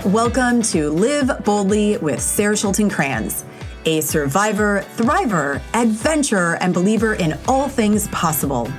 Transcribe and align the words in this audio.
Welcome 0.00 0.62
to 0.62 0.88
Live 0.90 1.44
Boldly 1.44 1.98
with 1.98 2.18
Sarah 2.20 2.54
Schulten 2.54 2.90
Kranz, 2.90 3.44
a 3.84 4.00
survivor, 4.00 4.86
thriver, 4.96 5.60
adventurer, 5.74 6.56
and 6.62 6.72
believer 6.72 7.14
in 7.14 7.38
all 7.46 7.68
things 7.68 8.08
possible. 8.08 8.72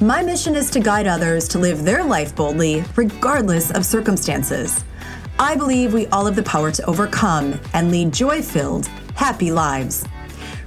My 0.00 0.22
mission 0.22 0.54
is 0.54 0.70
to 0.72 0.80
guide 0.80 1.06
others 1.06 1.48
to 1.48 1.58
live 1.58 1.84
their 1.84 2.04
life 2.04 2.36
boldly, 2.36 2.84
regardless 2.96 3.70
of 3.70 3.86
circumstances. 3.86 4.84
I 5.38 5.56
believe 5.56 5.94
we 5.94 6.06
all 6.08 6.26
have 6.26 6.36
the 6.36 6.42
power 6.42 6.70
to 6.70 6.84
overcome 6.84 7.58
and 7.72 7.90
lead 7.90 8.12
joy 8.12 8.42
filled, 8.42 8.86
happy 9.14 9.50
lives. 9.50 10.04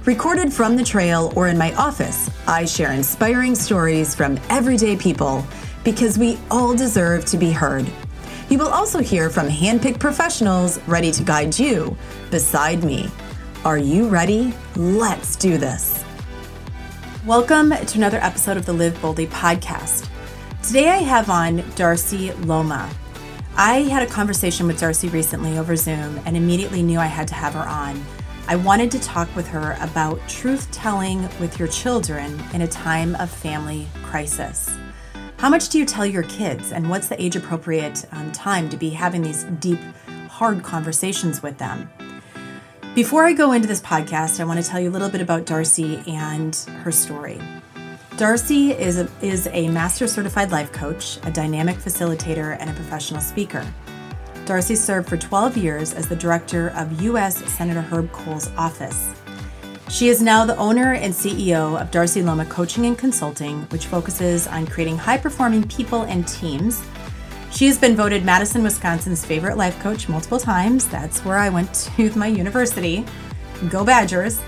Recorded 0.04 0.52
from 0.52 0.74
the 0.76 0.84
trail 0.84 1.32
or 1.36 1.46
in 1.46 1.56
my 1.56 1.72
office, 1.74 2.28
I 2.48 2.64
share 2.64 2.92
inspiring 2.92 3.54
stories 3.54 4.16
from 4.16 4.38
everyday 4.50 4.96
people 4.96 5.46
because 5.84 6.18
we 6.18 6.38
all 6.50 6.74
deserve 6.74 7.24
to 7.26 7.38
be 7.38 7.52
heard. 7.52 7.88
You 8.48 8.58
will 8.58 8.68
also 8.68 9.00
hear 9.00 9.28
from 9.28 9.48
handpicked 9.48 9.98
professionals 9.98 10.78
ready 10.86 11.10
to 11.10 11.24
guide 11.24 11.58
you 11.58 11.96
beside 12.30 12.84
me. 12.84 13.10
Are 13.64 13.76
you 13.76 14.06
ready? 14.06 14.54
Let's 14.76 15.34
do 15.34 15.58
this. 15.58 16.04
Welcome 17.26 17.70
to 17.70 17.98
another 17.98 18.18
episode 18.18 18.56
of 18.56 18.64
the 18.64 18.72
Live 18.72 19.02
Boldly 19.02 19.26
podcast. 19.26 20.08
Today 20.62 20.88
I 20.90 20.98
have 20.98 21.28
on 21.28 21.64
Darcy 21.74 22.28
Luoma. 22.28 22.88
I 23.56 23.78
had 23.78 24.04
a 24.04 24.12
conversation 24.12 24.68
with 24.68 24.78
Darcy 24.78 25.08
recently 25.08 25.58
over 25.58 25.74
Zoom 25.74 26.20
and 26.24 26.36
immediately 26.36 26.84
knew 26.84 27.00
I 27.00 27.06
had 27.06 27.26
to 27.26 27.34
have 27.34 27.54
her 27.54 27.68
on. 27.68 28.00
I 28.46 28.54
wanted 28.54 28.92
to 28.92 29.00
talk 29.00 29.34
with 29.34 29.48
her 29.48 29.76
about 29.80 30.20
truth 30.28 30.70
telling 30.70 31.22
with 31.40 31.58
your 31.58 31.66
children 31.66 32.40
in 32.54 32.62
a 32.62 32.68
time 32.68 33.16
of 33.16 33.28
family 33.28 33.88
crisis. 34.04 34.70
How 35.38 35.50
much 35.50 35.68
do 35.68 35.78
you 35.78 35.84
tell 35.84 36.06
your 36.06 36.22
kids, 36.22 36.72
and 36.72 36.88
what's 36.88 37.08
the 37.08 37.22
age 37.22 37.36
appropriate 37.36 38.06
um, 38.12 38.32
time 38.32 38.70
to 38.70 38.76
be 38.78 38.88
having 38.88 39.20
these 39.20 39.44
deep, 39.60 39.78
hard 40.30 40.62
conversations 40.62 41.42
with 41.42 41.58
them? 41.58 41.90
Before 42.94 43.26
I 43.26 43.34
go 43.34 43.52
into 43.52 43.68
this 43.68 43.82
podcast, 43.82 44.40
I 44.40 44.44
want 44.44 44.64
to 44.64 44.68
tell 44.68 44.80
you 44.80 44.88
a 44.88 44.92
little 44.92 45.10
bit 45.10 45.20
about 45.20 45.44
Darcy 45.44 46.02
and 46.06 46.56
her 46.82 46.90
story. 46.90 47.38
Darcy 48.16 48.72
is 48.72 48.98
a, 48.98 49.10
is 49.20 49.46
a 49.52 49.68
master 49.68 50.06
certified 50.06 50.52
life 50.52 50.72
coach, 50.72 51.18
a 51.24 51.30
dynamic 51.30 51.76
facilitator, 51.76 52.56
and 52.58 52.70
a 52.70 52.72
professional 52.72 53.20
speaker. 53.20 53.66
Darcy 54.46 54.74
served 54.74 55.06
for 55.06 55.18
12 55.18 55.58
years 55.58 55.92
as 55.92 56.08
the 56.08 56.16
director 56.16 56.68
of 56.70 57.02
U.S. 57.02 57.44
Senator 57.52 57.82
Herb 57.82 58.10
Kohl's 58.10 58.48
office. 58.56 59.12
She 59.88 60.08
is 60.08 60.20
now 60.20 60.44
the 60.44 60.56
owner 60.56 60.94
and 60.94 61.14
CEO 61.14 61.80
of 61.80 61.92
Darcy 61.92 62.20
Luoma 62.20 62.48
Coaching 62.50 62.86
and 62.86 62.98
Consulting, 62.98 63.62
which 63.70 63.86
focuses 63.86 64.48
on 64.48 64.66
creating 64.66 64.98
high 64.98 65.16
performing 65.16 65.66
people 65.68 66.02
and 66.02 66.26
teams. 66.26 66.84
She 67.52 67.66
has 67.66 67.78
been 67.78 67.94
voted 67.94 68.24
Madison, 68.24 68.64
Wisconsin's 68.64 69.24
favorite 69.24 69.56
life 69.56 69.78
coach 69.80 70.08
multiple 70.08 70.40
times. 70.40 70.88
That's 70.88 71.24
where 71.24 71.38
I 71.38 71.50
went 71.50 71.72
to 71.96 72.10
my 72.18 72.26
university. 72.26 73.04
Go 73.70 73.84
Badgers. 73.84 74.40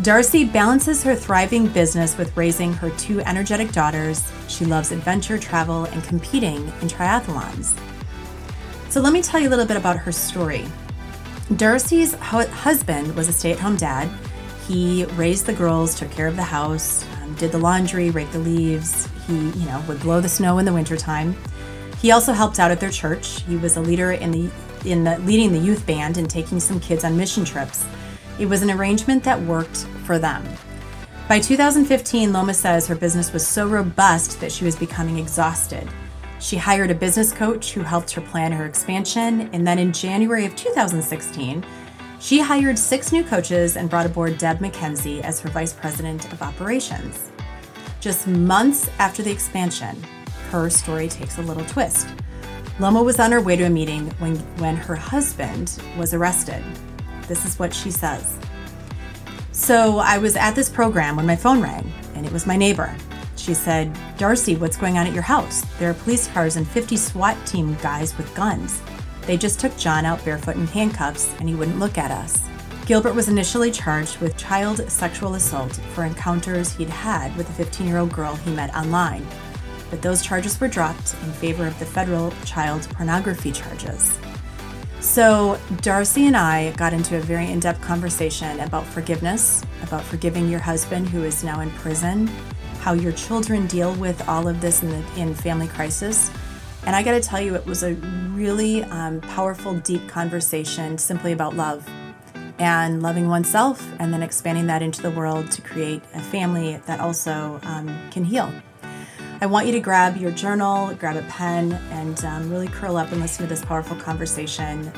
Darcy 0.00 0.46
balances 0.46 1.02
her 1.02 1.14
thriving 1.14 1.66
business 1.68 2.16
with 2.16 2.34
raising 2.34 2.72
her 2.72 2.90
two 2.90 3.20
energetic 3.20 3.72
daughters. 3.72 4.30
She 4.48 4.64
loves 4.64 4.92
adventure, 4.92 5.38
travel, 5.38 5.84
and 5.84 6.02
competing 6.04 6.56
in 6.56 6.88
triathlons. 6.88 7.78
So, 8.88 9.02
let 9.02 9.12
me 9.12 9.22
tell 9.22 9.40
you 9.40 9.48
a 9.48 9.50
little 9.50 9.66
bit 9.66 9.76
about 9.76 9.98
her 9.98 10.12
story. 10.12 10.64
Darcy's 11.54 12.14
husband 12.14 13.14
was 13.14 13.28
a 13.28 13.32
stay 13.32 13.52
at 13.52 13.60
home 13.60 13.76
dad 13.76 14.10
he 14.66 15.04
raised 15.14 15.46
the 15.46 15.52
girls, 15.52 15.94
took 15.94 16.10
care 16.10 16.26
of 16.26 16.36
the 16.36 16.42
house, 16.42 17.04
um, 17.22 17.34
did 17.34 17.52
the 17.52 17.58
laundry, 17.58 18.10
raked 18.10 18.32
the 18.32 18.38
leaves. 18.38 19.08
He, 19.26 19.34
you 19.34 19.66
know, 19.66 19.82
would 19.88 20.00
blow 20.00 20.20
the 20.20 20.28
snow 20.28 20.58
in 20.58 20.64
the 20.64 20.72
wintertime. 20.72 21.36
He 22.00 22.10
also 22.10 22.32
helped 22.32 22.58
out 22.58 22.70
at 22.70 22.80
their 22.80 22.90
church. 22.90 23.42
He 23.42 23.56
was 23.56 23.76
a 23.76 23.80
leader 23.80 24.12
in 24.12 24.30
the 24.30 24.50
in 24.84 25.02
the, 25.02 25.18
leading 25.20 25.52
the 25.52 25.58
youth 25.58 25.84
band 25.86 26.16
and 26.16 26.30
taking 26.30 26.60
some 26.60 26.78
kids 26.78 27.02
on 27.02 27.16
mission 27.16 27.44
trips. 27.44 27.84
It 28.38 28.46
was 28.46 28.62
an 28.62 28.70
arrangement 28.70 29.24
that 29.24 29.40
worked 29.40 29.78
for 30.04 30.18
them. 30.18 30.44
By 31.28 31.40
2015, 31.40 32.30
Luoma 32.30 32.54
says 32.54 32.86
her 32.86 32.94
business 32.94 33.32
was 33.32 33.44
so 33.44 33.66
robust 33.66 34.40
that 34.40 34.52
she 34.52 34.64
was 34.64 34.76
becoming 34.76 35.18
exhausted. 35.18 35.88
She 36.38 36.56
hired 36.56 36.90
a 36.90 36.94
business 36.94 37.32
coach 37.32 37.72
who 37.72 37.80
helped 37.80 38.12
her 38.12 38.20
plan 38.20 38.52
her 38.52 38.66
expansion, 38.66 39.50
and 39.52 39.66
then 39.66 39.78
in 39.78 39.92
January 39.92 40.44
of 40.44 40.54
2016, 40.54 41.64
she 42.26 42.40
hired 42.40 42.76
six 42.76 43.12
new 43.12 43.22
coaches 43.22 43.76
and 43.76 43.88
brought 43.88 44.04
aboard 44.04 44.36
Deb 44.36 44.58
McKenzie 44.58 45.20
as 45.20 45.38
her 45.38 45.48
vice 45.48 45.72
president 45.72 46.32
of 46.32 46.42
operations. 46.42 47.30
Just 48.00 48.26
months 48.26 48.90
after 48.98 49.22
the 49.22 49.30
expansion, 49.30 49.96
her 50.50 50.68
story 50.68 51.06
takes 51.06 51.38
a 51.38 51.42
little 51.42 51.64
twist. 51.66 52.08
Luoma 52.78 53.04
was 53.04 53.20
on 53.20 53.30
her 53.30 53.40
way 53.40 53.54
to 53.54 53.62
a 53.62 53.70
meeting 53.70 54.10
when, 54.18 54.34
when 54.58 54.74
her 54.74 54.96
husband 54.96 55.80
was 55.96 56.14
arrested. 56.14 56.64
This 57.28 57.44
is 57.44 57.60
what 57.60 57.72
she 57.72 57.92
says. 57.92 58.36
So 59.52 59.98
I 59.98 60.18
was 60.18 60.34
at 60.34 60.56
this 60.56 60.68
program 60.68 61.14
when 61.14 61.26
my 61.26 61.36
phone 61.36 61.62
rang, 61.62 61.92
and 62.16 62.26
it 62.26 62.32
was 62.32 62.44
my 62.44 62.56
neighbor. 62.56 62.92
She 63.36 63.54
said, 63.54 63.96
Darcy, 64.18 64.56
what's 64.56 64.76
going 64.76 64.98
on 64.98 65.06
at 65.06 65.12
your 65.12 65.22
house? 65.22 65.60
There 65.78 65.90
are 65.90 65.94
police 65.94 66.26
cars 66.26 66.56
and 66.56 66.66
50 66.66 66.96
SWAT 66.96 67.36
team 67.46 67.76
guys 67.80 68.18
with 68.18 68.34
guns. 68.34 68.82
They 69.26 69.36
just 69.36 69.58
took 69.58 69.76
John 69.76 70.04
out 70.04 70.24
barefoot 70.24 70.56
in 70.56 70.66
handcuffs 70.68 71.34
and 71.38 71.48
he 71.48 71.54
wouldn't 71.54 71.78
look 71.78 71.98
at 71.98 72.10
us. 72.10 72.44
Gilbert 72.86 73.14
was 73.14 73.28
initially 73.28 73.72
charged 73.72 74.18
with 74.18 74.36
child 74.36 74.88
sexual 74.88 75.34
assault 75.34 75.74
for 75.92 76.04
encounters 76.04 76.72
he'd 76.72 76.88
had 76.88 77.36
with 77.36 77.50
a 77.50 77.52
15 77.54 77.86
year 77.86 77.98
old 77.98 78.12
girl 78.12 78.36
he 78.36 78.52
met 78.52 78.74
online, 78.76 79.26
but 79.90 80.00
those 80.02 80.22
charges 80.22 80.60
were 80.60 80.68
dropped 80.68 81.14
in 81.24 81.32
favor 81.32 81.66
of 81.66 81.76
the 81.80 81.84
federal 81.84 82.32
child 82.44 82.88
pornography 82.90 83.50
charges. 83.50 84.16
So, 85.00 85.58
Darcy 85.82 86.26
and 86.26 86.36
I 86.36 86.72
got 86.72 86.92
into 86.92 87.16
a 87.16 87.20
very 87.20 87.50
in 87.50 87.60
depth 87.60 87.80
conversation 87.80 88.60
about 88.60 88.86
forgiveness, 88.86 89.64
about 89.82 90.02
forgiving 90.02 90.48
your 90.48 90.60
husband 90.60 91.08
who 91.08 91.24
is 91.24 91.44
now 91.44 91.60
in 91.60 91.70
prison, 91.72 92.28
how 92.80 92.92
your 92.92 93.12
children 93.12 93.66
deal 93.66 93.94
with 93.94 94.28
all 94.28 94.46
of 94.46 94.60
this 94.60 94.82
in, 94.82 94.90
the, 94.90 95.20
in 95.20 95.34
family 95.34 95.68
crisis, 95.68 96.30
and 96.86 96.96
I 96.96 97.02
got 97.02 97.12
to 97.12 97.20
tell 97.20 97.40
you, 97.40 97.54
it 97.54 97.66
was 97.66 97.82
a 97.82 97.94
really 98.32 98.84
um, 98.84 99.20
powerful, 99.20 99.74
deep 99.74 100.08
conversation 100.08 100.96
simply 100.98 101.32
about 101.32 101.56
love 101.56 101.88
and 102.58 103.02
loving 103.02 103.28
oneself, 103.28 103.86
and 103.98 104.12
then 104.12 104.22
expanding 104.22 104.66
that 104.68 104.82
into 104.82 105.02
the 105.02 105.10
world 105.10 105.50
to 105.50 105.60
create 105.60 106.02
a 106.14 106.20
family 106.20 106.80
that 106.86 107.00
also 107.00 107.60
um, 107.64 107.94
can 108.10 108.24
heal. 108.24 108.50
I 109.42 109.46
want 109.46 109.66
you 109.66 109.72
to 109.72 109.80
grab 109.80 110.16
your 110.16 110.30
journal, 110.30 110.94
grab 110.94 111.16
a 111.16 111.22
pen, 111.28 111.72
and 111.90 112.24
um, 112.24 112.48
really 112.48 112.68
curl 112.68 112.96
up 112.96 113.12
and 113.12 113.20
listen 113.20 113.42
to 113.42 113.48
this 113.48 113.62
powerful 113.62 113.96
conversation. 113.96 114.90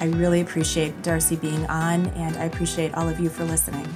I 0.00 0.06
really 0.06 0.40
appreciate 0.40 1.00
Darcy 1.02 1.36
being 1.36 1.64
on, 1.66 2.06
and 2.08 2.36
I 2.36 2.44
appreciate 2.44 2.94
all 2.94 3.08
of 3.08 3.20
you 3.20 3.28
for 3.28 3.44
listening. 3.44 3.86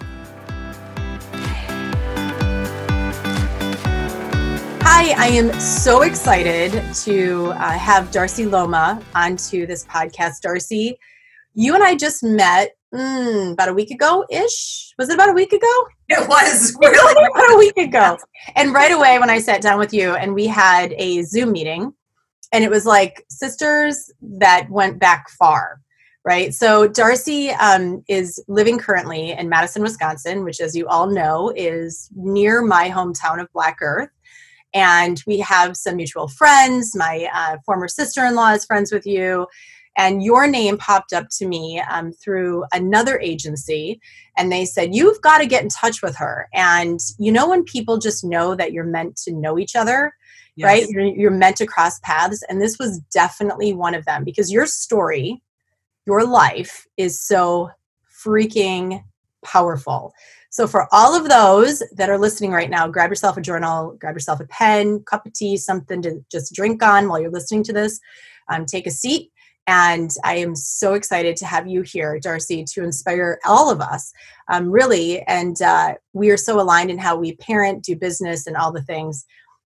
Hi, 5.01 5.15
I 5.17 5.29
am 5.29 5.53
so 5.61 6.03
excited 6.03 6.73
to 7.05 7.53
uh, 7.53 7.79
have 7.79 8.11
Darcy 8.11 8.47
Luoma 8.47 9.01
onto 9.15 9.65
this 9.65 9.85
podcast. 9.85 10.41
Darcy, 10.41 10.99
you 11.55 11.77
and 11.77 11.85
I 11.85 11.95
just 11.95 12.25
met 12.25 12.73
mm, 12.93 13.53
about 13.53 13.69
a 13.69 13.73
week 13.73 13.93
ago 13.93 14.27
ish. 14.29 14.93
Was 14.99 15.09
it 15.09 15.15
about 15.15 15.29
a 15.29 15.35
week 15.35 15.53
ago? 15.53 15.87
It 16.09 16.29
was 16.29 16.77
really 16.81 17.27
about 17.33 17.55
a 17.55 17.59
week 17.59 17.77
ago. 17.77 18.19
And 18.57 18.75
right 18.75 18.91
away, 18.91 19.21
when 19.21 19.31
I 19.31 19.39
sat 19.39 19.63
down 19.63 19.79
with 19.79 19.95
you 19.95 20.17
and 20.17 20.35
we 20.35 20.49
had 20.49 20.93
a 20.99 21.23
Zoom 21.23 21.53
meeting, 21.53 21.93
and 22.53 22.65
it 22.65 22.71
was 22.71 22.85
like 22.85 23.25
sisters 23.29 24.11
that 24.21 24.69
went 24.69 24.99
back 24.99 25.31
far 25.31 25.81
right? 26.25 26.53
So 26.53 26.87
Darcy 26.87 27.51
um, 27.53 28.05
is 28.07 28.43
living 28.49 28.77
currently 28.77 29.31
in 29.31 29.49
Madison, 29.49 29.81
Wisconsin, 29.81 30.45
which, 30.45 30.61
as 30.61 30.77
you 30.77 30.87
all 30.87 31.07
know, 31.07 31.55
is 31.57 32.11
near 32.15 32.61
my 32.61 32.91
hometown 32.91 33.41
of 33.41 33.51
Black 33.55 33.79
Earth 33.81 34.11
and 34.75 35.23
we 35.27 35.39
have 35.39 35.77
some 35.77 35.97
mutual 35.97 36.29
friends. 36.29 36.95
My 36.95 37.29
uh, 37.33 37.57
former 37.65 37.89
sister 37.89 38.25
in 38.25 38.35
law 38.35 38.51
is 38.51 38.65
friends 38.65 38.93
with 38.93 39.07
you. 39.07 39.47
and 39.99 40.23
your 40.23 40.47
name 40.47 40.79
popped 40.79 41.13
up 41.13 41.27
to 41.33 41.47
me 41.47 41.83
um, 41.91 42.13
through 42.13 42.65
another 42.73 43.19
agency 43.19 44.01
and 44.37 44.51
they 44.51 44.65
said 44.65 44.95
you've 44.95 45.21
got 45.21 45.39
to 45.39 45.47
get 45.47 45.63
in 45.63 45.69
touch 45.69 46.01
with 46.03 46.17
her 46.17 46.49
and 46.55 47.01
you 47.19 47.31
know 47.33 47.49
when 47.49 47.65
people 47.65 47.99
just 47.99 48.25
know 48.25 48.55
that 48.55 48.73
you're 48.73 48.85
meant 48.85 49.17
to 49.17 49.33
know 49.33 49.59
each 49.59 49.75
other 49.77 50.15
yes. 50.57 50.67
right 50.67 50.89
you're, 50.89 51.05
you're 51.05 51.31
meant 51.31 51.57
to 51.57 51.67
cross 51.67 51.99
paths 52.01 52.43
and 52.49 52.63
this 52.63 52.79
was 52.79 53.01
definitely 53.13 53.73
one 53.73 53.95
of 53.95 54.05
them 54.07 54.25
because 54.25 54.53
your 54.53 54.67
story 54.67 55.43
your 56.07 56.25
life 56.25 56.87
is 56.97 57.21
so 57.21 57.69
freaking 58.25 59.03
powerful 59.45 60.13
so, 60.51 60.67
for 60.67 60.89
all 60.93 61.15
of 61.15 61.29
those 61.29 61.83
that 61.93 62.09
are 62.09 62.19
listening 62.19 62.53
right 62.53 62.71
now, 62.71 62.89
grab 62.89 63.11
yourself 63.11 63.37
a 63.37 63.41
journal, 63.41 63.97
grab 63.99 64.15
yourself 64.15 64.41
a 64.41 64.47
pen, 64.47 65.01
cup 65.01 65.27
of 65.27 65.33
tea, 65.35 65.57
something 65.57 66.01
to 66.03 66.25
just 66.31 66.55
drink 66.55 66.83
on 66.83 67.09
while 67.09 67.21
you're 67.21 67.31
listening 67.31 67.63
to 67.65 67.73
this. 67.73 68.01
Um, 68.49 68.65
take 68.65 68.87
a 68.87 68.91
seat. 68.91 69.31
And 69.67 70.11
I 70.25 70.37
am 70.37 70.57
so 70.57 70.95
excited 70.95 71.37
to 71.37 71.47
have 71.47 71.69
you 71.69 71.83
here, 71.83 72.19
Darcy, 72.19 72.65
to 72.73 72.83
inspire 72.83 73.39
all 73.45 73.71
of 73.71 73.83
us, 73.83 74.11
um, 74.51 74.71
really. 74.71 75.21
And 75.25 75.61
uh, 75.61 75.97
we 76.15 76.31
are 76.31 76.39
so 76.39 76.59
aligned 76.59 76.91
in 76.91 76.97
how 76.97 77.19
we 77.19 77.37
parent, 77.37 77.85
do 77.85 77.95
business, 77.95 78.47
and 78.47 78.57
all 78.57 78.73
the 78.73 78.81
things. 78.81 79.27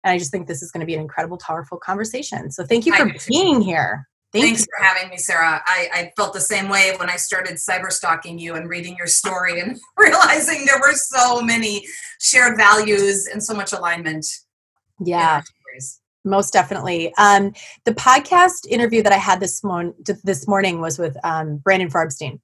And 0.02 0.12
I 0.12 0.18
just 0.18 0.30
think 0.30 0.48
this 0.48 0.62
is 0.62 0.72
going 0.72 0.80
to 0.80 0.86
be 0.86 0.94
an 0.94 1.02
incredible, 1.02 1.36
powerful 1.36 1.76
conversation. 1.76 2.50
So, 2.50 2.64
thank 2.64 2.86
you 2.86 2.96
for 2.96 3.12
being 3.28 3.60
here. 3.60 4.08
Thank 4.32 4.46
Thanks 4.46 4.60
you. 4.62 4.66
for 4.78 4.82
having 4.82 5.10
me, 5.10 5.18
Sarah. 5.18 5.62
I, 5.66 5.88
I, 5.92 6.12
felt 6.16 6.32
the 6.32 6.40
same 6.40 6.70
way 6.70 6.94
when 6.96 7.10
I 7.10 7.16
started 7.16 7.56
cyber 7.56 7.92
stalking 7.92 8.38
you 8.38 8.54
and 8.54 8.66
reading 8.66 8.96
your 8.96 9.06
story 9.06 9.60
and 9.60 9.78
realizing 9.98 10.64
there 10.64 10.80
were 10.80 10.94
so 10.94 11.42
many 11.42 11.84
shared 12.18 12.56
values 12.56 13.26
and 13.26 13.42
so 13.42 13.52
much 13.52 13.74
alignment. 13.74 14.26
Yeah. 15.04 15.42
Most 16.24 16.52
definitely. 16.52 17.12
Um, 17.18 17.52
the 17.84 17.92
podcast 17.92 18.66
interview 18.68 19.02
that 19.02 19.12
I 19.12 19.16
had 19.16 19.40
this, 19.40 19.64
mon- 19.64 19.94
this 20.22 20.46
morning 20.46 20.80
was 20.80 20.96
with 20.96 21.16
um, 21.24 21.56
Brandon 21.56 21.90
Farbstein. 21.90 22.38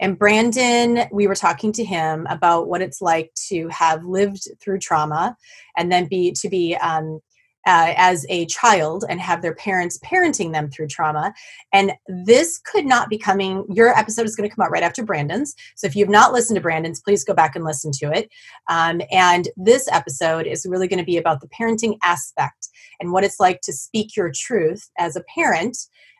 And 0.00 0.18
Brandon, 0.18 1.04
we 1.12 1.28
were 1.28 1.36
talking 1.36 1.70
to 1.72 1.84
him 1.84 2.26
about 2.28 2.66
what 2.68 2.82
it's 2.82 3.00
like 3.00 3.30
to 3.48 3.68
have 3.68 4.04
lived 4.04 4.48
through 4.60 4.80
trauma 4.80 5.36
and 5.76 5.92
then 5.92 6.08
be 6.08 6.32
to 6.32 6.48
be 6.48 6.74
um, 6.76 7.20
uh, 7.66 7.94
as 7.96 8.24
a 8.28 8.46
child 8.46 9.04
and 9.08 9.20
have 9.20 9.42
their 9.42 9.54
parents 9.54 9.98
parenting 9.98 10.52
them 10.52 10.70
through 10.70 10.88
trauma. 10.88 11.32
And 11.72 11.92
this 12.08 12.58
could 12.58 12.86
not 12.86 13.08
be 13.08 13.18
coming, 13.18 13.64
your 13.68 13.88
episode 13.88 14.26
is 14.26 14.36
going 14.36 14.48
to 14.48 14.54
come 14.54 14.64
out 14.64 14.70
right 14.70 14.82
after 14.82 15.04
Brandon's. 15.04 15.54
So 15.76 15.86
if 15.86 15.94
you've 15.94 16.08
not 16.08 16.32
listened 16.32 16.56
to 16.56 16.62
Brandon's, 16.62 17.00
please 17.00 17.24
go 17.24 17.34
back 17.34 17.54
and 17.54 17.64
listen 17.64 17.90
to 17.92 18.12
it. 18.12 18.30
Um, 18.68 19.00
and 19.10 19.48
this 19.56 19.88
episode 19.92 20.46
is 20.46 20.66
really 20.68 20.88
going 20.88 20.98
to 20.98 21.04
be 21.04 21.18
about 21.18 21.40
the 21.40 21.48
parenting 21.48 21.98
aspect 22.02 22.68
and 22.98 23.12
what 23.12 23.24
it's 23.24 23.40
like 23.40 23.60
to 23.62 23.72
speak 23.72 24.16
your 24.16 24.32
truth 24.34 24.90
as 24.98 25.16
a 25.16 25.24
parent. 25.34 25.76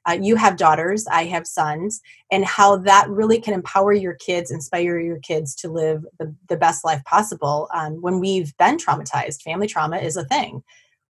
Uh, 0.08 0.19
you 0.20 0.34
have 0.34 0.56
daughters, 0.56 1.06
I 1.10 1.25
have 1.25 1.46
sons, 1.46 2.00
and 2.32 2.42
how 2.44 2.78
that 2.78 3.08
really 3.10 3.38
can 3.38 3.52
empower 3.52 3.92
your 3.92 4.14
kids, 4.14 4.50
inspire 4.50 4.98
your 4.98 5.19
kids 5.19 5.54
to 5.56 5.69
live 5.70 6.06
the, 6.19 6.34
the 6.48 6.56
best 6.56 6.87
life 6.87 7.04
possible 7.04 7.69
um, 7.75 8.00
when 8.00 8.19
we've 8.19 8.56
been 8.56 8.78
traumatized. 8.78 9.42
Family 9.42 9.66
trauma 9.66 9.98
is 9.98 10.16
a 10.16 10.25
thing 10.25 10.62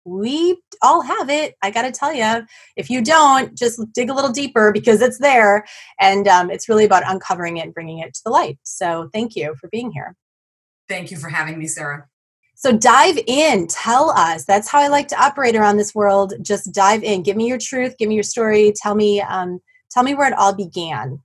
we 0.05 0.61
all 0.83 1.03
have 1.03 1.31
it. 1.31 1.55
I 1.63 1.71
got 1.71 1.83
to 1.83 1.93
tell 1.93 2.13
you, 2.13 2.47
if 2.77 2.91
you 2.91 3.03
don't, 3.03 3.57
just 3.57 3.81
dig 3.95 4.11
a 4.11 4.15
little 4.15 4.33
deeper 4.33 4.73
because 4.73 5.01
it's 5.01 5.19
there. 5.19 5.65
And 6.01 6.27
um, 6.29 6.51
it's 6.51 6.69
really 6.69 6.85
about 6.85 7.05
uncovering 7.07 7.59
it 7.59 7.65
and 7.65 7.75
bringing 7.75 7.99
it 7.99 8.15
to 8.15 8.21
the 8.25 8.31
light. 8.31 8.59
So 8.63 9.09
thank 9.13 9.37
you 9.37 9.55
for 9.61 9.69
being 9.71 9.93
here. 9.93 10.17
Thank 10.89 11.11
you 11.11 11.17
for 11.17 11.29
having 11.29 11.59
me, 11.59 11.67
Sarah. 11.67 12.07
So 12.55 12.71
dive 12.71 13.19
in, 13.27 13.67
tell 13.67 14.11
us. 14.11 14.45
That's 14.45 14.69
how 14.69 14.81
I 14.81 14.89
like 14.89 15.09
to 15.09 15.21
operate 15.21 15.57
around 15.57 15.79
this 15.79 15.95
world. 15.95 16.35
Just 16.43 16.73
dive 16.73 17.03
in. 17.03 17.23
Give 17.23 17.37
me 17.37 17.49
your 17.49 17.59
truth. 17.59 17.97
Give 17.99 18.09
me 18.09 18.15
your 18.15 18.23
story. 18.23 18.73
Tell 18.77 18.95
me, 18.95 19.21
um, 19.21 19.61
tell 19.91 20.03
me 20.03 20.15
where 20.15 20.29
it 20.29 20.39
all 20.39 20.55
began. 20.55 21.21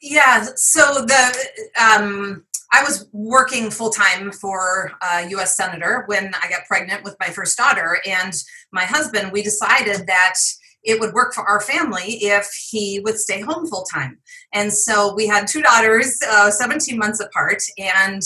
Yeah. 0.00 0.46
So 0.56 1.04
the 1.04 1.46
um, 1.78 2.44
I 2.72 2.82
was 2.82 3.06
working 3.12 3.70
full 3.70 3.90
time 3.90 4.32
for 4.32 4.92
a 5.02 5.28
U.S. 5.30 5.56
senator 5.56 6.04
when 6.06 6.32
I 6.42 6.48
got 6.48 6.66
pregnant 6.66 7.04
with 7.04 7.16
my 7.20 7.26
first 7.26 7.56
daughter, 7.58 7.98
and 8.06 8.32
my 8.72 8.84
husband. 8.84 9.30
We 9.30 9.42
decided 9.42 10.06
that 10.06 10.34
it 10.82 10.98
would 10.98 11.12
work 11.12 11.34
for 11.34 11.44
our 11.44 11.60
family 11.60 12.24
if 12.24 12.50
he 12.70 13.00
would 13.04 13.18
stay 13.18 13.40
home 13.40 13.66
full 13.66 13.84
time. 13.84 14.18
And 14.52 14.72
so 14.72 15.14
we 15.14 15.26
had 15.26 15.46
two 15.46 15.62
daughters, 15.62 16.18
uh, 16.28 16.50
17 16.50 16.98
months 16.98 17.20
apart, 17.20 17.62
and 17.78 18.22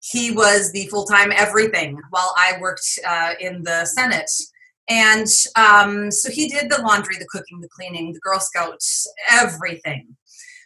he 0.00 0.32
was 0.32 0.72
the 0.72 0.86
full 0.86 1.04
time 1.04 1.30
everything 1.36 2.00
while 2.10 2.34
I 2.36 2.58
worked 2.60 2.98
uh, 3.06 3.34
in 3.38 3.62
the 3.62 3.84
Senate. 3.84 4.30
And 4.88 5.26
um, 5.54 6.10
so 6.10 6.30
he 6.30 6.48
did 6.48 6.70
the 6.70 6.82
laundry, 6.82 7.16
the 7.18 7.28
cooking, 7.30 7.60
the 7.60 7.68
cleaning, 7.68 8.12
the 8.12 8.20
Girl 8.20 8.40
Scouts, 8.40 9.06
everything 9.30 10.16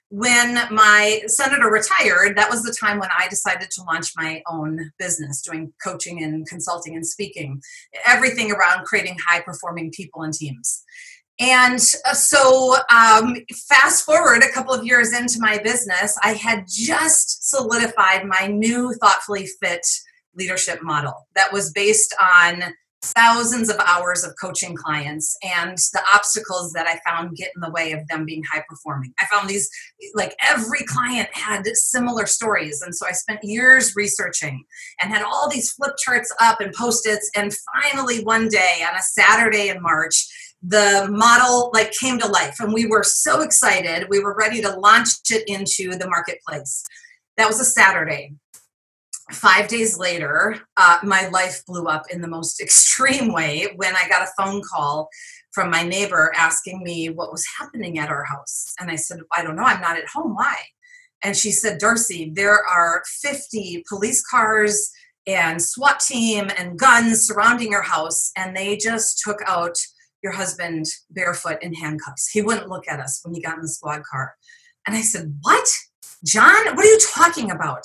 when 0.08 0.54
my 0.70 1.20
senator 1.26 1.68
retired, 1.68 2.36
that 2.36 2.48
was 2.48 2.62
the 2.62 2.76
time 2.78 2.98
when 2.98 3.08
I 3.16 3.26
decided 3.28 3.70
to 3.72 3.82
launch 3.82 4.12
my 4.16 4.42
own 4.48 4.92
business, 4.98 5.42
doing 5.42 5.72
coaching 5.82 6.22
and 6.22 6.46
consulting 6.46 6.94
and 6.94 7.06
speaking, 7.06 7.60
everything 8.06 8.52
around 8.52 8.84
creating 8.84 9.16
high 9.26 9.40
performing 9.40 9.90
people 9.90 10.22
and 10.22 10.32
teams. 10.32 10.84
And 11.38 11.80
uh, 12.08 12.14
so, 12.14 12.76
um, 12.90 13.36
fast 13.68 14.06
forward 14.06 14.42
a 14.42 14.52
couple 14.52 14.72
of 14.72 14.86
years 14.86 15.12
into 15.12 15.38
my 15.38 15.58
business, 15.58 16.16
I 16.22 16.32
had 16.32 16.64
just 16.66 17.50
solidified 17.50 18.24
my 18.24 18.46
new 18.46 18.94
thoughtfully 18.94 19.46
fit 19.60 19.86
leadership 20.34 20.82
model 20.82 21.26
that 21.34 21.52
was 21.52 21.72
based 21.72 22.14
on 22.40 22.62
thousands 23.02 23.68
of 23.68 23.76
hours 23.86 24.24
of 24.24 24.34
coaching 24.40 24.74
clients 24.74 25.36
and 25.42 25.76
the 25.92 26.02
obstacles 26.12 26.72
that 26.72 26.86
I 26.86 27.00
found 27.08 27.36
get 27.36 27.52
in 27.54 27.60
the 27.60 27.70
way 27.70 27.92
of 27.92 28.06
them 28.08 28.24
being 28.24 28.42
high 28.50 28.64
performing. 28.68 29.12
I 29.20 29.26
found 29.26 29.48
these, 29.48 29.68
like 30.14 30.34
every 30.42 30.80
client 30.86 31.28
had 31.32 31.66
similar 31.76 32.26
stories. 32.26 32.82
And 32.82 32.94
so 32.94 33.06
I 33.06 33.12
spent 33.12 33.40
years 33.42 33.94
researching 33.96 34.64
and 35.00 35.12
had 35.12 35.22
all 35.22 35.48
these 35.48 35.72
flip 35.72 35.92
charts 35.98 36.34
up 36.40 36.60
and 36.60 36.72
post 36.72 37.06
its. 37.06 37.30
And 37.36 37.52
finally, 37.74 38.24
one 38.24 38.48
day 38.48 38.84
on 38.88 38.96
a 38.96 39.02
Saturday 39.02 39.68
in 39.68 39.82
March, 39.82 40.26
the 40.62 41.06
model 41.10 41.70
like 41.74 41.92
came 41.92 42.18
to 42.18 42.26
life 42.26 42.56
and 42.60 42.72
we 42.72 42.86
were 42.86 43.04
so 43.04 43.42
excited 43.42 44.06
we 44.08 44.20
were 44.20 44.34
ready 44.34 44.62
to 44.62 44.74
launch 44.80 45.10
it 45.30 45.44
into 45.46 45.96
the 45.98 46.08
marketplace 46.08 46.82
that 47.36 47.46
was 47.46 47.60
a 47.60 47.64
saturday 47.64 48.32
five 49.32 49.68
days 49.68 49.98
later, 49.98 50.56
uh, 50.76 50.98
my 51.02 51.28
life 51.28 51.64
blew 51.66 51.86
up 51.86 52.04
in 52.10 52.20
the 52.20 52.28
most 52.28 52.60
extreme 52.60 53.32
way 53.32 53.68
when 53.76 53.94
I 53.96 54.08
got 54.08 54.22
a 54.22 54.32
phone 54.42 54.62
call 54.62 55.08
from 55.52 55.70
my 55.70 55.82
neighbor 55.82 56.32
asking 56.36 56.82
me 56.82 57.08
what 57.08 57.32
was 57.32 57.44
happening 57.58 57.98
at 57.98 58.10
our 58.10 58.24
house. 58.24 58.74
And 58.78 58.90
I 58.90 58.96
said, 58.96 59.20
I 59.34 59.42
don't 59.42 59.56
know, 59.56 59.64
I'm 59.64 59.80
not 59.80 59.96
at 59.96 60.08
home. 60.08 60.34
Why? 60.34 60.56
And 61.22 61.36
she 61.36 61.50
said, 61.50 61.78
Darcy, 61.78 62.30
there 62.34 62.64
are 62.64 63.02
50 63.22 63.84
police 63.88 64.22
cars 64.26 64.90
and 65.26 65.60
SWAT 65.60 66.00
team 66.00 66.50
and 66.56 66.78
guns 66.78 67.26
surrounding 67.26 67.72
your 67.72 67.82
house, 67.82 68.30
and 68.36 68.56
they 68.56 68.76
just 68.76 69.20
took 69.24 69.40
out 69.46 69.76
your 70.22 70.32
husband 70.32 70.86
barefoot 71.10 71.58
in 71.62 71.74
handcuffs. 71.74 72.28
He 72.28 72.42
wouldn't 72.42 72.68
look 72.68 72.86
at 72.88 73.00
us 73.00 73.20
when 73.24 73.34
he 73.34 73.40
got 73.40 73.56
in 73.56 73.62
the 73.62 73.68
squad 73.68 74.02
car. 74.04 74.34
And 74.86 74.94
I 74.96 75.00
said, 75.00 75.36
What? 75.42 75.68
John, 76.24 76.76
what 76.76 76.84
are 76.84 76.88
you 76.88 76.98
talking 77.12 77.50
about? 77.50 77.84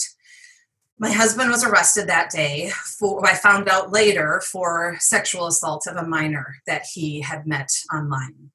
My 1.01 1.09
husband 1.09 1.49
was 1.49 1.63
arrested 1.63 2.07
that 2.07 2.29
day 2.29 2.69
for 2.85 3.25
i 3.25 3.33
found 3.33 3.67
out 3.67 3.91
later 3.91 4.39
for 4.51 4.95
sexual 4.99 5.47
assault 5.47 5.87
of 5.87 5.97
a 5.97 6.07
minor 6.07 6.55
that 6.67 6.85
he 6.93 7.19
had 7.19 7.45
met 7.45 7.69
online. 7.93 8.51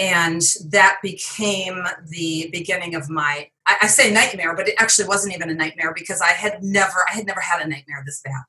And 0.00 0.42
that 0.70 1.00
became 1.02 1.82
the 2.06 2.48
beginning 2.52 2.94
of 2.94 3.10
my 3.10 3.48
I, 3.66 3.76
I, 3.82 3.86
say 3.88 4.12
nightmare 4.12 4.54
but 4.54 4.68
it 4.68 4.76
actually 4.78 5.08
wasn't 5.08 5.34
even 5.34 5.50
a 5.50 5.54
nightmare 5.54 5.92
because 5.94 6.20
i 6.20 6.30
had 6.30 6.62
never 6.62 7.04
i 7.10 7.16
had 7.16 7.26
never 7.26 7.40
had 7.40 7.60
a 7.60 7.68
nightmare 7.68 8.02
this 8.06 8.22
bad. 8.24 8.44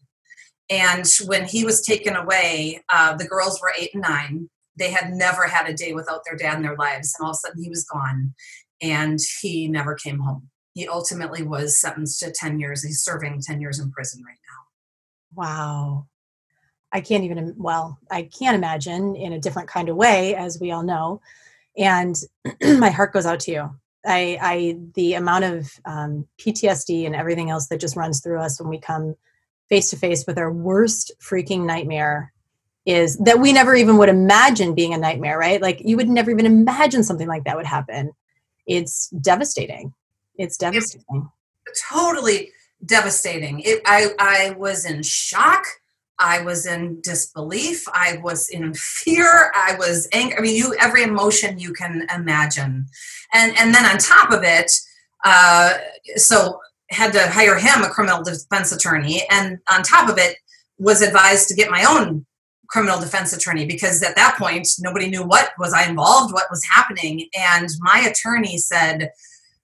And 0.69 1.05
when 1.27 1.45
he 1.45 1.65
was 1.65 1.81
taken 1.81 2.15
away 2.15 2.83
uh, 2.89 3.15
the 3.17 3.27
girls 3.27 3.59
were 3.59 3.73
eight 3.77 3.95
and 3.95 4.03
nine. 4.03 4.49
They 4.77 4.91
had 4.91 5.11
never 5.11 5.47
had 5.47 5.67
a 5.67 5.73
day 5.73 5.93
without 5.93 6.21
their 6.25 6.37
dad 6.37 6.57
in 6.57 6.61
their 6.61 6.77
lives 6.77 7.15
and 7.17 7.25
all 7.25 7.31
of 7.31 7.37
a 7.37 7.39
sudden 7.39 7.63
he 7.63 7.69
was 7.69 7.83
gone 7.83 8.35
and 8.81 9.19
he 9.41 9.67
never 9.67 9.95
came 9.95 10.19
home 10.19 10.49
he 10.79 10.87
ultimately 10.87 11.43
was 11.43 11.79
sentenced 11.79 12.21
to 12.21 12.31
10 12.31 12.59
years. 12.59 12.83
He's 12.83 13.03
serving 13.03 13.41
10 13.41 13.59
years 13.59 13.79
in 13.79 13.91
prison 13.91 14.23
right 14.25 14.37
now. 14.47 15.41
Wow. 15.41 16.07
I 16.91 17.01
can't 17.01 17.25
even, 17.25 17.53
well, 17.57 17.99
I 18.09 18.23
can't 18.23 18.55
imagine 18.55 19.15
in 19.15 19.33
a 19.33 19.39
different 19.39 19.67
kind 19.67 19.89
of 19.89 19.97
way, 19.97 20.35
as 20.35 20.57
we 20.59 20.71
all 20.71 20.83
know. 20.83 21.21
And 21.77 22.15
my 22.79 22.89
heart 22.89 23.11
goes 23.11 23.25
out 23.25 23.41
to 23.41 23.51
you. 23.51 23.69
I, 24.05 24.37
I 24.41 24.77
the 24.95 25.15
amount 25.15 25.43
of 25.43 25.69
um, 25.83 26.25
PTSD 26.39 27.05
and 27.05 27.15
everything 27.15 27.49
else 27.49 27.67
that 27.67 27.81
just 27.81 27.97
runs 27.97 28.21
through 28.21 28.39
us 28.39 28.59
when 28.59 28.69
we 28.69 28.79
come 28.79 29.15
face 29.67 29.89
to 29.89 29.97
face 29.97 30.25
with 30.25 30.37
our 30.37 30.51
worst 30.51 31.11
freaking 31.21 31.65
nightmare 31.65 32.33
is 32.85 33.17
that 33.17 33.39
we 33.39 33.51
never 33.51 33.75
even 33.75 33.97
would 33.97 34.07
imagine 34.07 34.73
being 34.73 34.93
a 34.93 34.97
nightmare, 34.97 35.37
right? 35.37 35.61
Like 35.61 35.81
you 35.83 35.97
would 35.97 36.07
never 36.07 36.31
even 36.31 36.45
imagine 36.45 37.03
something 37.03 37.27
like 37.27 37.43
that 37.43 37.57
would 37.57 37.65
happen. 37.65 38.13
It's 38.65 39.09
devastating. 39.09 39.93
It's 40.39 40.57
devastating. 40.57 41.29
It's 41.67 41.83
totally 41.87 42.51
devastating. 42.85 43.59
It, 43.59 43.81
I, 43.85 44.07
I 44.17 44.55
was 44.57 44.85
in 44.85 45.03
shock. 45.03 45.63
I 46.17 46.41
was 46.41 46.65
in 46.65 47.01
disbelief. 47.01 47.85
I 47.93 48.19
was 48.23 48.49
in 48.49 48.73
fear. 48.73 49.51
I 49.53 49.75
was 49.77 50.07
angry. 50.13 50.37
I 50.37 50.41
mean, 50.41 50.55
you 50.55 50.75
every 50.79 51.03
emotion 51.03 51.59
you 51.59 51.73
can 51.73 52.07
imagine, 52.13 52.87
and 53.33 53.57
and 53.57 53.73
then 53.73 53.85
on 53.85 53.97
top 53.97 54.31
of 54.31 54.41
it, 54.43 54.71
uh, 55.23 55.77
so 56.15 56.59
had 56.89 57.13
to 57.13 57.29
hire 57.29 57.57
him 57.57 57.83
a 57.83 57.89
criminal 57.89 58.23
defense 58.23 58.71
attorney, 58.71 59.23
and 59.29 59.59
on 59.71 59.83
top 59.83 60.09
of 60.09 60.17
it, 60.17 60.37
was 60.77 61.01
advised 61.01 61.47
to 61.49 61.55
get 61.55 61.69
my 61.69 61.85
own 61.87 62.25
criminal 62.67 62.99
defense 62.99 63.33
attorney 63.33 63.65
because 63.65 64.01
at 64.03 64.15
that 64.15 64.37
point 64.37 64.67
nobody 64.79 65.09
knew 65.09 65.23
what 65.23 65.51
was 65.57 65.73
I 65.73 65.89
involved, 65.89 66.33
what 66.33 66.47
was 66.49 66.63
happening, 66.65 67.29
and 67.37 67.69
my 67.79 67.99
attorney 68.09 68.57
said, 68.57 69.09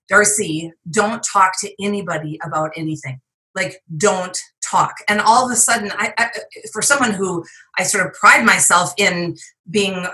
"Darcy, 0.10 0.72
don't 0.90 1.24
talk 1.24 1.54
to 1.62 1.84
anybody 1.84 2.40
about 2.44 2.72
anything." 2.76 3.20
like 3.56 3.82
don't 3.98 4.38
talk. 4.70 4.94
And 5.08 5.22
all 5.22 5.46
of 5.46 5.52
a 5.52 5.56
sudden 5.56 5.92
I, 5.94 6.14
I, 6.18 6.30
for 6.74 6.82
someone 6.82 7.12
who 7.12 7.46
i 7.78 7.84
sort 7.84 8.06
of 8.06 8.14
pride 8.14 8.44
myself 8.44 8.94
in 8.98 9.38
being 9.70 9.94
uh, 9.94 10.12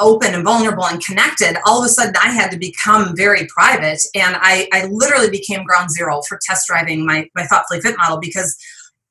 open 0.00 0.34
and 0.34 0.44
vulnerable 0.44 0.86
and 0.86 1.04
connected 1.04 1.56
all 1.66 1.80
of 1.80 1.86
a 1.86 1.88
sudden 1.88 2.14
i 2.22 2.30
had 2.30 2.50
to 2.50 2.58
become 2.58 3.14
very 3.16 3.46
private. 3.46 4.00
And 4.14 4.36
i, 4.40 4.68
I 4.72 4.86
literally 4.86 5.30
became 5.30 5.64
ground 5.64 5.90
zero 5.90 6.22
for 6.28 6.38
test 6.42 6.66
driving 6.68 7.04
my, 7.04 7.28
my 7.34 7.44
thoughtfully 7.44 7.80
fit 7.80 7.96
model 7.98 8.18
because 8.18 8.56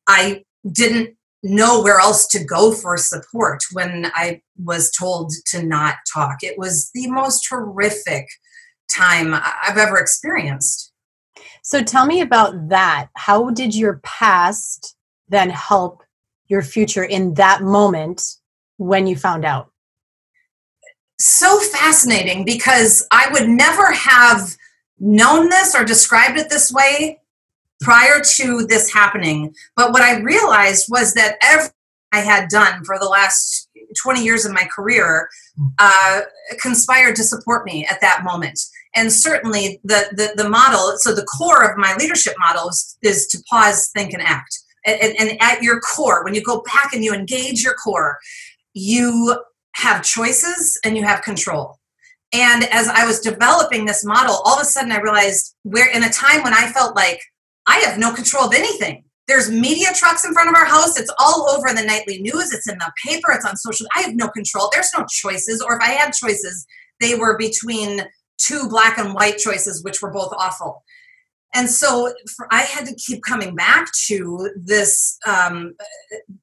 i 0.07 0.43
didn't 0.71 1.15
know 1.43 1.81
where 1.81 1.99
else 1.99 2.27
to 2.27 2.43
go 2.43 2.73
for 2.73 2.97
support 2.97 3.63
when 3.73 4.11
i 4.15 4.41
was 4.63 4.91
told 4.91 5.31
to 5.45 5.63
not 5.63 5.95
talk. 6.13 6.37
It 6.41 6.57
was 6.57 6.89
the 6.93 7.09
most 7.09 7.47
horrific 7.49 8.27
time 8.95 9.33
i've 9.33 9.77
ever 9.77 9.97
experienced 9.97 10.89
so 11.69 11.83
tell 11.83 12.07
me 12.07 12.21
about 12.21 12.69
that. 12.69 13.09
How 13.15 13.51
did 13.51 13.75
your 13.75 13.99
past 14.03 14.95
then 15.27 15.51
help 15.51 16.01
your 16.47 16.63
future 16.63 17.03
in 17.03 17.35
that 17.35 17.61
moment 17.61 18.23
when 18.77 19.05
you 19.05 19.15
found 19.15 19.45
out? 19.45 19.71
So 21.19 21.59
fascinating 21.59 22.45
because 22.45 23.05
I 23.11 23.29
would 23.31 23.47
never 23.47 23.91
have 23.91 24.55
known 24.99 25.49
this 25.49 25.75
or 25.75 25.83
described 25.83 26.39
it 26.39 26.49
this 26.49 26.71
way 26.71 27.19
prior 27.81 28.19
to 28.19 28.65
this 28.65 28.91
happening. 28.91 29.53
But 29.75 29.91
what 29.91 30.01
I 30.01 30.21
realized 30.21 30.87
was 30.89 31.13
that 31.13 31.37
everything 31.41 31.73
I 32.11 32.21
had 32.21 32.49
done 32.49 32.83
for 32.83 32.97
the 32.97 33.07
last 33.07 33.69
20 34.01 34.23
years 34.23 34.43
of 34.43 34.53
my 34.53 34.67
career 34.75 35.29
uh, 35.77 36.21
conspired 36.59 37.15
to 37.17 37.23
support 37.23 37.65
me 37.65 37.85
at 37.85 38.01
that 38.01 38.23
moment 38.23 38.59
and 38.95 39.11
certainly 39.11 39.79
the, 39.83 40.07
the, 40.11 40.41
the 40.41 40.49
model 40.49 40.93
so 40.97 41.13
the 41.13 41.25
core 41.25 41.69
of 41.69 41.77
my 41.77 41.95
leadership 41.97 42.33
model 42.39 42.69
is, 42.69 42.97
is 43.01 43.27
to 43.27 43.41
pause 43.49 43.89
think 43.95 44.13
and 44.13 44.21
act. 44.21 44.57
And, 44.85 45.13
and 45.19 45.37
at 45.41 45.61
your 45.61 45.79
core 45.81 46.23
when 46.23 46.33
you 46.33 46.41
go 46.41 46.61
back 46.61 46.93
and 46.93 47.03
you 47.03 47.13
engage 47.13 47.63
your 47.63 47.75
core 47.75 48.17
you 48.73 49.37
have 49.75 50.03
choices 50.03 50.79
and 50.83 50.95
you 50.97 51.03
have 51.03 51.21
control. 51.21 51.79
And 52.33 52.63
as 52.65 52.87
i 52.87 53.05
was 53.05 53.19
developing 53.19 53.85
this 53.85 54.05
model 54.05 54.41
all 54.45 54.55
of 54.55 54.61
a 54.61 54.65
sudden 54.65 54.91
i 54.91 54.99
realized 54.99 55.55
we're 55.63 55.91
in 55.91 56.03
a 56.03 56.09
time 56.09 56.43
when 56.43 56.53
i 56.53 56.71
felt 56.71 56.95
like 56.95 57.19
i 57.67 57.77
have 57.79 57.97
no 57.97 58.13
control 58.13 58.45
of 58.45 58.53
anything. 58.53 59.03
There's 59.27 59.51
media 59.51 59.89
trucks 59.93 60.25
in 60.25 60.33
front 60.33 60.49
of 60.49 60.55
our 60.55 60.65
house. 60.65 60.99
It's 60.99 61.13
all 61.19 61.47
over 61.51 61.67
the 61.67 61.85
nightly 61.85 62.19
news. 62.19 62.51
It's 62.51 62.67
in 62.67 62.79
the 62.79 62.91
paper. 63.05 63.31
It's 63.31 63.45
on 63.45 63.55
social. 63.57 63.85
I 63.95 64.01
have 64.01 64.15
no 64.15 64.27
control. 64.27 64.71
There's 64.73 64.89
no 64.97 65.05
choices. 65.07 65.61
Or 65.61 65.75
if 65.75 65.83
i 65.83 65.91
had 65.91 66.13
choices 66.13 66.65
they 66.99 67.15
were 67.15 67.37
between 67.37 68.01
two 68.39 68.67
black 68.69 68.97
and 68.97 69.13
white 69.13 69.37
choices, 69.37 69.83
which 69.83 70.01
were 70.01 70.11
both 70.11 70.33
awful. 70.37 70.83
And 71.53 71.69
so 71.69 72.13
for, 72.35 72.47
I 72.51 72.61
had 72.61 72.85
to 72.85 72.95
keep 72.95 73.23
coming 73.23 73.55
back 73.55 73.87
to 74.07 74.51
this 74.55 75.17
um, 75.27 75.75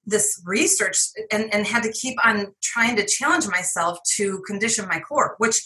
this 0.05 0.43
research 0.45 0.99
and, 1.31 1.53
and 1.55 1.67
had 1.67 1.85
to 1.85 1.93
keep 1.93 2.17
on 2.25 2.53
trying 2.63 2.97
to 2.97 3.07
challenge 3.07 3.47
myself 3.47 3.99
to 4.17 4.43
condition 4.47 4.89
my 4.89 4.99
core, 5.01 5.37
which 5.39 5.63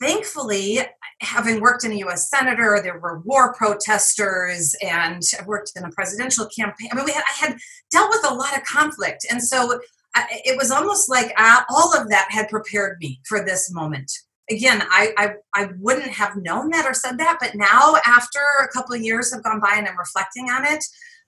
thankfully, 0.00 0.80
having 1.20 1.60
worked 1.60 1.84
in 1.84 1.92
a 1.92 1.96
U.S. 1.96 2.28
senator, 2.28 2.80
there 2.82 2.98
were 2.98 3.20
war 3.20 3.54
protesters, 3.54 4.74
and 4.82 5.22
I 5.40 5.44
worked 5.44 5.72
in 5.74 5.84
a 5.84 5.90
presidential 5.90 6.46
campaign. 6.46 6.88
I 6.92 6.96
mean, 6.96 7.06
we 7.06 7.12
had, 7.12 7.24
I 7.24 7.46
had 7.46 7.56
dealt 7.90 8.10
with 8.10 8.30
a 8.30 8.34
lot 8.34 8.56
of 8.56 8.64
conflict, 8.64 9.26
and 9.30 9.42
so 9.42 9.80
I, 10.14 10.26
it 10.44 10.58
was 10.58 10.70
almost 10.70 11.08
like 11.08 11.32
uh, 11.38 11.62
all 11.70 11.98
of 11.98 12.10
that 12.10 12.28
had 12.30 12.48
prepared 12.48 12.98
me 13.00 13.20
for 13.26 13.44
this 13.44 13.72
moment 13.72 14.12
again, 14.50 14.82
I, 14.90 15.12
I, 15.16 15.34
I 15.54 15.68
wouldn't 15.78 16.10
have 16.12 16.36
known 16.36 16.70
that 16.70 16.86
or 16.86 16.94
said 16.94 17.18
that, 17.18 17.38
but 17.40 17.54
now 17.54 17.96
after 18.06 18.40
a 18.62 18.68
couple 18.68 18.94
of 18.94 19.02
years 19.02 19.32
have 19.32 19.42
gone 19.42 19.60
by 19.60 19.74
and 19.76 19.86
I'm 19.86 19.98
reflecting 19.98 20.50
on 20.50 20.64
it, 20.64 20.84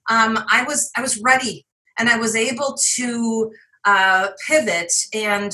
um, 0.09 0.39
I 0.49 0.63
was 0.63 0.89
I 0.95 1.01
was 1.01 1.21
ready 1.23 1.65
and 1.97 2.09
I 2.09 2.17
was 2.17 2.35
able 2.35 2.77
to 2.95 3.51
uh, 3.85 4.29
pivot 4.47 4.91
and 5.13 5.53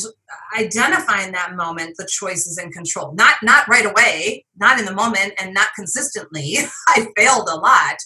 identify 0.58 1.24
in 1.24 1.32
that 1.32 1.56
moment 1.56 1.96
the 1.98 2.08
choices 2.10 2.58
and 2.58 2.74
control. 2.74 3.14
Not 3.14 3.36
not 3.44 3.68
right 3.68 3.86
away, 3.86 4.46
not 4.58 4.80
in 4.80 4.86
the 4.86 4.94
moment, 4.94 5.34
and 5.40 5.54
not 5.54 5.68
consistently. 5.76 6.58
I 6.88 7.08
failed 7.16 7.50
a 7.50 7.56
lot, 7.56 7.98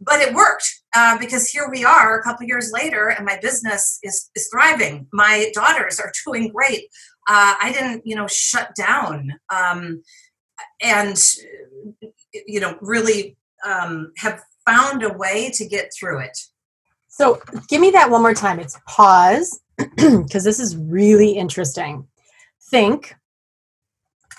but 0.00 0.20
it 0.20 0.34
worked 0.34 0.68
uh, 0.94 1.18
because 1.18 1.48
here 1.48 1.68
we 1.70 1.84
are 1.84 2.18
a 2.18 2.22
couple 2.22 2.46
years 2.46 2.70
later, 2.72 3.08
and 3.08 3.24
my 3.24 3.38
business 3.40 3.98
is 4.02 4.30
is 4.34 4.48
thriving. 4.48 5.06
My 5.12 5.50
daughters 5.54 6.00
are 6.00 6.12
doing 6.26 6.48
great 6.48 6.84
uh, 7.28 7.54
I 7.60 7.72
didn't, 7.72 8.06
you 8.06 8.16
know, 8.16 8.26
shut 8.26 8.74
down 8.74 9.32
um, 9.54 10.02
and, 10.82 11.16
you 12.46 12.60
know, 12.60 12.76
really 12.80 13.36
um, 13.64 14.12
have 14.16 14.40
found 14.66 15.02
a 15.02 15.12
way 15.12 15.50
to 15.54 15.66
get 15.66 15.90
through 15.98 16.20
it. 16.20 16.38
So 17.08 17.40
give 17.68 17.80
me 17.80 17.90
that 17.90 18.10
one 18.10 18.22
more 18.22 18.34
time. 18.34 18.60
It's 18.60 18.78
pause, 18.88 19.60
because 19.96 20.44
this 20.44 20.60
is 20.60 20.76
really 20.76 21.32
interesting. 21.32 22.06
Think 22.70 23.14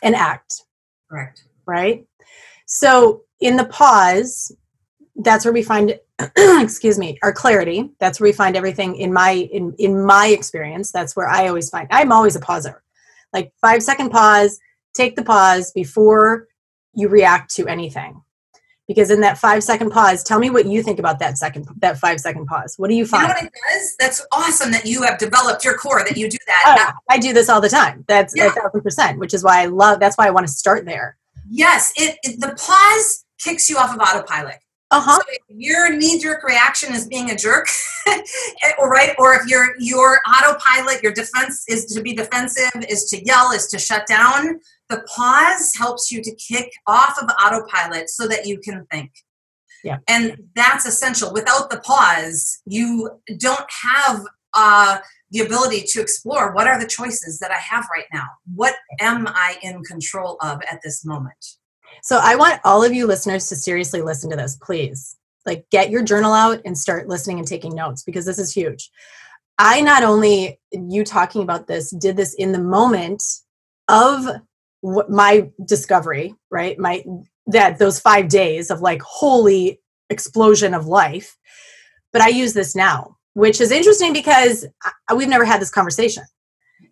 and 0.02 0.16
act. 0.16 0.64
Correct. 1.10 1.44
Right? 1.66 2.06
So 2.66 3.24
in 3.40 3.58
the 3.58 3.66
pause, 3.66 4.56
that's 5.16 5.46
where 5.46 5.54
we 5.54 5.64
find 5.64 6.00
excuse 6.62 6.98
me 6.98 7.18
our 7.24 7.32
clarity. 7.32 7.90
That's 8.00 8.20
where 8.20 8.30
we 8.30 8.34
find 8.34 8.56
everything 8.56 8.96
in 8.96 9.14
my 9.14 9.32
in 9.32 9.74
in 9.80 10.04
my 10.04 10.28
experience. 10.28 10.92
That's 10.92 11.16
where 11.16 11.28
i 11.28 11.48
always 11.48 11.70
find 11.70 11.88
i'm 11.92 12.12
always 12.12 12.36
a 12.36 12.40
pauser. 12.40 12.80
Like 13.34 13.54
five 13.62 13.84
second 13.84 14.10
pause 14.10 14.60
take 14.94 15.16
the 15.16 15.24
pause 15.24 15.72
before 15.72 16.48
you 16.94 17.08
react 17.08 17.54
to 17.56 17.68
anything. 17.68 18.22
Because 18.88 19.10
in 19.10 19.22
that 19.22 19.38
five 19.38 19.64
second 19.64 19.92
pause 19.92 20.24
tell 20.24 20.40
me 20.40 20.50
what 20.50 20.66
you 20.66 20.84
think 20.84 21.00
about 21.00 21.20
that 21.20 21.38
second 21.38 21.68
that 21.78 21.98
five 21.98 22.20
second 22.20 22.46
pause. 22.46 22.76
What 22.78 22.90
do 22.90 22.96
you 22.96 23.06
find 23.06 23.24
you 23.24 23.28
know 23.30 23.34
what 23.36 23.44
it 23.44 23.54
does? 23.74 23.96
That's 24.00 24.26
awesome 24.32 24.72
that 24.72 24.86
you 24.86 25.04
have 25.04 25.18
developed 25.18 25.64
your 25.64 25.78
core 25.78 26.04
that 26.08 26.18
you 26.18 26.30
do 26.30 26.38
that. 26.48 26.92
Oh, 26.94 27.00
i 27.10 27.18
do 27.18 27.34
this 27.34 27.50
all 27.50 27.62
the 27.62 27.70
time. 27.70 28.04
That's 28.08 28.38
a 28.38 28.50
thousand 28.50 28.82
percent 28.82 29.20
which 29.20 29.34
is 29.34 29.44
why 29.44 29.62
i 29.62 29.66
love 29.66 30.00
that's 30.00 30.18
why 30.18 30.28
i 30.28 30.32
want 30.32 30.48
to 30.48 30.52
start 30.54 30.86
there. 30.86 31.18
Yes 31.50 31.94
it, 31.96 32.18
it 32.24 32.40
the 32.40 32.56
pause 32.56 33.26
kicks 33.40 33.70
you 33.70 33.78
off 33.78 33.96
of 33.96 34.00
autopilot 34.00 34.60
uh-huh. 34.92 35.20
So 35.20 35.38
your 35.48 35.96
knee-jerk 35.96 36.44
reaction 36.44 36.94
is 36.94 37.08
being 37.08 37.32
a 37.32 37.36
jerk, 37.36 37.68
or 38.78 38.90
right, 38.90 39.16
or 39.18 39.34
if 39.34 39.48
your 39.48 39.74
your 39.80 40.20
autopilot, 40.28 41.02
your 41.02 41.14
defense 41.14 41.64
is 41.70 41.86
to 41.86 42.02
be 42.02 42.14
defensive, 42.14 42.72
is 42.90 43.06
to 43.06 43.24
yell, 43.26 43.52
is 43.52 43.68
to 43.68 43.80
shut 43.80 44.06
down. 44.06 44.60
The 44.90 45.04
pause 45.16 45.74
helps 45.78 46.12
you 46.12 46.22
to 46.22 46.36
kick 46.36 46.72
off 46.88 47.18
of 47.22 47.30
autopilot 47.42 48.10
so 48.10 48.28
that 48.28 48.46
you 48.46 48.60
can 48.60 48.86
think. 48.92 49.12
Yeah. 49.84 49.98
And 50.08 50.38
that's 50.56 50.86
essential. 50.86 51.34
Without 51.34 51.70
the 51.70 51.80
pause, 51.80 52.62
you 52.66 53.10
don't 53.40 53.66
have 53.84 54.26
uh, 54.54 55.00
the 55.32 55.40
ability 55.40 55.84
to 55.88 56.02
explore 56.02 56.54
what 56.54 56.68
are 56.68 56.80
the 56.80 56.88
choices 56.88 57.40
that 57.40 57.52
I 57.52 57.58
have 57.58 57.88
right 57.92 58.06
now? 58.14 58.28
What 58.54 58.76
am 59.00 59.28
I 59.28 59.58
in 59.64 59.84
control 59.84 60.38
of 60.42 60.62
at 60.70 60.82
this 60.84 61.06
moment? 61.06 61.56
So 62.04 62.20
I 62.22 62.36
want 62.36 62.62
all 62.64 62.84
of 62.84 62.94
you 62.94 63.08
listeners 63.08 63.48
to 63.48 63.56
seriously 63.56 64.02
listen 64.02 64.30
to 64.32 64.36
this, 64.36 64.58
please. 64.62 65.18
Like 65.46 65.66
get 65.72 65.90
your 65.90 66.04
journal 66.04 66.34
out 66.34 66.62
and 66.66 66.78
start 66.78 67.08
listening 67.08 67.40
and 67.40 67.48
taking 67.48 67.74
notes 67.74 68.04
because 68.04 68.26
this 68.26 68.40
is 68.40 68.54
huge. 68.54 68.92
I 69.58 69.82
not 69.82 70.04
only 70.04 70.60
you 70.72 71.04
talking 71.04 71.42
about 71.42 71.68
this 71.68 71.92
did 71.92 72.18
this 72.18 72.34
in 72.34 72.52
the 72.52 72.60
moment 72.60 73.24
of 73.88 74.28
my 74.84 75.50
discovery, 75.66 76.36
right? 76.50 76.78
My 76.80 77.04
that 77.48 77.80
those 77.80 78.00
5 78.00 78.28
days 78.28 78.72
of 78.72 78.82
like 78.82 79.02
holy 79.02 79.80
explosion 80.10 80.74
of 80.74 80.88
life. 80.88 81.38
But 82.14 82.22
I 82.22 82.28
use 82.30 82.54
this 82.54 82.76
now, 82.76 83.18
which 83.34 83.62
is 83.62 83.72
interesting 83.72 84.14
because 84.14 84.66
we've 85.16 85.28
never 85.28 85.46
had 85.46 85.62
this 85.62 85.72
conversation 85.72 86.24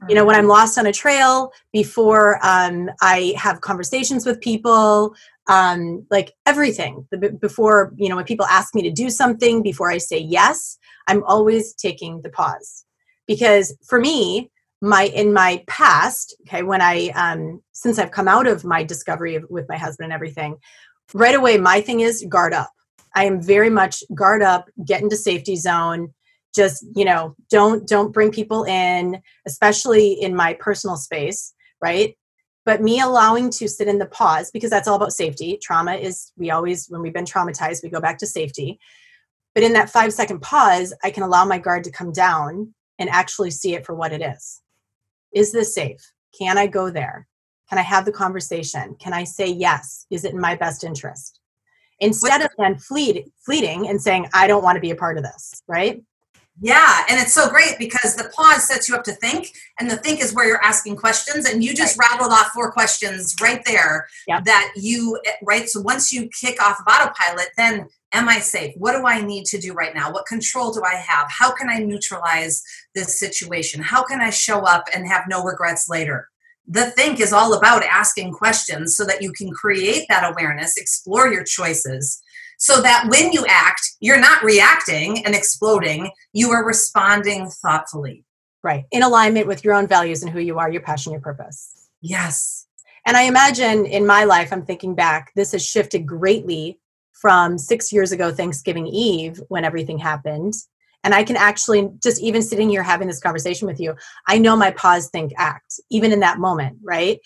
you 0.08 0.15
know 0.15 0.24
when 0.24 0.36
i'm 0.36 0.48
lost 0.48 0.77
on 0.77 0.86
a 0.86 0.94
trail 0.94 1.51
before 1.74 2.39
um, 2.46 2.89
i 3.01 3.34
have 3.38 3.62
conversations 3.62 4.25
with 4.25 4.39
people 4.39 5.13
um, 5.50 6.06
like 6.12 6.34
everything. 6.46 7.08
Before 7.41 7.91
you 7.98 8.08
know 8.08 8.15
when 8.15 8.25
people 8.25 8.46
ask 8.46 8.75
me 8.75 8.84
to 8.84 8.91
do 8.91 9.10
something 9.10 9.63
before 9.63 9.91
i 9.91 9.98
say 9.98 10.20
yes 10.20 10.77
i'm 11.08 11.24
always 11.24 11.74
taking 11.74 12.22
the 12.22 12.29
pause. 12.29 12.86
Because 13.27 13.75
for 13.84 14.00
me 14.00 14.51
my 14.82 15.03
in 15.08 15.34
my 15.34 15.62
past 15.68 16.36
okay 16.48 16.63
when 16.63 16.82
i 16.82 17.10
um 17.10 17.62
since 17.74 18.00
i've 18.00 18.12
come 18.12 18.29
out 18.29 18.48
of 18.48 18.63
my 18.63 18.82
discovery 18.82 19.36
of, 19.36 19.44
with 19.50 19.68
my 19.68 19.75
husband 19.77 20.06
and 20.06 20.13
everything 20.13 20.56
right 21.13 21.36
away 21.36 21.58
my 21.58 21.82
thing 21.82 22.00
is 22.00 22.25
guard 22.29 22.53
up. 22.53 22.72
I 23.13 23.25
am 23.25 23.41
very 23.41 23.70
much 23.70 24.03
guard 24.15 24.41
up 24.41 24.70
get 24.86 25.01
into 25.01 25.18
safety 25.18 25.58
zone 25.58 26.13
just 26.56 26.86
you 26.96 27.06
know 27.06 27.36
don't 27.50 27.88
don't 27.88 28.12
bring 28.12 28.32
people 28.32 28.63
in 28.63 29.22
especially 29.46 30.13
in 30.13 30.36
my 30.36 30.53
personal 30.53 30.98
space 30.98 31.53
right? 31.82 32.15
But 32.65 32.82
me 32.82 33.00
allowing 33.00 33.50
to 33.51 33.68
sit 33.68 33.88
in 33.88 34.00
the 34.00 34.06
pause 34.06 34.51
because 34.51 34.70
that's 34.70 34.88
all 34.88 34.96
about 34.96 35.13
safety. 35.13 35.58
Trauma 35.62 35.96
is 35.96 36.32
we 36.38 36.51
always 36.51 36.88
when 36.89 37.01
we've 37.01 37.13
been 37.13 37.25
traumatized 37.25 37.84
we 37.84 37.89
go 37.89 38.01
back 38.01 38.18
to 38.20 38.27
safety. 38.27 38.79
But 39.56 39.63
in 39.63 39.74
that 39.74 39.89
five 39.89 40.13
second 40.13 40.41
pause 40.41 40.94
i 41.03 41.10
can 41.10 41.24
allow 41.24 41.46
my 41.46 41.58
guard 41.58 41.84
to 41.86 41.91
come 41.91 42.12
down 42.12 42.74
and 43.00 43.10
actually 43.10 43.51
see 43.51 43.74
it 43.74 43.86
for 43.86 43.96
what 43.96 44.12
it 44.12 44.22
is. 44.22 44.62
Is 45.34 45.51
this 45.51 45.74
safe? 45.74 46.01
Can 46.38 46.58
i 46.58 46.68
go 46.68 46.89
there? 46.91 47.27
Can 47.70 47.77
i 47.77 47.84
have 47.84 48.06
the 48.06 48.12
conversation? 48.12 48.96
Can 49.00 49.13
i 49.13 49.24
say 49.24 49.48
yes? 49.48 50.06
Is 50.12 50.25
it 50.25 50.34
in 50.34 50.39
my 50.39 50.56
best 50.56 50.84
interest? 50.84 51.39
Instead 52.01 52.41
of 52.41 52.50
then 52.58 52.77
fleet, 52.77 53.29
fleeting 53.46 53.88
and 53.88 54.01
saying 54.01 54.27
i 54.34 54.48
don't 54.48 54.63
want 54.63 54.75
to 54.75 54.82
be 54.82 54.91
a 54.91 54.96
part 54.96 55.18
of 55.18 55.24
this 55.24 55.63
right 55.68 56.03
yeah, 56.62 57.06
and 57.10 57.20
it's 57.20 57.34
so 57.34 57.50
great 57.50 57.78
because 57.80 58.16
the 58.16 58.30
pause 58.36 58.68
sets 58.68 58.89
you 58.89 58.96
up 58.96 59.04
to 59.06 59.13
think, 59.13 59.54
and 59.80 59.89
the 59.89 59.96
think 59.96 60.22
is 60.22 60.34
where 60.34 60.46
you're 60.46 60.63
asking 60.63 60.98
questions, 60.98 61.48
and 61.48 61.63
you 61.63 61.74
just 61.74 61.98
right. 61.98 62.10
rattled 62.12 62.34
off 62.34 62.48
four 62.48 62.72
questions 62.72 63.36
right 63.42 63.63
there 63.66 64.08
yep. 64.28 64.44
that 64.44 64.74
you 64.75 65.18
eh, 65.25 65.32
right. 65.44 65.70
So 65.70 65.82
once 65.82 66.12
you 66.12 66.30
kick 66.30 66.62
off 66.62 66.80
of 66.80 66.86
autopilot, 66.88 67.50
then 67.56 67.88
am 68.13 68.28
I 68.28 68.39
safe? 68.39 68.74
What 68.78 68.94
do 68.94 69.06
I 69.06 69.22
need 69.22 69.46
to 69.46 69.58
do 69.58 69.74
right 69.74 69.96
now? 69.96 70.12
What 70.12 70.25
control 70.25 70.72
do 70.72 70.82
I 70.84 70.96
have? 70.96 71.28
How 71.30 71.54
can 71.54 71.70
I 71.70 71.80
neutralize 71.80 72.62
this 72.94 73.20
situation? 73.20 73.82
How 73.82 74.04
can 74.04 74.20
I 74.20 74.30
show 74.30 74.62
up 74.62 74.86
and 74.94 75.08
have 75.08 75.25
no 75.30 75.44
regrets 75.44 75.88
later? 75.88 76.28
The 76.68 76.92
think 76.92 77.20
is 77.20 77.34
all 77.34 77.54
about 77.54 77.84
asking 77.84 78.34
questions 78.34 78.96
so 78.96 79.06
that 79.06 79.22
you 79.22 79.32
can 79.32 79.50
create 79.51 80.06
that 80.10 80.30
awareness, 80.30 80.78
explore 80.78 81.32
your 81.32 81.44
choices, 81.44 82.22
so 82.60 82.82
that 82.82 83.08
when 83.10 83.32
you 83.32 83.46
act, 83.48 83.82
you're 84.01 84.20
not 84.20 84.44
reacting 84.44 85.25
and 85.25 85.34
exploding, 85.34 86.12
you 86.34 86.51
are 86.51 86.66
responding 86.66 87.48
thoughtfully. 87.48 88.25
Right. 88.62 88.84
In 88.92 89.01
alignment 89.01 89.48
with 89.48 89.63
your 89.63 89.74
own 89.74 89.88
values 89.88 90.22
and 90.22 90.32
who 90.32 90.39
you 90.39 90.60
are, 90.60 90.70
your 90.70 90.82
passion, 90.82 91.13
your 91.13 91.22
purpose. 91.22 91.88
Yes. 92.01 92.68
And 93.06 93.16
I 93.16 93.24
imagine 93.24 93.86
in 93.86 94.06
my 94.06 94.25
life, 94.25 94.51
I'm 94.51 94.66
thinking 94.66 94.94
back, 94.94 95.32
this 95.36 95.54
has 95.54 95.66
shifted 95.66 96.06
greatly 96.06 96.80
from 97.13 97.58
six 97.58 97.94
years 97.94 98.12
ago, 98.12 98.32
Thanksgiving 98.32 98.88
Eve, 98.88 99.42
when 99.48 99.63
everything 99.63 99.98
happened. 99.98 100.54
And 101.06 101.16
I 101.16 101.24
can 101.24 101.38
actually, 101.38 101.89
just 102.04 102.22
even 102.22 102.42
sitting 102.42 102.70
here 102.70 102.84
having 102.84 103.08
this 103.08 103.22
conversation 103.22 103.68
with 103.68 103.80
you, 103.80 103.96
I 104.28 104.38
know 104.38 104.58
my 104.58 104.72
pause, 104.72 105.10
think, 105.10 105.32
act, 105.38 105.80
even 105.89 106.12
in 106.12 106.20
that 106.20 106.39
moment, 106.39 106.80
right? 106.84 107.20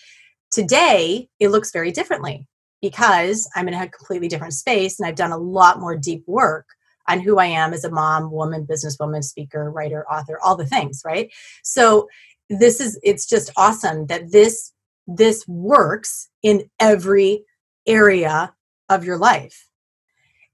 Today, 0.52 1.28
it 1.40 1.48
looks 1.48 1.72
very 1.72 1.90
differently 1.90 2.46
because 2.84 3.48
I'm 3.56 3.66
in 3.66 3.72
a 3.72 3.88
completely 3.88 4.28
different 4.28 4.52
space 4.52 5.00
and 5.00 5.06
I've 5.06 5.14
done 5.14 5.32
a 5.32 5.38
lot 5.38 5.80
more 5.80 5.96
deep 5.96 6.22
work 6.26 6.66
on 7.08 7.18
who 7.18 7.38
I 7.38 7.46
am 7.46 7.72
as 7.72 7.82
a 7.82 7.90
mom, 7.90 8.30
woman, 8.30 8.66
businesswoman, 8.66 9.24
speaker, 9.24 9.70
writer, 9.70 10.04
author, 10.06 10.38
all 10.44 10.54
the 10.54 10.66
things, 10.66 11.00
right? 11.02 11.32
So 11.62 12.08
this 12.50 12.80
is 12.80 13.00
it's 13.02 13.26
just 13.26 13.50
awesome 13.56 14.04
that 14.08 14.30
this 14.30 14.72
this 15.06 15.48
works 15.48 16.28
in 16.42 16.68
every 16.78 17.44
area 17.86 18.52
of 18.90 19.02
your 19.02 19.16
life. 19.16 19.66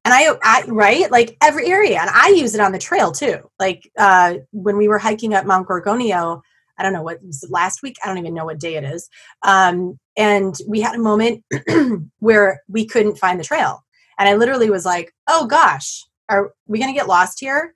And 0.04 0.14
I, 0.14 0.28
I 0.44 0.62
right 0.68 1.10
like 1.10 1.36
every 1.42 1.66
area 1.66 2.00
and 2.00 2.10
I 2.10 2.28
use 2.28 2.54
it 2.54 2.60
on 2.60 2.70
the 2.70 2.78
trail 2.78 3.10
too. 3.10 3.38
Like 3.58 3.90
uh 3.98 4.34
when 4.52 4.76
we 4.76 4.86
were 4.86 5.00
hiking 5.00 5.34
up 5.34 5.46
Mount 5.46 5.66
Gorgonio, 5.66 6.42
I 6.78 6.84
don't 6.84 6.92
know 6.92 7.02
what 7.02 7.22
was 7.22 7.44
last 7.50 7.82
week. 7.82 7.96
I 8.02 8.08
don't 8.08 8.18
even 8.18 8.34
know 8.34 8.44
what 8.44 8.60
day 8.60 8.76
it 8.76 8.84
is. 8.84 9.10
Um, 9.42 9.98
and 10.20 10.54
we 10.68 10.82
had 10.82 10.94
a 10.94 10.98
moment 10.98 11.42
where 12.18 12.62
we 12.68 12.84
couldn't 12.84 13.16
find 13.16 13.40
the 13.40 13.44
trail. 13.44 13.82
And 14.18 14.28
I 14.28 14.34
literally 14.34 14.68
was 14.68 14.84
like, 14.84 15.14
oh 15.28 15.46
gosh, 15.46 16.04
are 16.28 16.52
we 16.66 16.78
going 16.78 16.92
to 16.92 16.98
get 16.98 17.08
lost 17.08 17.40
here? 17.40 17.74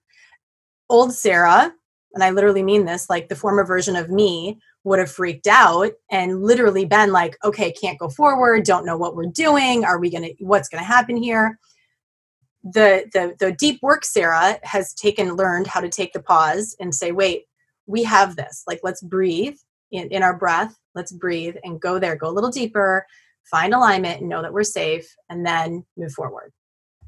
Old 0.90 1.14
Sarah, 1.14 1.72
and 2.12 2.22
I 2.22 2.30
literally 2.30 2.62
mean 2.62 2.84
this, 2.84 3.08
like 3.08 3.30
the 3.30 3.34
former 3.34 3.64
version 3.64 3.96
of 3.96 4.10
me 4.10 4.58
would 4.84 4.98
have 4.98 5.10
freaked 5.10 5.46
out 5.46 5.92
and 6.10 6.42
literally 6.42 6.84
been 6.84 7.12
like, 7.12 7.38
okay, 7.42 7.72
can't 7.72 7.98
go 7.98 8.10
forward, 8.10 8.64
don't 8.64 8.84
know 8.84 8.98
what 8.98 9.16
we're 9.16 9.24
doing. 9.24 9.86
Are 9.86 9.98
we 9.98 10.10
going 10.10 10.24
to, 10.24 10.44
what's 10.44 10.68
going 10.68 10.82
to 10.82 10.86
happen 10.86 11.16
here? 11.16 11.58
The, 12.62 13.08
the 13.12 13.34
the 13.38 13.52
deep 13.52 13.78
work 13.82 14.06
sarah 14.06 14.58
has 14.62 14.94
taken 14.94 15.36
learned 15.36 15.66
how 15.66 15.80
to 15.80 15.90
take 15.90 16.14
the 16.14 16.22
pause 16.22 16.74
and 16.80 16.94
say 16.94 17.12
wait 17.12 17.44
we 17.86 18.02
have 18.04 18.36
this 18.36 18.62
like 18.66 18.80
let's 18.82 19.02
breathe 19.02 19.58
in, 19.92 20.08
in 20.08 20.22
our 20.22 20.34
breath 20.34 20.74
let's 20.94 21.12
breathe 21.12 21.56
and 21.64 21.80
go 21.80 21.98
there 21.98 22.16
go 22.16 22.28
a 22.28 22.30
little 22.30 22.50
deeper 22.50 23.06
find 23.44 23.74
alignment 23.74 24.20
and 24.20 24.28
know 24.28 24.42
that 24.42 24.52
we're 24.52 24.62
safe 24.62 25.14
and 25.28 25.44
then 25.44 25.84
move 25.96 26.12
forward 26.12 26.52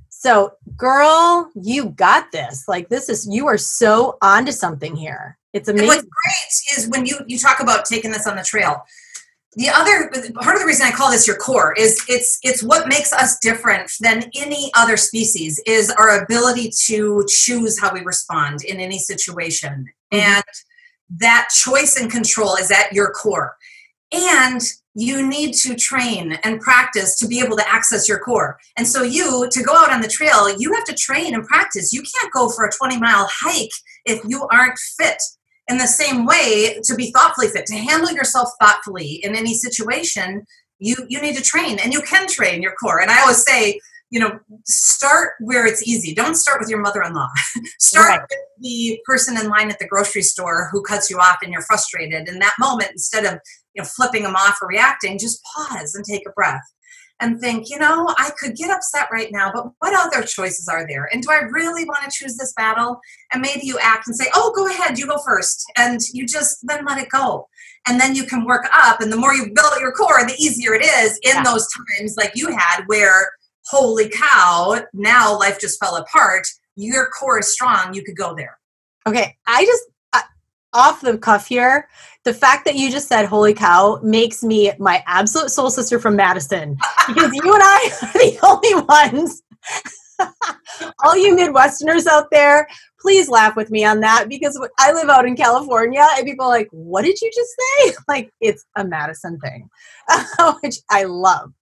so 0.08 0.52
girl 0.76 1.50
you 1.54 1.86
got 1.90 2.30
this 2.32 2.64
like 2.68 2.88
this 2.88 3.08
is 3.08 3.28
you 3.30 3.46
are 3.46 3.58
so 3.58 4.16
onto 4.22 4.52
something 4.52 4.94
here 4.94 5.38
it's 5.52 5.68
amazing 5.68 5.88
and 5.88 5.96
what's 5.96 6.08
great 6.08 6.78
is 6.78 6.88
when 6.88 7.06
you 7.06 7.18
you 7.26 7.38
talk 7.38 7.60
about 7.60 7.84
taking 7.84 8.10
this 8.10 8.26
on 8.26 8.36
the 8.36 8.42
trail 8.42 8.84
the 9.56 9.70
other 9.70 10.10
part 10.34 10.54
of 10.54 10.60
the 10.60 10.66
reason 10.66 10.86
I 10.86 10.90
call 10.90 11.10
this 11.10 11.26
your 11.26 11.36
core 11.36 11.74
is 11.78 12.04
it's 12.08 12.38
it's 12.42 12.62
what 12.62 12.88
makes 12.88 13.12
us 13.12 13.38
different 13.38 13.90
than 14.00 14.30
any 14.36 14.70
other 14.74 14.98
species 14.98 15.60
is 15.66 15.90
our 15.90 16.22
ability 16.22 16.70
to 16.84 17.24
choose 17.26 17.80
how 17.80 17.92
we 17.92 18.00
respond 18.00 18.64
in 18.64 18.80
any 18.80 18.98
situation. 18.98 19.86
Mm-hmm. 20.12 20.20
And 20.20 20.44
that 21.18 21.48
choice 21.54 21.96
and 21.96 22.10
control 22.10 22.56
is 22.56 22.70
at 22.70 22.92
your 22.92 23.10
core. 23.12 23.56
And 24.12 24.60
you 24.94 25.26
need 25.26 25.52
to 25.54 25.74
train 25.74 26.38
and 26.42 26.60
practice 26.60 27.18
to 27.18 27.26
be 27.26 27.40
able 27.40 27.56
to 27.56 27.68
access 27.68 28.08
your 28.08 28.18
core. 28.18 28.58
And 28.76 28.86
so, 28.86 29.02
you, 29.02 29.48
to 29.50 29.62
go 29.62 29.74
out 29.74 29.92
on 29.92 30.00
the 30.00 30.08
trail, 30.08 30.58
you 30.58 30.72
have 30.74 30.84
to 30.84 30.94
train 30.94 31.34
and 31.34 31.44
practice. 31.44 31.92
You 31.92 32.02
can't 32.02 32.32
go 32.32 32.48
for 32.48 32.64
a 32.64 32.72
20 32.72 32.98
mile 32.98 33.28
hike 33.30 33.70
if 34.06 34.22
you 34.26 34.46
aren't 34.50 34.78
fit 34.98 35.20
in 35.68 35.78
the 35.78 35.86
same 35.86 36.24
way 36.24 36.80
to 36.84 36.94
be 36.94 37.10
thoughtfully 37.10 37.48
fit 37.48 37.66
to 37.66 37.74
handle 37.74 38.12
yourself 38.12 38.50
thoughtfully 38.60 39.20
in 39.22 39.34
any 39.34 39.54
situation 39.54 40.46
you 40.78 40.94
you 41.08 41.20
need 41.20 41.36
to 41.36 41.42
train 41.42 41.78
and 41.78 41.92
you 41.92 42.00
can 42.02 42.26
train 42.28 42.62
your 42.62 42.72
core 42.80 43.00
and 43.00 43.10
i 43.10 43.20
always 43.20 43.42
say 43.44 43.78
you 44.10 44.20
know 44.20 44.38
start 44.64 45.32
where 45.40 45.66
it's 45.66 45.86
easy 45.86 46.14
don't 46.14 46.36
start 46.36 46.60
with 46.60 46.68
your 46.68 46.80
mother-in-law 46.80 47.28
start 47.80 48.08
right. 48.08 48.20
with 48.20 48.38
the 48.60 49.00
person 49.04 49.38
in 49.38 49.48
line 49.48 49.70
at 49.70 49.78
the 49.78 49.86
grocery 49.88 50.22
store 50.22 50.68
who 50.70 50.82
cuts 50.82 51.10
you 51.10 51.18
off 51.18 51.38
and 51.42 51.52
you're 51.52 51.62
frustrated 51.62 52.28
in 52.28 52.38
that 52.38 52.54
moment 52.60 52.90
instead 52.92 53.24
of 53.24 53.40
you 53.76 53.82
know 53.82 53.88
flipping 53.96 54.24
them 54.24 54.34
off 54.34 54.58
or 54.60 54.68
reacting 54.68 55.18
just 55.18 55.40
pause 55.54 55.94
and 55.94 56.04
take 56.04 56.26
a 56.26 56.32
breath 56.32 56.62
and 57.20 57.40
think, 57.40 57.70
you 57.70 57.78
know, 57.78 58.14
I 58.18 58.30
could 58.38 58.56
get 58.56 58.70
upset 58.70 59.08
right 59.10 59.32
now, 59.32 59.50
but 59.52 59.66
what 59.78 59.94
other 59.94 60.26
choices 60.26 60.68
are 60.68 60.86
there? 60.86 61.08
And 61.12 61.22
do 61.22 61.30
I 61.30 61.40
really 61.50 61.84
want 61.84 62.04
to 62.04 62.10
choose 62.10 62.36
this 62.36 62.52
battle? 62.54 63.00
And 63.32 63.40
maybe 63.40 63.62
you 63.64 63.78
act 63.80 64.06
and 64.06 64.14
say, 64.14 64.26
oh, 64.34 64.52
go 64.54 64.68
ahead, 64.68 64.98
you 64.98 65.06
go 65.06 65.18
first. 65.24 65.64
And 65.78 66.00
you 66.12 66.26
just 66.26 66.58
then 66.64 66.84
let 66.84 66.98
it 66.98 67.08
go. 67.08 67.48
And 67.88 67.98
then 67.98 68.14
you 68.14 68.24
can 68.24 68.44
work 68.44 68.66
up. 68.72 69.00
And 69.00 69.10
the 69.10 69.16
more 69.16 69.32
you 69.32 69.50
build 69.54 69.72
your 69.80 69.92
core, 69.92 70.26
the 70.26 70.34
easier 70.38 70.74
it 70.74 70.84
is 70.84 71.18
in 71.22 71.36
yeah. 71.36 71.42
those 71.42 71.66
times 71.98 72.16
like 72.16 72.32
you 72.34 72.54
had 72.54 72.82
where, 72.86 73.30
holy 73.66 74.10
cow, 74.10 74.82
now 74.92 75.38
life 75.38 75.58
just 75.58 75.82
fell 75.82 75.96
apart. 75.96 76.46
Your 76.74 77.08
core 77.18 77.38
is 77.38 77.52
strong. 77.52 77.94
You 77.94 78.04
could 78.04 78.16
go 78.16 78.34
there. 78.34 78.58
Okay. 79.06 79.36
I 79.46 79.64
just, 79.64 79.84
off 80.76 81.00
the 81.00 81.18
cuff 81.18 81.46
here, 81.46 81.88
the 82.24 82.34
fact 82.34 82.64
that 82.66 82.74
you 82.74 82.90
just 82.90 83.08
said 83.08 83.26
"holy 83.26 83.54
cow" 83.54 83.98
makes 84.02 84.42
me 84.42 84.72
my 84.78 85.02
absolute 85.06 85.50
soul 85.50 85.70
sister 85.70 85.98
from 85.98 86.16
Madison 86.16 86.76
because 87.06 87.32
you 87.32 87.54
and 87.54 87.62
I 87.62 87.90
are 88.02 88.12
the 88.12 88.38
only 88.42 88.74
ones. 88.84 89.42
All 91.04 91.16
you 91.16 91.36
Midwesterners 91.36 92.06
out 92.06 92.30
there, 92.30 92.66
please 93.00 93.28
laugh 93.28 93.56
with 93.56 93.70
me 93.70 93.84
on 93.84 94.00
that 94.00 94.28
because 94.28 94.60
I 94.78 94.92
live 94.92 95.08
out 95.08 95.26
in 95.26 95.36
California 95.36 96.06
and 96.16 96.26
people 96.26 96.46
are 96.46 96.50
like, 96.50 96.68
"What 96.70 97.04
did 97.04 97.20
you 97.20 97.30
just 97.34 97.50
say?" 97.58 97.94
Like 98.08 98.32
it's 98.40 98.64
a 98.76 98.84
Madison 98.84 99.38
thing, 99.40 99.68
which 100.62 100.76
I 100.90 101.04
love. 101.04 101.52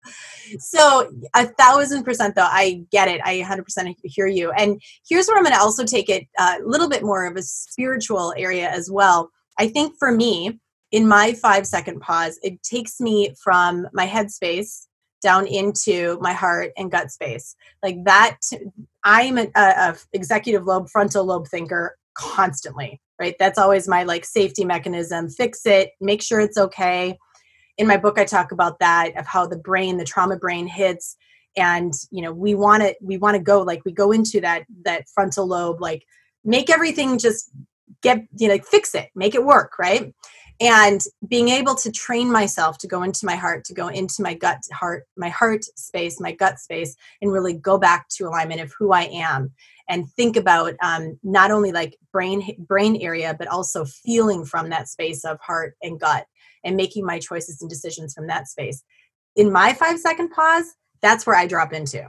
So 0.59 1.11
a 1.35 1.47
thousand 1.47 2.05
percent, 2.05 2.35
though, 2.35 2.43
I 2.43 2.85
get 2.91 3.09
it. 3.09 3.21
I 3.25 3.39
100% 3.41 3.95
hear 4.05 4.27
you. 4.27 4.53
And 4.53 4.81
here's 5.09 5.27
where 5.27 5.37
I'm 5.37 5.45
going 5.45 5.55
to 5.55 5.61
also 5.61 5.85
take 5.85 6.09
it 6.09 6.27
uh, 6.39 6.57
a 6.63 6.69
little 6.69 6.89
bit 6.89 7.03
more 7.03 7.27
of 7.27 7.37
a 7.37 7.43
spiritual 7.43 8.35
area 8.37 8.69
as 8.69 8.91
well. 8.91 9.31
I 9.59 9.69
think 9.69 9.97
for 9.99 10.13
me, 10.13 10.61
in 10.93 11.09
my 11.09 11.33
five 11.33 11.67
second 11.67 12.01
pause, 12.01 12.39
it 12.43 12.63
takes 12.63 13.01
me 13.01 13.35
from 13.43 13.89
my 13.93 14.07
headspace 14.07 14.87
down 15.25 15.49
into 15.49 16.19
my 16.21 16.33
heart 16.33 16.71
and 16.77 16.93
gut 16.93 17.11
space. 17.11 17.57
Like 17.83 17.97
that, 18.05 18.39
I'm 19.03 19.39
a, 19.39 19.49
a 19.57 19.97
executive 20.13 20.65
lobe, 20.65 20.89
frontal 20.89 21.25
lobe 21.25 21.49
thinker 21.49 21.97
constantly, 22.15 23.01
right? 23.19 23.35
That's 23.41 23.59
always 23.59 23.89
my 23.89 24.05
like 24.05 24.25
safety 24.25 24.65
mechanism. 24.65 25.29
Fix 25.29 25.67
it, 25.67 25.91
make 26.01 26.23
sure 26.23 26.39
it's 26.39 26.59
okay 26.59 27.19
in 27.77 27.87
my 27.87 27.97
book 27.97 28.19
i 28.19 28.25
talk 28.25 28.53
about 28.53 28.79
that 28.79 29.17
of 29.17 29.27
how 29.27 29.47
the 29.47 29.57
brain 29.57 29.97
the 29.97 30.05
trauma 30.05 30.37
brain 30.37 30.67
hits 30.67 31.17
and 31.57 31.93
you 32.11 32.23
know 32.23 32.33
we 32.33 32.55
want 32.55 32.83
to 32.83 32.95
we 33.01 33.17
want 33.17 33.37
to 33.37 33.43
go 33.43 33.63
like 33.63 33.85
we 33.85 33.93
go 33.93 34.13
into 34.13 34.41
that 34.41 34.65
that 34.85 35.09
frontal 35.09 35.47
lobe 35.47 35.81
like 35.81 36.05
make 36.45 36.71
everything 36.71 37.19
just 37.19 37.51
get 38.03 38.23
you 38.37 38.49
know 38.49 38.59
fix 38.59 38.95
it 38.95 39.09
make 39.15 39.35
it 39.35 39.45
work 39.45 39.73
right 39.79 40.15
and 40.61 41.01
being 41.29 41.49
able 41.49 41.75
to 41.75 41.91
train 41.91 42.31
myself 42.31 42.79
to 42.79 42.87
go 42.87 43.03
into 43.03 43.27
my 43.27 43.35
heart 43.35 43.65
to 43.65 43.75
go 43.75 43.89
into 43.89 44.23
my 44.23 44.35
gut 44.35 44.59
heart 44.73 45.05
my 45.17 45.29
heart 45.29 45.65
space 45.77 46.21
my 46.21 46.33
gut 46.33 46.59
space 46.59 46.95
and 47.21 47.33
really 47.33 47.55
go 47.55 47.79
back 47.79 48.09
to 48.09 48.27
alignment 48.27 48.61
of 48.61 48.73
who 48.79 48.93
i 48.93 49.03
am. 49.03 49.53
And 49.87 50.11
think 50.13 50.37
about 50.37 50.75
um, 50.83 51.19
not 51.23 51.51
only 51.51 51.71
like 51.71 51.97
brain 52.13 52.55
brain 52.67 52.97
area 53.03 53.35
but 53.39 53.49
also 53.49 53.85
feeling 53.85 54.45
from 54.45 54.71
that 54.71 54.89
space 54.89 55.25
of 55.25 55.39
heart 55.41 55.77
and 55.83 56.01
gut 56.01 56.27
and 56.63 56.77
making 56.77 57.05
my 57.05 57.19
choices 57.19 57.61
and 57.61 57.69
decisions 57.69 58.15
from 58.15 58.27
that 58.29 58.49
space. 58.49 58.83
In 59.37 59.53
my 59.53 59.73
five 59.73 59.99
second 59.99 60.31
pause 60.31 60.75
that's 61.03 61.27
where 61.27 61.37
i 61.37 61.47
drop 61.47 61.73
into. 61.73 62.09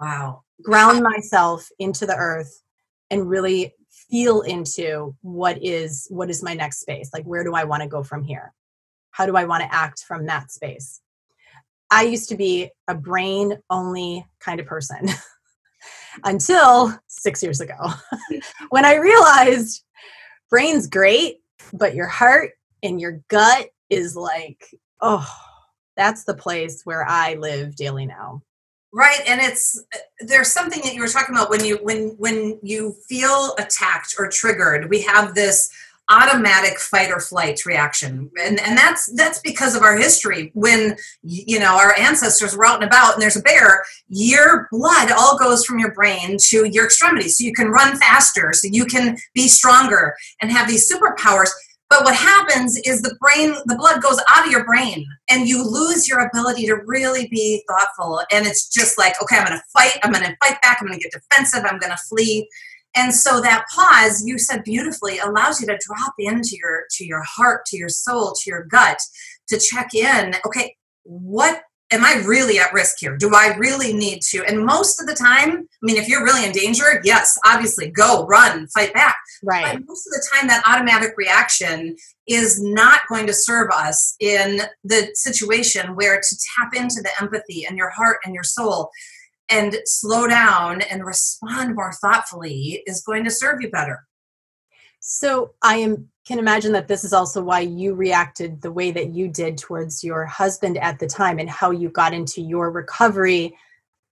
Wow. 0.00 0.42
Ground 0.62 1.02
myself 1.02 1.68
into 1.78 2.06
the 2.06 2.14
earth 2.14 2.62
and 3.10 3.28
really 3.28 3.74
feel 4.10 4.40
into 4.42 5.14
what 5.22 5.58
is 5.62 6.06
what 6.10 6.30
is 6.30 6.42
my 6.42 6.54
next 6.54 6.80
space? 6.80 7.10
Like 7.12 7.24
where 7.24 7.44
do 7.44 7.54
i 7.54 7.64
want 7.64 7.82
to 7.82 7.88
go 7.88 8.02
from 8.02 8.22
here? 8.22 8.54
How 9.10 9.26
do 9.26 9.36
i 9.36 9.44
want 9.44 9.62
to 9.62 9.74
act 9.74 10.04
from 10.04 10.26
that 10.26 10.50
space? 10.50 11.00
I 11.90 12.02
used 12.02 12.28
to 12.28 12.36
be 12.36 12.70
a 12.86 12.94
brain 12.94 13.58
only 13.70 14.26
kind 14.40 14.60
of 14.60 14.66
person 14.66 15.08
until 16.24 16.98
6 17.06 17.42
years 17.42 17.60
ago 17.60 17.76
when 18.70 18.84
i 18.84 18.96
realized 18.96 19.84
brain's 20.50 20.86
great 20.86 21.36
but 21.72 21.94
your 21.94 22.06
heart 22.06 22.52
and 22.82 23.00
your 23.00 23.20
gut 23.28 23.68
is 23.90 24.16
like 24.16 24.64
oh 25.00 25.28
that's 25.96 26.24
the 26.24 26.34
place 26.34 26.82
where 26.84 27.06
i 27.06 27.34
live 27.34 27.76
daily 27.76 28.06
now 28.06 28.42
right 28.92 29.20
and 29.26 29.40
it's 29.40 29.82
there's 30.20 30.50
something 30.50 30.80
that 30.82 30.94
you 30.94 31.00
were 31.00 31.08
talking 31.08 31.34
about 31.34 31.50
when 31.50 31.64
you 31.64 31.78
when 31.82 32.08
when 32.18 32.58
you 32.62 32.94
feel 33.08 33.54
attacked 33.58 34.14
or 34.18 34.28
triggered 34.28 34.88
we 34.88 35.02
have 35.02 35.34
this 35.34 35.70
automatic 36.10 36.78
fight 36.78 37.10
or 37.10 37.20
flight 37.20 37.64
reaction. 37.66 38.30
And 38.42 38.58
and 38.60 38.76
that's 38.78 39.12
that's 39.14 39.40
because 39.40 39.74
of 39.74 39.82
our 39.82 39.96
history. 39.96 40.50
When 40.54 40.96
you 41.22 41.58
know 41.58 41.76
our 41.76 41.94
ancestors 41.98 42.56
were 42.56 42.66
out 42.66 42.76
and 42.76 42.84
about 42.84 43.14
and 43.14 43.22
there's 43.22 43.36
a 43.36 43.42
bear 43.42 43.84
your 44.08 44.68
blood 44.70 45.10
all 45.10 45.38
goes 45.38 45.64
from 45.64 45.78
your 45.78 45.92
brain 45.92 46.36
to 46.48 46.68
your 46.70 46.86
extremities. 46.86 47.38
So 47.38 47.44
you 47.44 47.52
can 47.52 47.68
run 47.68 47.96
faster 47.98 48.52
so 48.52 48.68
you 48.70 48.86
can 48.86 49.18
be 49.34 49.48
stronger 49.48 50.14
and 50.40 50.50
have 50.50 50.68
these 50.68 50.90
superpowers 50.90 51.50
but 51.90 52.04
what 52.04 52.14
happens 52.14 52.76
is 52.84 53.00
the 53.00 53.16
brain, 53.18 53.54
the 53.64 53.76
blood 53.76 54.02
goes 54.02 54.20
out 54.30 54.44
of 54.44 54.52
your 54.52 54.64
brain 54.64 55.06
and 55.30 55.48
you 55.48 55.64
lose 55.64 56.06
your 56.06 56.20
ability 56.20 56.66
to 56.66 56.76
really 56.84 57.28
be 57.28 57.64
thoughtful. 57.66 58.20
And 58.30 58.46
it's 58.46 58.68
just 58.68 58.98
like, 58.98 59.14
okay, 59.22 59.38
I'm 59.38 59.46
going 59.46 59.58
to 59.58 59.64
fight. 59.72 59.98
I'm 60.02 60.12
going 60.12 60.24
to 60.24 60.36
fight 60.42 60.60
back. 60.60 60.78
I'm 60.80 60.86
going 60.86 60.98
to 60.98 61.02
get 61.02 61.12
defensive. 61.12 61.64
I'm 61.64 61.78
going 61.78 61.92
to 61.92 62.02
flee. 62.08 62.48
And 62.94 63.14
so 63.14 63.40
that 63.40 63.64
pause, 63.74 64.22
you 64.26 64.38
said 64.38 64.64
beautifully, 64.64 65.18
allows 65.18 65.60
you 65.60 65.66
to 65.68 65.78
drop 65.80 66.14
into 66.18 66.56
your 66.60 66.82
to 66.92 67.06
your 67.06 67.22
heart, 67.22 67.64
to 67.66 67.76
your 67.76 67.88
soul, 67.88 68.32
to 68.32 68.50
your 68.50 68.64
gut, 68.64 68.98
to 69.48 69.58
check 69.58 69.94
in. 69.94 70.34
Okay, 70.46 70.76
what 71.04 71.62
am 71.90 72.04
I 72.04 72.22
really 72.26 72.58
at 72.58 72.72
risk 72.72 72.96
here? 73.00 73.16
Do 73.16 73.34
I 73.34 73.54
really 73.56 73.92
need 73.92 74.20
to? 74.30 74.44
And 74.44 74.64
most 74.64 75.00
of 75.00 75.06
the 75.06 75.14
time, 75.14 75.50
I 75.50 75.82
mean, 75.82 75.96
if 75.96 76.08
you're 76.08 76.24
really 76.24 76.44
in 76.44 76.52
danger, 76.52 77.00
yes, 77.04 77.38
obviously 77.46 77.90
go, 77.90 78.26
run, 78.26 78.66
fight 78.68 78.92
back. 78.92 79.16
Right. 79.42 79.74
But 79.74 79.86
most 79.86 80.06
of 80.06 80.12
the 80.12 80.28
time, 80.32 80.48
that 80.48 80.62
automatic 80.66 81.14
reaction 81.16 81.96
is 82.26 82.62
not 82.62 83.00
going 83.08 83.26
to 83.26 83.32
serve 83.32 83.70
us 83.70 84.14
in 84.20 84.60
the 84.84 85.10
situation 85.14 85.96
where 85.96 86.20
to 86.20 86.38
tap 86.56 86.74
into 86.74 87.00
the 87.02 87.10
empathy 87.20 87.64
and 87.64 87.78
your 87.78 87.90
heart 87.90 88.18
and 88.24 88.34
your 88.34 88.44
soul 88.44 88.90
and 89.50 89.76
slow 89.84 90.26
down 90.26 90.82
and 90.82 91.06
respond 91.06 91.74
more 91.74 91.92
thoughtfully 91.92 92.82
is 92.86 93.02
going 93.02 93.24
to 93.24 93.30
serve 93.30 93.62
you 93.62 93.70
better. 93.70 94.04
So 95.00 95.54
I 95.62 95.76
am 95.76 96.08
can 96.28 96.38
imagine 96.38 96.72
that 96.72 96.88
this 96.88 97.04
is 97.04 97.14
also 97.14 97.42
why 97.42 97.60
you 97.60 97.94
reacted 97.94 98.60
the 98.60 98.70
way 98.70 98.90
that 98.90 99.14
you 99.14 99.28
did 99.28 99.56
towards 99.56 100.04
your 100.04 100.26
husband 100.26 100.76
at 100.76 100.98
the 100.98 101.06
time 101.06 101.38
and 101.38 101.48
how 101.48 101.70
you 101.70 101.88
got 101.88 102.12
into 102.12 102.42
your 102.42 102.70
recovery 102.70 103.56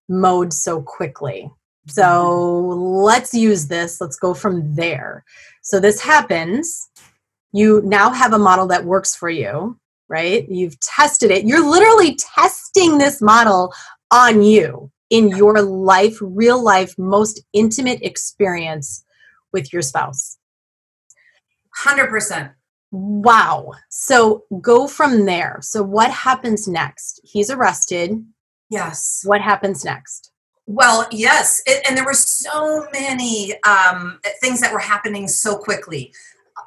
mode 0.09 0.51
so 0.51 0.81
quickly. 0.81 1.51
So 1.85 2.03
mm-hmm. 2.03 2.81
let's 2.81 3.35
use 3.35 3.67
this. 3.67 4.01
Let's 4.01 4.17
go 4.17 4.33
from 4.33 4.75
there. 4.75 5.23
So 5.61 5.79
this 5.79 6.01
happens. 6.01 6.89
You 7.53 7.81
now 7.85 8.09
have 8.09 8.33
a 8.33 8.39
model 8.39 8.65
that 8.67 8.83
works 8.83 9.15
for 9.15 9.29
you, 9.29 9.79
right? 10.09 10.49
You've 10.49 10.79
tested 10.79 11.29
it. 11.29 11.45
You're 11.45 11.69
literally 11.69 12.15
testing 12.15 12.97
this 12.97 13.21
model 13.21 13.73
on 14.11 14.41
you 14.41 14.91
in 15.11 15.29
your 15.29 15.61
life, 15.61 16.17
real 16.19 16.61
life, 16.61 16.97
most 16.97 17.41
intimate 17.53 18.01
experience 18.01 19.03
with 19.53 19.71
your 19.71 19.81
spouse. 19.81 20.36
100%. 21.85 22.53
Wow. 22.91 23.73
So 23.89 24.43
go 24.61 24.87
from 24.87 25.25
there. 25.25 25.59
So 25.61 25.83
what 25.83 26.09
happens 26.11 26.67
next? 26.67 27.19
He's 27.23 27.49
arrested. 27.49 28.25
Yes. 28.69 29.23
What 29.25 29.41
happens 29.41 29.83
next? 29.83 30.31
Well, 30.65 31.07
yes. 31.11 31.61
It, 31.65 31.85
and 31.87 31.97
there 31.97 32.05
were 32.05 32.13
so 32.13 32.87
many 32.93 33.55
um, 33.63 34.19
things 34.41 34.59
that 34.61 34.73
were 34.73 34.79
happening 34.79 35.27
so 35.27 35.57
quickly. 35.57 36.13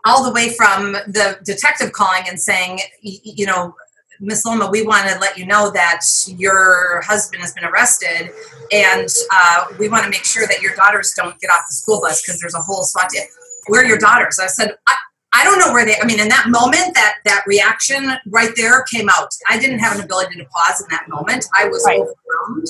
All 0.07 0.25
the 0.25 0.33
way 0.33 0.55
from 0.55 0.93
the 0.93 1.39
detective 1.45 1.93
calling 1.93 2.23
and 2.29 2.41
saying, 2.41 2.81
you 3.03 3.45
know, 3.45 3.75
Miss 4.21 4.45
Luoma, 4.45 4.71
we 4.71 4.83
want 4.83 5.09
to 5.09 5.19
let 5.19 5.39
you 5.39 5.47
know 5.47 5.71
that 5.71 6.03
your 6.27 7.01
husband 7.03 7.41
has 7.41 7.55
been 7.55 7.65
arrested, 7.65 8.31
and 8.71 9.09
uh, 9.33 9.65
we 9.79 9.89
want 9.89 10.05
to 10.05 10.11
make 10.11 10.25
sure 10.25 10.47
that 10.47 10.61
your 10.61 10.75
daughters 10.77 11.15
don't 11.17 11.39
get 11.41 11.49
off 11.49 11.65
the 11.67 11.75
school 11.75 12.03
bus 12.03 12.23
because 12.23 12.39
there's 12.39 12.55
a 12.55 12.61
whole 12.61 12.83
SWAT 12.83 13.09
To, 13.11 13.23
where 13.67 13.83
are 13.83 13.87
your 13.87 13.99
daughters? 13.99 14.39
I 14.39 14.47
said, 14.47 14.75
I, 14.87 14.95
I 15.33 15.45
don't 15.45 15.59
know 15.59 15.73
where 15.73 15.85
they. 15.85 15.97
I 16.01 16.07
mean, 16.07 16.21
in 16.21 16.29
that 16.29 16.47
moment, 16.49 16.95
that 16.95 17.17
that 17.25 17.45
reaction 17.47 18.13
right 18.27 18.51
there 18.57 18.83
came 18.85 19.09
out. 19.09 19.29
I 19.49 19.59
didn't 19.59 19.79
have 19.79 19.97
an 19.97 20.05
ability 20.05 20.37
to 20.37 20.45
pause 20.47 20.81
in 20.81 20.87
that 20.91 21.09
moment. 21.09 21.47
I 21.55 21.69
was 21.69 21.85
right. 21.87 22.01
overwhelmed. 22.01 22.67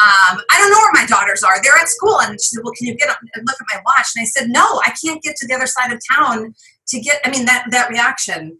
Um, 0.00 0.40
I 0.50 0.58
don't 0.58 0.70
know 0.70 0.78
where 0.78 1.02
my 1.02 1.06
daughters 1.06 1.42
are. 1.42 1.62
They're 1.62 1.76
at 1.76 1.88
school, 1.88 2.20
and 2.20 2.32
she 2.32 2.48
said, 2.48 2.60
"Well, 2.62 2.74
can 2.76 2.88
you 2.88 2.94
get 2.94 3.08
up 3.08 3.18
and 3.22 3.46
look 3.46 3.56
at 3.58 3.66
my 3.74 3.80
watch?" 3.86 4.08
And 4.16 4.22
I 4.22 4.26
said, 4.26 4.50
"No, 4.50 4.82
I 4.84 4.92
can't 5.02 5.22
get 5.22 5.36
to 5.36 5.46
the 5.46 5.54
other 5.54 5.66
side 5.66 5.92
of 5.92 6.00
town 6.12 6.54
to 6.88 7.00
get." 7.00 7.20
I 7.24 7.30
mean, 7.30 7.46
that 7.46 7.66
that 7.70 7.88
reaction, 7.88 8.58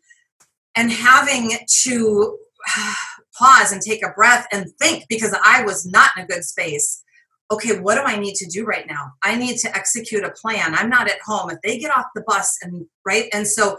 and 0.75 0.91
having 0.91 1.59
to 1.83 2.39
pause 3.39 3.73
and 3.73 3.83
take 3.83 4.05
a 4.05 4.11
breath 4.11 4.47
and 4.53 4.71
think 4.81 5.05
because 5.11 5.37
I 5.45 5.63
was 5.65 5.85
not 5.85 6.13
in 6.17 6.25
a 6.25 6.27
good 6.27 6.45
space 6.45 7.04
okay, 7.51 7.79
what 7.79 7.97
do 7.97 8.03
I 8.03 8.19
need 8.19 8.35
to 8.37 8.47
do 8.47 8.65
right 8.65 8.87
now? 8.87 9.13
I 9.23 9.37
need 9.37 9.59
to 9.59 9.77
execute 9.77 10.25
a 10.25 10.31
plan. 10.31 10.75
I'm 10.75 10.89
not 10.89 11.09
at 11.09 11.21
home. 11.25 11.51
If 11.51 11.59
they 11.63 11.79
get 11.79 11.97
off 11.97 12.07
the 12.15 12.25
bus 12.27 12.57
and 12.63 12.87
right, 13.05 13.29
and 13.33 13.47
so 13.47 13.77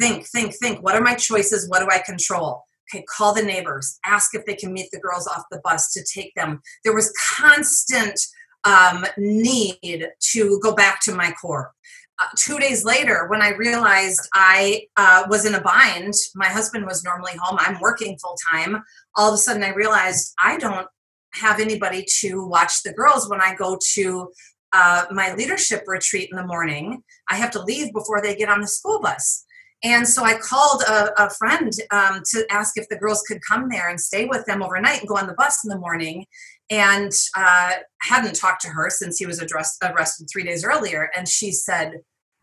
think, 0.00 0.26
think, 0.26 0.54
think. 0.54 0.82
What 0.82 0.94
are 0.94 1.02
my 1.02 1.14
choices? 1.14 1.68
What 1.68 1.80
do 1.80 1.88
I 1.90 1.98
control? 1.98 2.64
Okay, 2.94 3.04
call 3.04 3.34
the 3.34 3.42
neighbors, 3.42 3.98
ask 4.06 4.34
if 4.34 4.46
they 4.46 4.54
can 4.54 4.72
meet 4.72 4.90
the 4.92 5.00
girls 5.00 5.26
off 5.26 5.44
the 5.50 5.60
bus 5.62 5.92
to 5.92 6.02
take 6.02 6.34
them. 6.34 6.60
There 6.84 6.94
was 6.94 7.12
constant 7.36 8.18
um, 8.64 9.04
need 9.18 10.08
to 10.32 10.60
go 10.62 10.74
back 10.74 11.00
to 11.02 11.14
my 11.14 11.32
core. 11.32 11.72
Uh, 12.20 12.26
two 12.36 12.58
days 12.58 12.84
later, 12.84 13.28
when 13.28 13.42
I 13.42 13.50
realized 13.50 14.28
I 14.34 14.86
uh, 14.96 15.24
was 15.28 15.44
in 15.44 15.54
a 15.54 15.60
bind, 15.60 16.14
my 16.34 16.48
husband 16.48 16.84
was 16.84 17.04
normally 17.04 17.32
home, 17.38 17.58
I'm 17.60 17.78
working 17.80 18.18
full 18.18 18.36
time. 18.50 18.82
All 19.16 19.28
of 19.28 19.34
a 19.34 19.38
sudden, 19.38 19.62
I 19.62 19.72
realized 19.72 20.34
I 20.42 20.56
don't 20.56 20.88
have 21.34 21.60
anybody 21.60 22.04
to 22.20 22.46
watch 22.46 22.82
the 22.82 22.92
girls 22.92 23.28
when 23.28 23.40
I 23.40 23.54
go 23.54 23.78
to 23.94 24.30
uh, 24.72 25.04
my 25.10 25.34
leadership 25.34 25.84
retreat 25.86 26.28
in 26.30 26.36
the 26.36 26.46
morning. 26.46 27.02
I 27.30 27.36
have 27.36 27.50
to 27.52 27.62
leave 27.62 27.92
before 27.92 28.20
they 28.20 28.36
get 28.36 28.48
on 28.48 28.60
the 28.60 28.68
school 28.68 29.00
bus. 29.00 29.44
And 29.84 30.08
so 30.08 30.24
I 30.24 30.36
called 30.36 30.82
a, 30.82 31.26
a 31.26 31.30
friend 31.30 31.72
um, 31.92 32.22
to 32.32 32.44
ask 32.50 32.76
if 32.76 32.88
the 32.88 32.96
girls 32.96 33.22
could 33.22 33.40
come 33.46 33.68
there 33.68 33.88
and 33.88 34.00
stay 34.00 34.24
with 34.24 34.44
them 34.44 34.62
overnight 34.62 35.00
and 35.00 35.08
go 35.08 35.16
on 35.16 35.28
the 35.28 35.34
bus 35.34 35.64
in 35.64 35.70
the 35.70 35.78
morning. 35.78 36.26
And 36.70 37.12
uh, 37.36 37.74
hadn't 38.02 38.34
talked 38.34 38.60
to 38.62 38.68
her 38.68 38.90
since 38.90 39.18
he 39.18 39.26
was 39.26 39.40
addressed, 39.40 39.82
arrested 39.82 40.28
three 40.30 40.42
days 40.42 40.64
earlier. 40.64 41.10
And 41.16 41.28
she 41.28 41.52
said, 41.52 42.00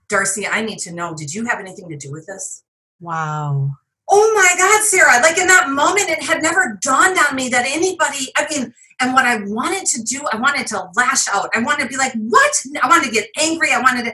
Darcy, 0.07 0.47
I 0.47 0.61
need 0.61 0.79
to 0.79 0.93
know, 0.93 1.13
did 1.13 1.33
you 1.33 1.45
have 1.45 1.59
anything 1.59 1.89
to 1.89 1.97
do 1.97 2.11
with 2.11 2.25
this? 2.25 2.63
Wow 2.99 3.75
oh 4.09 4.33
my 4.35 4.55
God, 4.57 4.83
Sarah, 4.83 5.21
like 5.21 5.37
in 5.37 5.47
that 5.47 5.69
moment, 5.69 6.09
it 6.09 6.23
had 6.23 6.41
never 6.41 6.79
dawned 6.81 7.17
on 7.29 7.35
me 7.35 7.49
that 7.49 7.65
anybody, 7.65 8.31
I 8.35 8.47
mean, 8.49 8.73
and 9.01 9.13
what 9.13 9.25
I 9.25 9.39
wanted 9.43 9.85
to 9.87 10.03
do, 10.03 10.21
I 10.31 10.37
wanted 10.37 10.67
to 10.67 10.87
lash 10.95 11.27
out. 11.27 11.49
I 11.53 11.61
wanted 11.61 11.83
to 11.83 11.89
be 11.89 11.97
like, 11.97 12.13
what? 12.13 12.53
I 12.81 12.87
wanted 12.87 13.07
to 13.07 13.11
get 13.11 13.29
angry. 13.39 13.71
I 13.71 13.81
wanted 13.81 14.05
to, 14.05 14.13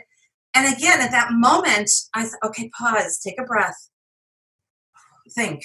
and 0.56 0.76
again, 0.76 1.02
at 1.02 1.12
that 1.12 1.32
moment, 1.32 1.90
I 2.14 2.26
thought, 2.26 2.40
okay, 2.46 2.70
pause, 2.78 3.20
take 3.20 3.40
a 3.40 3.44
breath, 3.44 3.90
think. 5.34 5.64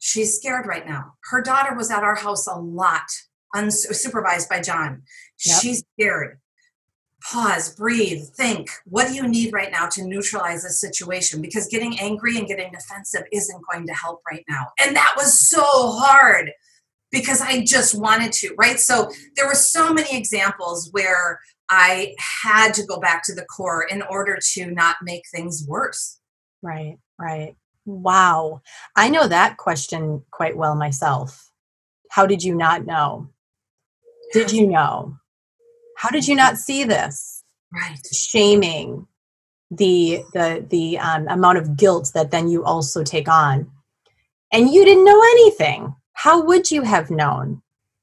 She's 0.00 0.36
scared 0.36 0.66
right 0.66 0.86
now. 0.86 1.14
Her 1.30 1.42
daughter 1.42 1.74
was 1.74 1.90
at 1.90 2.04
our 2.04 2.14
house 2.14 2.46
a 2.46 2.54
lot, 2.54 3.08
unsupervised 3.54 4.48
by 4.48 4.60
John. 4.60 5.02
Yep. 5.44 5.60
She's 5.60 5.84
scared 5.94 6.38
pause, 7.30 7.74
breathe, 7.74 8.22
think. 8.36 8.70
What 8.84 9.08
do 9.08 9.14
you 9.14 9.28
need 9.28 9.52
right 9.52 9.70
now 9.70 9.86
to 9.88 10.04
neutralize 10.04 10.62
this 10.62 10.80
situation? 10.80 11.42
Because 11.42 11.66
getting 11.66 11.98
angry 12.00 12.38
and 12.38 12.46
getting 12.46 12.72
defensive 12.72 13.24
isn't 13.32 13.62
going 13.70 13.86
to 13.86 13.92
help 13.92 14.22
right 14.30 14.44
now. 14.48 14.68
And 14.80 14.96
that 14.96 15.14
was 15.16 15.48
so 15.48 15.62
hard. 15.62 16.52
because 17.10 17.40
I 17.40 17.64
just 17.64 17.98
wanted 17.98 18.32
to, 18.32 18.54
right? 18.58 18.78
So 18.78 19.10
there 19.36 19.46
were 19.46 19.54
so 19.54 19.92
many 19.92 20.16
examples 20.16 20.88
where 20.92 21.40
I 21.70 22.14
had 22.42 22.72
to 22.74 22.84
go 22.84 22.98
back 22.98 23.22
to 23.24 23.34
the 23.34 23.44
core 23.44 23.82
in 23.82 24.02
order 24.02 24.38
to 24.54 24.70
not 24.70 24.96
make 25.02 25.22
things 25.34 25.64
worse. 25.66 26.18
Right, 26.62 26.98
right. 27.18 27.56
Wow. 27.84 28.60
I 28.96 29.08
know 29.08 29.28
that 29.28 29.56
question 29.56 30.22
quite 30.30 30.56
well 30.56 30.74
myself. 30.74 31.50
How 32.10 32.26
did 32.26 32.42
you 32.42 32.54
not 32.54 32.86
know? 32.86 33.28
Did 34.32 34.52
you 34.52 34.66
know? 34.66 35.16
How 35.98 36.10
did 36.10 36.28
you 36.28 36.36
not 36.36 36.58
see 36.58 36.84
this? 36.84 37.42
Right. 37.74 37.98
Shaming, 38.14 39.08
the 39.68 40.22
the 40.32 40.64
the 40.70 40.96
um, 40.98 41.26
amount 41.26 41.58
of 41.58 41.76
guilt 41.76 42.12
that 42.14 42.30
then 42.30 42.48
you 42.48 42.64
also 42.64 43.02
take 43.02 43.28
on, 43.28 43.68
and 44.52 44.70
you 44.70 44.84
didn't 44.84 45.04
know 45.04 45.20
anything. 45.20 45.96
How 46.12 46.40
would 46.40 46.70
you 46.70 46.82
have 46.82 47.10
known? 47.10 47.62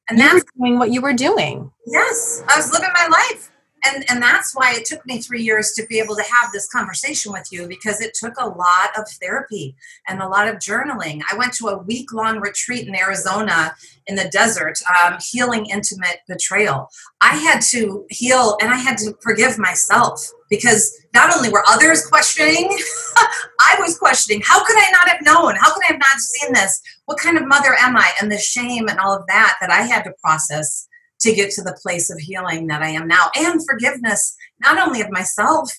And 0.10 0.20
you 0.20 0.26
that's 0.26 0.44
doing 0.60 0.78
what 0.78 0.92
you 0.92 1.00
were 1.00 1.14
doing. 1.14 1.72
yes, 1.88 2.44
I 2.50 2.58
was 2.58 2.70
living 2.74 2.90
my 2.94 3.08
life. 3.08 3.50
And 3.88 4.04
and 4.10 4.22
that's 4.22 4.56
why 4.56 4.74
it 4.76 4.86
took 4.86 5.06
me 5.06 5.20
3 5.20 5.42
years 5.42 5.74
to 5.74 5.86
be 5.88 6.00
able 6.00 6.16
to 6.16 6.24
have 6.24 6.52
this 6.52 6.68
conversation 6.68 7.32
with 7.32 7.48
you 7.52 7.68
because 7.68 8.02
it 8.02 8.14
took 8.14 8.34
a 8.40 8.48
lot 8.48 8.98
of 8.98 9.08
therapy 9.22 9.76
and 10.08 10.22
a 10.22 10.28
lot 10.28 10.48
of 10.48 10.56
journaling. 10.56 11.22
I 11.32 11.38
went 11.38 11.54
to 11.54 11.68
a 11.68 11.78
week 11.78 12.14
long 12.14 12.40
retreat 12.40 12.88
in 12.88 12.96
Arizona 12.96 13.76
in 14.08 14.16
the 14.16 14.30
desert, 14.30 14.78
um, 15.04 15.18
healing 15.20 15.66
intimate 15.68 16.20
betrayal. 16.28 16.90
I 17.22 17.36
had 17.36 17.62
to 17.72 18.06
heal 18.10 18.58
and 18.62 18.72
I 18.72 18.78
had 18.78 18.98
to 19.00 19.16
forgive 19.22 19.58
myself 19.58 20.32
because 20.50 20.96
not 21.14 21.36
only 21.36 21.50
were 21.50 21.64
others 21.68 22.06
questioning, 22.06 22.70
I 23.18 23.78
was 23.80 23.98
questioning 23.98 24.42
how 24.46 24.64
could 24.64 24.78
I 24.78 24.92
not 24.92 25.10
have 25.10 25.22
known? 25.22 25.56
How 25.56 25.74
could 25.74 25.84
I 25.84 25.94
have 25.94 26.00
not 26.00 26.20
seen 26.20 26.54
this? 26.54 26.82
What 27.06 27.18
kind 27.18 27.38
of 27.38 27.48
mother 27.48 27.76
am 27.80 27.98
I? 27.98 28.12
And 28.22 28.32
the 28.32 28.38
shame 28.38 28.88
and 28.88 29.00
all 29.00 29.16
of 29.16 29.26
that 29.28 29.58
that 29.62 29.72
I 29.72 29.82
had 29.82 30.04
to 30.04 30.14
process 30.24 30.88
to 31.26 31.34
get 31.34 31.52
to 31.52 31.64
the 31.64 31.78
place 31.82 32.10
of 32.10 32.20
healing 32.20 32.68
that 32.68 32.82
I 32.82 32.90
am 32.90 33.08
now 33.08 33.30
and 33.36 33.60
forgiveness, 33.68 34.36
not 34.62 34.78
only 34.78 35.02
of 35.02 35.10
myself, 35.10 35.72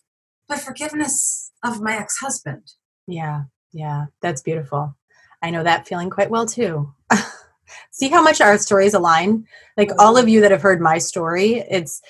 but 0.49 0.61
forgiveness 0.61 1.53
of 1.65 1.81
my 1.81 1.97
ex 1.97 2.19
husband. 2.19 2.63
Yeah, 3.07 3.45
yeah, 3.73 4.07
that's 4.21 4.43
beautiful. 4.43 4.97
I 5.43 5.51
know 5.51 5.63
that 5.63 5.87
feeling 5.87 6.11
quite 6.11 6.31
well 6.31 6.47
too. 6.47 6.93
See 7.91 8.09
how 8.09 8.23
much 8.23 8.41
our 8.41 8.59
stories 8.59 8.95
align? 8.95 9.47
Like 9.77 9.91
all 9.99 10.17
of 10.17 10.29
you 10.29 10.41
that 10.41 10.51
have 10.51 10.63
heard 10.63 10.81
my 10.81 10.99
story, 10.99 11.65
it's, 11.71 12.01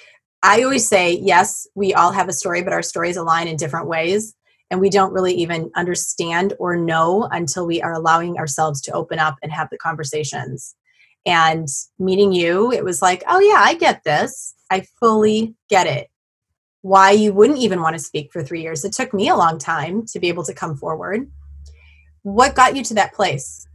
I 0.42 0.62
always 0.62 0.88
say, 0.88 1.12
yes, 1.12 1.66
we 1.74 1.92
all 1.92 2.12
have 2.12 2.28
a 2.28 2.32
story, 2.32 2.62
but 2.62 2.72
our 2.72 2.82
stories 2.82 3.16
align 3.16 3.48
in 3.48 3.56
different 3.56 3.88
ways. 3.88 4.34
And 4.70 4.80
we 4.80 4.90
don't 4.90 5.12
really 5.12 5.34
even 5.34 5.70
understand 5.76 6.54
or 6.58 6.76
know 6.76 7.28
until 7.30 7.66
we 7.66 7.80
are 7.82 7.92
allowing 7.92 8.36
ourselves 8.36 8.80
to 8.82 8.92
open 8.92 9.18
up 9.18 9.36
and 9.42 9.52
have 9.52 9.68
the 9.70 9.78
conversations. 9.78 10.74
And 11.26 11.68
meeting 11.98 12.32
you, 12.32 12.72
it 12.72 12.84
was 12.84 13.02
like, 13.02 13.24
oh, 13.26 13.40
yeah, 13.40 13.58
I 13.58 13.74
get 13.74 14.04
this. 14.04 14.54
I 14.70 14.86
fully 15.00 15.56
get 15.68 15.88
it. 15.88 16.08
Why 16.82 17.10
you 17.10 17.32
wouldn't 17.32 17.58
even 17.58 17.82
want 17.82 17.94
to 17.94 18.02
speak 18.02 18.32
for 18.32 18.44
three 18.44 18.62
years. 18.62 18.84
It 18.84 18.92
took 18.92 19.12
me 19.12 19.28
a 19.28 19.36
long 19.36 19.58
time 19.58 20.06
to 20.06 20.20
be 20.20 20.28
able 20.28 20.44
to 20.44 20.54
come 20.54 20.76
forward. 20.76 21.28
What 22.22 22.54
got 22.54 22.76
you 22.76 22.84
to 22.84 22.94
that 22.94 23.12
place? 23.12 23.66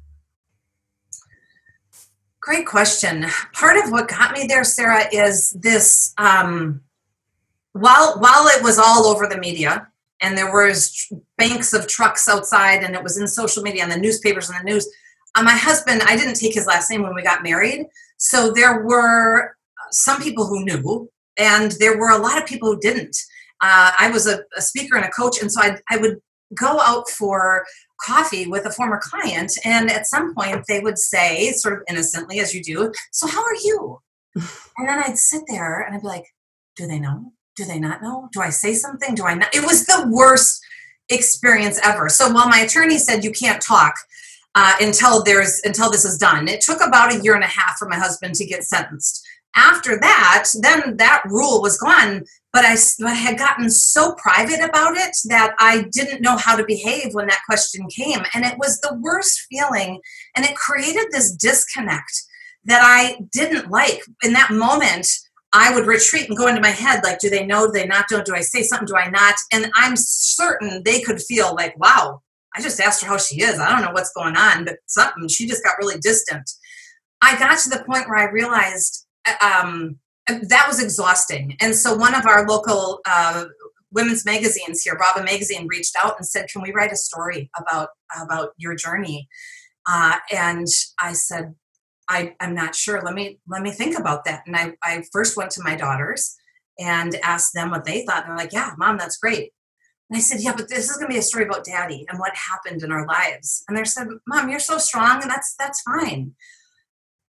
Great 2.40 2.66
question. 2.66 3.26
Part 3.54 3.78
of 3.78 3.92
what 3.92 4.08
got 4.08 4.32
me 4.32 4.46
there, 4.48 4.64
Sarah, 4.64 5.06
is 5.12 5.52
this. 5.52 6.14
Um, 6.18 6.82
while 7.74 8.18
while 8.20 8.48
it 8.48 8.64
was 8.64 8.80
all 8.80 9.06
over 9.06 9.28
the 9.28 9.38
media, 9.38 9.88
and 10.22 10.38
there 10.38 10.52
was 10.52 11.12
banks 11.38 11.74
of 11.74 11.88
trucks 11.88 12.28
outside, 12.28 12.84
and 12.84 12.96
it 12.96 13.04
was 13.04 13.18
in 13.18 13.28
social 13.28 13.62
media 13.62 13.84
and 13.84 13.92
the 13.92 13.98
newspapers 13.98 14.50
and 14.50 14.60
the 14.60 14.72
news. 14.72 14.88
Uh, 15.36 15.44
my 15.44 15.56
husband, 15.56 16.02
I 16.06 16.18
didn't 16.18 16.36
take 16.36 16.54
his 16.54 16.66
last 16.66 16.90
name 16.90 17.04
when 17.04 17.16
we 17.16 17.24
got 17.24 17.44
married, 17.44 17.86
so 18.18 18.52
there 18.52 18.84
were 18.84 19.56
some 19.92 20.22
people 20.22 20.46
who 20.46 20.64
knew, 20.64 21.10
and 21.38 21.72
there 21.80 21.98
were 21.98 22.10
a 22.10 22.18
lot 22.18 22.38
of 22.38 22.46
people 22.46 22.74
who 22.74 22.80
didn't. 22.80 23.16
Uh, 23.62 23.92
I 23.98 24.10
was 24.12 24.28
a, 24.28 24.42
a, 24.58 24.62
speaker 24.62 24.96
and 24.96 25.06
a 25.06 25.10
coach, 25.10 25.42
and 25.42 25.52
so 25.52 25.62
I, 25.62 25.78
I 25.90 25.98
would 25.98 26.20
go 26.58 26.80
out 26.82 27.10
for 27.10 27.66
coffee 28.04 28.48
with 28.48 28.66
a 28.66 28.72
former 28.72 29.00
client, 29.02 29.52
and 29.64 29.90
at 29.90 30.08
some 30.08 30.34
point 30.34 30.64
they 30.68 30.80
would 30.80 30.98
say, 30.98 31.52
sort 31.52 31.76
of 31.76 31.84
innocently, 31.90 32.40
as 32.40 32.54
you 32.54 32.64
do, 32.64 32.92
"So 33.12 33.28
how 33.28 33.44
are 33.44 33.56
you?" 33.56 34.00
and 34.36 34.90
then 34.90 35.00
I'd 35.00 35.18
sit 35.18 35.44
there 35.48 35.82
and 35.82 35.96
I'd 35.96 36.02
be 36.02 36.08
like, 36.08 36.26
"Do 36.76 36.88
they 36.88 37.00
know? 37.00 37.34
Do 37.56 37.66
they 37.66 37.80
not 37.80 38.02
know? 38.02 38.30
Do 38.34 38.42
I 38.42 38.50
say 38.50 38.74
something? 38.74 39.16
Do 39.16 39.26
I 39.26 39.36
not?" 39.36 39.56
It 39.56 39.64
was 39.64 39.86
the 39.86 40.08
worst 40.10 40.62
experience 41.10 41.80
ever. 41.84 42.10
So 42.10 42.32
while 42.32 42.50
my 42.50 42.60
attorney 42.60 42.98
said 42.98 43.24
you 43.24 43.32
can't 43.32 43.62
talk 43.62 43.96
uh, 44.56 44.74
until 44.80 45.24
there's 45.24 45.62
until 45.64 45.90
this 45.90 46.06
is 46.06 46.18
done, 46.18 46.48
it 46.48 46.62
took 46.62 46.82
about 46.86 47.14
a 47.14 47.22
year 47.22 47.36
and 47.36 47.44
a 47.44 47.48
half 47.48 47.78
for 47.78 47.88
my 47.88 47.98
husband 47.98 48.36
to 48.36 48.46
get 48.46 48.64
sentenced 48.64 49.26
after 49.56 50.00
that, 50.00 50.50
then 50.62 50.98
that 50.98 51.24
rule 51.26 51.62
was 51.62 51.78
gone. 51.78 52.24
But 52.54 52.66
I, 52.66 52.76
I, 53.06 53.14
had 53.14 53.38
gotten 53.38 53.70
so 53.70 54.14
private 54.16 54.62
about 54.62 54.98
it 54.98 55.16
that 55.26 55.54
I 55.60 55.86
didn't 55.92 56.22
know 56.22 56.38
how 56.38 56.56
to 56.56 56.66
behave 56.66 57.14
when 57.14 57.28
that 57.28 57.42
question 57.46 57.88
came. 57.88 58.24
And 58.34 58.46
it 58.46 58.58
was 58.58 58.80
the 58.80 58.98
worst 59.02 59.48
feeling. 59.50 60.02
And 60.36 60.46
it 60.46 60.56
created 60.56 61.08
this 61.12 61.34
disconnect 61.34 62.12
that 62.66 62.82
I 62.84 63.20
didn't 63.32 63.72
like. 63.72 64.02
In 64.24 64.34
that 64.34 64.52
moment, 64.52 65.08
I 65.54 65.74
would 65.74 65.88
retreat 65.88 66.28
and 66.30 66.38
go 66.38 66.48
into 66.48 66.62
my 66.62 66.70
head 66.70 67.02
like, 67.04 67.20
do 67.20 67.30
they 67.30 67.46
know? 67.46 67.68
Do 67.68 67.74
they 67.74 67.86
not? 67.86 68.08
Do 68.10 68.22
I 68.34 68.42
say 68.42 68.64
something? 68.64 68.88
Do 68.88 68.96
I 68.96 69.10
not? 69.10 69.36
And 69.52 69.72
I'm 69.76 69.96
certain 69.96 70.82
they 70.84 71.02
could 71.02 71.22
feel 71.22 71.56
like, 71.56 71.78
wow, 71.80 72.22
I 72.56 72.62
just 72.62 72.80
asked 72.80 73.02
her 73.02 73.08
how 73.08 73.18
she 73.18 73.42
is. 73.42 73.60
I 73.60 73.70
don't 73.70 73.82
know 73.82 73.92
what's 73.92 74.14
going 74.14 74.36
on, 74.36 74.66
but 74.66 74.78
something, 74.88 75.28
she 75.28 75.48
just 75.48 75.64
got 75.64 75.78
really 75.80 75.98
distant. 76.00 76.50
I 77.22 77.38
got 77.40 77.58
to 77.60 77.70
the 77.70 77.84
point 77.86 78.10
where 78.10 78.18
I 78.18 78.32
realized 78.32 79.06
um, 79.42 79.98
that 80.28 80.66
was 80.68 80.84
exhausting. 80.84 81.56
And 81.62 81.76
so 81.76 81.96
one 81.96 82.16
of 82.16 82.26
our 82.26 82.48
local 82.48 83.00
uh, 83.06 83.46
women's 83.92 84.26
magazines 84.26 84.82
here, 84.82 84.98
Brava 84.98 85.24
Magazine, 85.24 85.68
reached 85.68 85.96
out 86.02 86.16
and 86.18 86.26
said, 86.26 86.48
"Can 86.52 86.62
we 86.62 86.72
write 86.72 86.92
a 86.92 86.98
story 86.98 87.50
about 87.58 87.90
about 88.22 88.50
your 88.58 88.76
journey?" 88.76 89.28
Uh, 89.88 90.18
and 90.32 90.68
I 91.00 91.14
said, 91.14 91.56
I, 92.08 92.36
"I'm 92.40 92.56
not 92.56 92.76
sure. 92.76 93.02
Let 93.02 93.14
me 93.14 93.40
let 93.48 93.62
me 93.62 93.72
think 93.72 93.98
about 93.98 94.26
that." 94.26 94.44
And 94.48 94.56
I, 94.56 94.74
I 94.84 95.04
first 95.12 95.38
went 95.38 95.52
to 95.52 95.64
my 95.64 95.76
daughters 95.76 96.36
and 96.80 97.16
asked 97.24 97.54
them 97.54 97.70
what 97.72 97.86
they 97.86 98.06
thought. 98.06 98.24
And 98.24 98.32
They're 98.32 98.38
like, 98.38 98.54
"Yeah, 98.54 98.74
mom, 98.78 98.98
that's 98.98 99.18
great." 99.18 99.52
And 100.12 100.18
I 100.18 100.20
said, 100.20 100.42
"Yeah, 100.42 100.54
but 100.54 100.68
this 100.68 100.90
is 100.90 100.98
to 100.98 101.08
be 101.08 101.18
a 101.18 101.22
story 101.22 101.46
about 101.46 101.64
Daddy 101.64 102.06
and 102.10 102.20
what 102.20 102.34
happened 102.36 102.84
in 102.84 102.92
our 102.92 103.08
lives." 103.08 103.64
And 103.70 103.78
they 103.78 103.86
said, 103.86 104.08
"Mom, 104.28 104.50
you're 104.50 104.60
so 104.60 104.78
strong, 104.78 105.22
and 105.22 105.32
that's 105.32 105.56
that's 105.58 105.82
fine." 105.84 106.36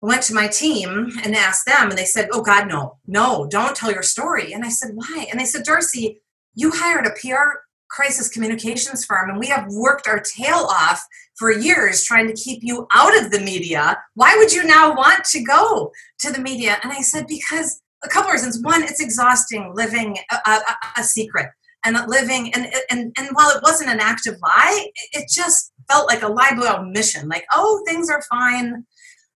I 0.02 0.06
went 0.06 0.22
to 0.24 0.34
my 0.34 0.48
team 0.48 1.10
and 1.22 1.36
asked 1.36 1.66
them, 1.66 1.90
and 1.90 1.98
they 1.98 2.06
said, 2.06 2.30
Oh, 2.32 2.40
God, 2.40 2.68
no, 2.68 2.96
no, 3.06 3.46
don't 3.50 3.76
tell 3.76 3.92
your 3.92 4.02
story. 4.02 4.54
And 4.54 4.64
I 4.64 4.70
said, 4.70 4.92
Why? 4.94 5.26
And 5.30 5.38
they 5.38 5.44
said, 5.44 5.62
Darcy, 5.62 6.22
you 6.54 6.70
hired 6.74 7.06
a 7.06 7.10
PR 7.10 7.58
crisis 7.90 8.30
communications 8.30 9.04
firm, 9.04 9.28
and 9.28 9.38
we 9.38 9.48
have 9.48 9.66
worked 9.68 10.08
our 10.08 10.20
tail 10.20 10.68
off 10.70 11.04
for 11.36 11.52
years 11.52 12.02
trying 12.02 12.28
to 12.28 12.32
keep 12.32 12.60
you 12.62 12.86
out 12.94 13.14
of 13.18 13.30
the 13.30 13.40
media. 13.40 13.98
Why 14.14 14.36
would 14.38 14.54
you 14.54 14.64
now 14.64 14.94
want 14.94 15.24
to 15.26 15.42
go 15.42 15.92
to 16.20 16.32
the 16.32 16.40
media? 16.40 16.78
And 16.82 16.92
I 16.92 17.02
said, 17.02 17.26
Because 17.26 17.82
a 18.02 18.08
couple 18.08 18.30
reasons. 18.30 18.62
One, 18.62 18.82
it's 18.82 19.00
exhausting 19.00 19.72
living 19.74 20.16
a, 20.30 20.50
a, 20.50 20.60
a 20.98 21.04
secret 21.04 21.50
and 21.84 21.96
living 22.08 22.52
and, 22.54 22.72
and 22.90 23.12
and 23.16 23.28
while 23.32 23.50
it 23.50 23.62
wasn't 23.62 23.88
an 23.88 24.00
active 24.00 24.36
lie 24.42 24.88
it 25.12 25.28
just 25.30 25.72
felt 25.88 26.06
like 26.08 26.22
a 26.22 26.28
lie 26.28 26.52
by 26.56 26.82
mission 26.82 27.28
like 27.28 27.44
oh 27.52 27.82
things 27.86 28.10
are 28.10 28.22
fine 28.30 28.84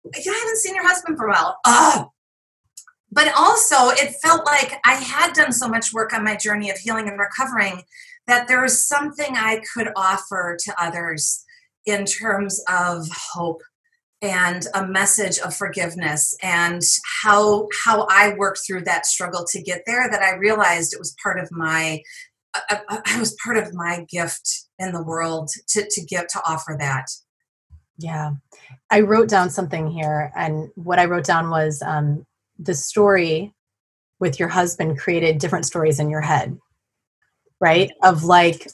Yeah, 0.04 0.32
I 0.32 0.40
haven't 0.40 0.58
seen 0.58 0.76
your 0.76 0.88
husband 0.88 1.18
for 1.18 1.28
a 1.28 1.32
while. 1.32 1.58
Oh. 1.66 2.10
But 3.12 3.32
also, 3.38 3.90
it 3.90 4.16
felt 4.22 4.46
like 4.46 4.80
I 4.86 4.96
had 4.96 5.34
done 5.34 5.52
so 5.52 5.68
much 5.68 5.94
work 5.94 6.14
on 6.14 6.24
my 6.24 6.36
journey 6.36 6.72
of 6.72 6.78
healing 6.78 7.08
and 7.08 7.20
recovering 7.20 7.84
that 8.28 8.48
there 8.48 8.62
was 8.62 8.88
something 8.88 9.36
I 9.36 9.62
could 9.74 9.90
offer 9.96 10.58
to 10.60 10.84
others 10.84 11.44
in 11.86 12.06
terms 12.06 12.64
of 12.68 13.08
hope 13.34 13.62
and 14.22 14.66
a 14.74 14.88
message 14.88 15.38
of 15.40 15.54
forgiveness 15.54 16.34
and 16.42 16.82
how 17.22 17.68
how 17.84 18.08
I 18.10 18.34
worked 18.38 18.62
through 18.66 18.84
that 18.86 19.06
struggle 19.06 19.46
to 19.50 19.62
get 19.62 19.84
there 19.86 20.10
that 20.10 20.22
I 20.22 20.36
realized 20.36 20.94
it 20.94 21.00
was 21.00 21.16
part 21.22 21.40
of 21.40 21.52
my 21.52 22.02
I, 22.56 23.00
I 23.06 23.20
was 23.20 23.36
part 23.44 23.58
of 23.58 23.74
my 23.74 24.06
gift 24.10 24.68
in 24.80 24.92
the 24.92 25.04
world 25.04 25.50
to 25.70 25.86
to 25.90 26.06
give 26.06 26.28
to 26.28 26.42
offer 26.48 26.76
that. 26.80 27.08
Yeah. 27.98 28.34
I 28.90 29.02
wrote 29.02 29.30
down 29.30 29.50
something 29.50 29.88
here, 29.88 30.32
and 30.36 30.70
what 30.76 31.00
I 31.00 31.06
wrote 31.06 31.26
down 31.26 31.50
was 31.50 31.82
um, 31.82 32.26
the 32.60 32.74
story 32.74 33.54
with 34.20 34.40
your 34.40 34.50
husband 34.50 34.98
created 34.98 35.38
different 35.38 35.66
stories 35.66 36.00
in 36.00 36.10
your 36.10 36.22
head, 36.22 36.58
right? 37.60 37.92
Of 38.04 38.24
like, 38.24 38.68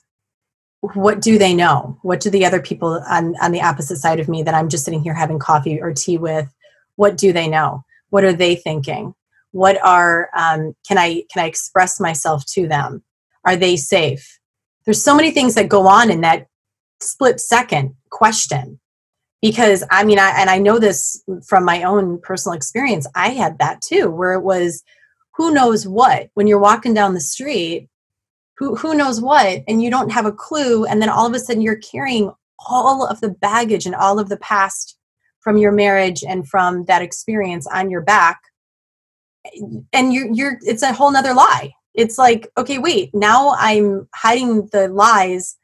what 0.82 1.22
do 1.22 1.38
they 1.38 1.54
know? 1.54 1.98
What 2.02 2.20
do 2.20 2.30
the 2.30 2.46
other 2.46 2.62
people 2.62 3.04
on, 3.10 3.36
on 3.42 3.52
the 3.52 3.62
opposite 3.62 3.98
side 3.98 4.20
of 4.20 4.30
me 4.30 4.44
that 4.44 4.54
I'm 4.54 4.70
just 4.70 4.86
sitting 4.86 5.02
here 5.02 5.14
having 5.14 5.40
coffee 5.40 5.82
or 5.82 5.94
tea 5.94 6.18
with? 6.18 6.48
What 6.96 7.18
do 7.18 7.34
they 7.34 7.48
know? 7.48 7.84
What 8.10 8.24
are 8.24 8.34
they 8.34 8.56
thinking? 8.56 9.16
What 9.52 9.84
are 9.84 10.30
um, 10.38 10.76
can 10.88 10.98
I 10.98 11.24
can 11.32 11.44
I 11.44 11.48
express 11.48 12.00
myself 12.00 12.46
to 12.54 12.68
them? 12.68 13.04
Are 13.46 13.56
they 13.56 13.76
safe? 13.76 14.40
There's 14.86 15.04
so 15.04 15.16
many 15.16 15.32
things 15.32 15.56
that 15.56 15.70
go 15.70 15.88
on 15.88 16.10
in 16.12 16.22
that 16.22 16.48
split 17.02 17.40
second 17.40 17.96
question 18.10 18.80
because 19.42 19.84
I 19.90 20.04
mean, 20.04 20.20
I, 20.20 20.32
and 20.38 20.50
I 20.50 20.58
know 20.58 20.80
this 20.80 21.24
from 21.48 21.64
my 21.64 21.84
own 21.84 22.20
personal 22.22 22.56
experience. 22.56 23.08
I 23.16 23.30
had 23.30 23.58
that 23.60 23.82
too, 23.82 24.10
where 24.10 24.34
it 24.34 24.44
was 24.44 24.84
who 25.36 25.54
knows 25.54 25.88
what 25.88 26.30
when 26.34 26.48
you're 26.48 26.60
walking 26.60 26.94
down 26.94 27.14
the 27.14 27.22
street, 27.22 27.90
who 28.58 28.76
who 28.76 28.94
knows 28.94 29.22
what, 29.22 29.64
and 29.68 29.82
you 29.82 29.90
don't 29.90 30.12
have 30.12 30.26
a 30.26 30.32
clue, 30.32 30.86
and 30.86 31.02
then 31.02 31.10
all 31.10 31.26
of 31.26 31.34
a 31.34 31.40
sudden 31.40 31.62
you're 31.62 31.78
carrying 31.78 32.32
all 32.68 33.06
of 33.06 33.22
the 33.22 33.30
baggage 33.30 33.86
and 33.86 33.96
all 33.96 34.20
of 34.20 34.28
the 34.28 34.38
past 34.38 34.98
from 35.40 35.58
your 35.58 35.72
marriage 35.72 36.24
and 36.28 36.48
from 36.48 36.84
that 36.86 37.02
experience 37.02 37.66
on 37.68 37.90
your 37.90 38.02
back, 38.02 38.42
and 39.94 40.14
you're 40.14 40.28
you're 40.34 40.60
it's 40.62 40.84
a 40.84 40.94
whole 40.94 41.12
nother 41.12 41.34
lie. 41.34 41.72
It's 41.94 42.18
like 42.18 42.50
okay, 42.58 42.78
wait, 42.78 43.12
now 43.14 43.56
I'm 43.58 44.08
hiding 44.16 44.68
the 44.72 44.88
lies 44.88 45.58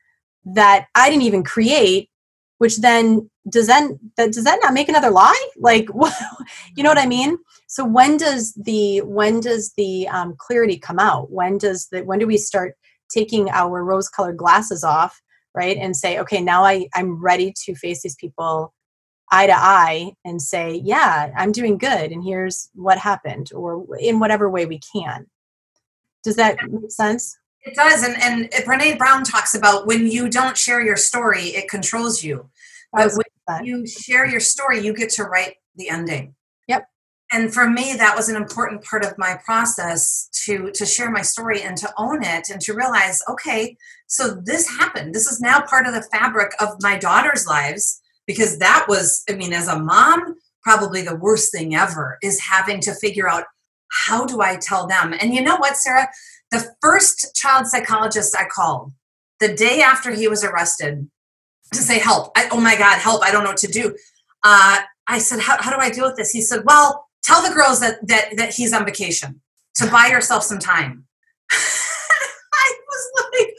that 0.45 0.88
I 0.95 1.09
didn't 1.09 1.23
even 1.23 1.43
create 1.43 2.09
which 2.57 2.77
then 2.77 3.29
does 3.49 3.67
that, 3.67 3.89
that 4.17 4.31
does 4.31 4.43
that 4.45 4.59
not 4.61 4.73
make 4.73 4.89
another 4.89 5.09
lie? 5.09 5.49
Like 5.57 5.88
you 6.75 6.83
know 6.83 6.89
what 6.89 6.97
i 6.97 7.05
mean? 7.05 7.38
So 7.67 7.83
when 7.85 8.17
does 8.17 8.53
the 8.53 9.01
when 9.01 9.39
does 9.39 9.73
the 9.77 10.07
um, 10.07 10.35
clarity 10.38 10.77
come 10.77 10.99
out? 10.99 11.31
When 11.31 11.57
does 11.57 11.88
the 11.91 12.03
when 12.03 12.19
do 12.19 12.27
we 12.27 12.38
start 12.38 12.75
taking 13.09 13.49
our 13.49 13.83
rose 13.83 14.09
colored 14.09 14.38
glasses 14.38 14.83
off 14.83 15.21
right 15.53 15.77
and 15.77 15.95
say 15.95 16.19
okay 16.19 16.41
now 16.41 16.63
i 16.63 16.88
i'm 16.95 17.21
ready 17.21 17.53
to 17.55 17.75
face 17.75 18.01
these 18.01 18.15
people 18.15 18.73
eye 19.31 19.47
to 19.47 19.55
eye 19.55 20.11
and 20.25 20.41
say 20.41 20.81
yeah 20.83 21.31
i'm 21.38 21.51
doing 21.51 21.77
good 21.77 22.11
and 22.11 22.23
here's 22.23 22.69
what 22.73 22.97
happened 22.97 23.51
or 23.53 23.85
in 23.99 24.19
whatever 24.19 24.49
way 24.49 24.65
we 24.65 24.79
can 24.79 25.27
does 26.25 26.35
that 26.35 26.57
make 26.69 26.91
sense 26.91 27.38
it 27.65 27.75
does. 27.75 28.03
And, 28.03 28.21
and 28.21 28.49
Brene 28.65 28.97
Brown 28.97 29.23
talks 29.23 29.55
about 29.55 29.88
when 29.88 30.07
you 30.07 30.29
don't 30.29 30.57
share 30.57 30.81
your 30.81 30.97
story, 30.97 31.47
it 31.47 31.67
controls 31.67 32.23
you. 32.23 32.49
But 32.93 33.11
when 33.13 33.65
you 33.65 33.85
share 33.88 34.25
your 34.25 34.39
story, 34.39 34.85
you 34.85 34.93
get 34.93 35.09
to 35.11 35.23
write 35.23 35.55
the 35.75 35.89
ending. 35.89 36.35
Yep. 36.67 36.88
And 37.33 37.53
for 37.53 37.67
me, 37.67 37.95
that 37.97 38.15
was 38.15 38.29
an 38.29 38.35
important 38.35 38.83
part 38.83 39.03
of 39.03 39.17
my 39.17 39.39
process 39.43 40.29
to, 40.45 40.71
to 40.71 40.85
share 40.85 41.09
my 41.09 41.23
story 41.23 41.63
and 41.63 41.75
to 41.77 41.91
own 41.97 42.23
it 42.23 42.49
and 42.49 42.61
to 42.61 42.73
realize, 42.73 43.21
okay, 43.27 43.75
so 44.07 44.39
this 44.45 44.69
happened. 44.69 45.13
This 45.13 45.27
is 45.27 45.41
now 45.41 45.61
part 45.61 45.88
of 45.88 45.93
the 45.93 46.07
fabric 46.13 46.51
of 46.61 46.81
my 46.81 46.97
daughter's 46.97 47.47
lives 47.47 47.99
because 48.27 48.59
that 48.59 48.85
was, 48.88 49.23
I 49.27 49.33
mean, 49.33 49.53
as 49.53 49.67
a 49.67 49.79
mom, 49.79 50.35
probably 50.61 51.01
the 51.01 51.15
worst 51.15 51.51
thing 51.51 51.75
ever 51.75 52.17
is 52.21 52.39
having 52.39 52.79
to 52.81 52.93
figure 52.93 53.29
out 53.29 53.45
how 53.91 54.25
do 54.25 54.41
I 54.41 54.57
tell 54.57 54.87
them? 54.87 55.13
And 55.19 55.33
you 55.33 55.41
know 55.41 55.57
what, 55.57 55.77
Sarah? 55.77 56.09
The 56.51 56.73
first 56.81 57.35
child 57.35 57.67
psychologist 57.67 58.35
I 58.37 58.45
called 58.45 58.91
the 59.39 59.53
day 59.53 59.81
after 59.81 60.11
he 60.11 60.27
was 60.27 60.43
arrested 60.43 61.09
to 61.73 61.79
say, 61.79 61.99
Help. 61.99 62.31
I, 62.35 62.47
oh 62.51 62.59
my 62.59 62.75
God, 62.75 62.99
help. 62.99 63.23
I 63.23 63.31
don't 63.31 63.43
know 63.43 63.51
what 63.51 63.57
to 63.57 63.67
do. 63.67 63.95
Uh, 64.43 64.79
I 65.07 65.19
said, 65.19 65.39
how, 65.39 65.61
how 65.61 65.71
do 65.71 65.77
I 65.79 65.89
deal 65.89 66.05
with 66.05 66.15
this? 66.15 66.31
He 66.31 66.41
said, 66.41 66.61
Well, 66.65 67.07
tell 67.23 67.41
the 67.47 67.53
girls 67.53 67.79
that, 67.79 68.05
that, 68.07 68.37
that 68.37 68.53
he's 68.53 68.73
on 68.73 68.85
vacation 68.85 69.41
to 69.75 69.89
buy 69.89 70.07
yourself 70.07 70.43
some 70.43 70.59
time. 70.59 71.05
I 71.51 72.73
was 72.87 73.29
like, 73.33 73.53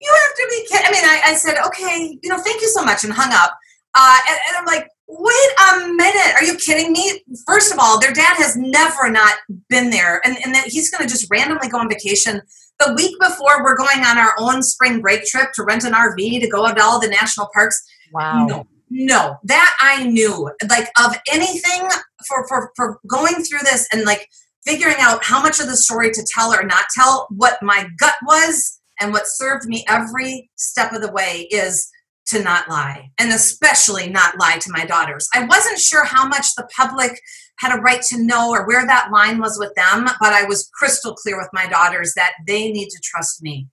You 0.00 0.12
have 0.12 0.36
to 0.36 0.46
be 0.50 0.66
kidding. 0.68 0.86
I 0.86 0.90
mean, 0.90 1.04
I, 1.04 1.20
I, 1.26 1.34
said, 1.34 1.56
Okay, 1.66 2.18
you 2.22 2.28
know, 2.28 2.38
thank 2.38 2.60
you 2.60 2.68
so 2.68 2.84
much, 2.84 3.04
and 3.04 3.12
hung 3.12 3.32
up. 3.32 3.56
Uh, 3.94 4.18
and, 4.28 4.38
and 4.48 4.56
I'm 4.56 4.64
like, 4.64 4.88
wait 5.18 5.50
a 5.72 5.88
minute. 5.88 6.34
Are 6.34 6.44
you 6.44 6.56
kidding 6.56 6.92
me? 6.92 7.22
First 7.46 7.72
of 7.72 7.78
all 7.78 8.00
their 8.00 8.12
dad 8.12 8.36
has 8.36 8.56
never 8.56 9.10
not 9.10 9.34
been 9.68 9.90
there 9.90 10.20
and, 10.24 10.36
and 10.44 10.54
that 10.54 10.68
he's 10.68 10.90
going 10.90 11.06
to 11.06 11.12
just 11.12 11.26
randomly 11.30 11.68
go 11.68 11.78
on 11.78 11.88
vacation. 11.88 12.40
The 12.78 12.94
week 12.94 13.14
before 13.20 13.62
we're 13.62 13.76
going 13.76 14.00
on 14.04 14.18
our 14.18 14.34
own 14.38 14.62
spring 14.62 15.00
break 15.00 15.24
trip 15.24 15.52
to 15.54 15.64
rent 15.64 15.84
an 15.84 15.92
rv 15.92 16.16
to 16.16 16.48
go 16.48 16.72
to 16.72 16.82
all 16.82 17.00
the 17.00 17.08
national 17.08 17.48
parks. 17.52 17.82
Wow. 18.12 18.46
No 18.46 18.66
no 18.94 19.36
that 19.44 19.74
i 19.80 20.04
knew 20.04 20.50
like 20.68 20.86
of 21.02 21.16
anything 21.32 21.88
for 22.28 22.46
for, 22.46 22.70
for 22.76 23.00
going 23.06 23.36
through 23.36 23.60
this 23.62 23.88
and 23.90 24.04
like 24.04 24.28
figuring 24.66 24.96
out 25.00 25.24
how 25.24 25.42
much 25.42 25.60
of 25.60 25.66
the 25.66 25.76
story 25.76 26.10
to 26.10 26.24
tell 26.34 26.54
or 26.54 26.62
not 26.62 26.84
tell 26.94 27.26
what 27.30 27.56
my 27.62 27.88
gut 27.98 28.14
was 28.26 28.80
and 29.00 29.12
what 29.12 29.26
served 29.26 29.66
me 29.66 29.84
every 29.88 30.50
step 30.56 30.92
of 30.92 31.00
the 31.00 31.10
way 31.10 31.48
is 31.50 31.90
to 32.26 32.42
not 32.42 32.68
lie, 32.68 33.10
and 33.18 33.32
especially 33.32 34.08
not 34.08 34.38
lie 34.38 34.58
to 34.58 34.72
my 34.72 34.84
daughters. 34.84 35.28
I 35.34 35.44
wasn't 35.44 35.78
sure 35.78 36.04
how 36.04 36.26
much 36.26 36.54
the 36.54 36.68
public 36.76 37.20
had 37.58 37.76
a 37.76 37.80
right 37.80 38.02
to 38.02 38.22
know 38.22 38.50
or 38.50 38.66
where 38.66 38.86
that 38.86 39.10
line 39.12 39.38
was 39.38 39.58
with 39.58 39.74
them, 39.74 40.06
but 40.20 40.32
I 40.32 40.44
was 40.44 40.70
crystal 40.72 41.14
clear 41.14 41.38
with 41.38 41.48
my 41.52 41.66
daughters 41.66 42.12
that 42.14 42.32
they 42.46 42.70
need 42.70 42.88
to 42.90 43.00
trust 43.02 43.42
me. 43.42 43.68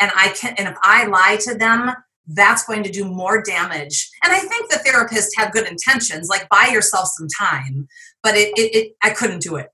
And 0.00 0.10
I 0.14 0.28
can 0.30 0.54
and 0.58 0.68
if 0.68 0.76
I 0.82 1.06
lie 1.06 1.38
to 1.42 1.54
them, 1.54 1.92
that's 2.26 2.64
going 2.64 2.82
to 2.82 2.90
do 2.90 3.04
more 3.04 3.42
damage. 3.42 4.08
And 4.22 4.32
I 4.32 4.38
think 4.40 4.70
the 4.70 4.78
therapists 4.78 5.36
have 5.36 5.52
good 5.52 5.66
intentions, 5.66 6.28
like 6.28 6.48
buy 6.48 6.70
yourself 6.72 7.08
some 7.08 7.28
time, 7.28 7.88
but 8.22 8.34
it, 8.34 8.56
it, 8.56 8.74
it 8.74 8.92
I 9.02 9.10
couldn't 9.10 9.42
do 9.42 9.56
it. 9.56 9.68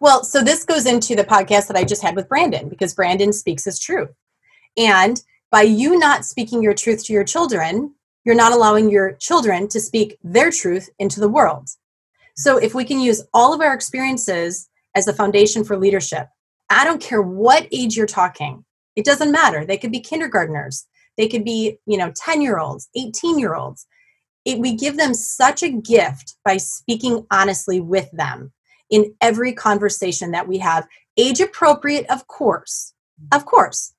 Well, 0.00 0.24
so 0.24 0.42
this 0.42 0.64
goes 0.64 0.86
into 0.86 1.14
the 1.14 1.24
podcast 1.24 1.68
that 1.68 1.76
I 1.76 1.84
just 1.84 2.02
had 2.02 2.16
with 2.16 2.28
Brandon 2.28 2.68
because 2.68 2.94
Brandon 2.94 3.32
speaks 3.32 3.64
his 3.64 3.78
truth. 3.78 4.10
And 4.76 5.22
by 5.52 5.62
you 5.62 5.98
not 5.98 6.24
speaking 6.24 6.62
your 6.62 6.72
truth 6.72 7.04
to 7.04 7.12
your 7.12 7.24
children, 7.24 7.94
you're 8.24 8.34
not 8.34 8.52
allowing 8.52 8.90
your 8.90 9.12
children 9.12 9.68
to 9.68 9.78
speak 9.78 10.16
their 10.24 10.50
truth 10.50 10.88
into 10.98 11.20
the 11.20 11.28
world. 11.28 11.68
So, 12.34 12.56
if 12.56 12.74
we 12.74 12.86
can 12.86 12.98
use 12.98 13.22
all 13.34 13.52
of 13.52 13.60
our 13.60 13.74
experiences 13.74 14.70
as 14.96 15.04
the 15.04 15.12
foundation 15.12 15.62
for 15.62 15.76
leadership, 15.76 16.26
I 16.70 16.84
don't 16.84 17.02
care 17.02 17.20
what 17.20 17.68
age 17.70 17.96
you're 17.96 18.06
talking, 18.06 18.64
it 18.96 19.04
doesn't 19.04 19.30
matter. 19.30 19.64
They 19.64 19.76
could 19.76 19.92
be 19.92 20.00
kindergartners, 20.00 20.86
they 21.18 21.28
could 21.28 21.44
be, 21.44 21.78
you 21.86 21.98
know, 21.98 22.12
10 22.16 22.40
year 22.40 22.58
olds, 22.58 22.88
18 22.96 23.38
year 23.38 23.54
olds. 23.54 23.86
It, 24.44 24.58
we 24.58 24.74
give 24.74 24.96
them 24.96 25.14
such 25.14 25.62
a 25.62 25.70
gift 25.70 26.36
by 26.44 26.56
speaking 26.56 27.26
honestly 27.30 27.80
with 27.80 28.10
them 28.12 28.52
in 28.90 29.14
every 29.20 29.52
conversation 29.52 30.32
that 30.32 30.48
we 30.48 30.58
have, 30.58 30.88
age 31.16 31.40
appropriate, 31.40 32.06
of 32.10 32.26
course, 32.26 32.94
of 33.30 33.44
course 33.44 33.92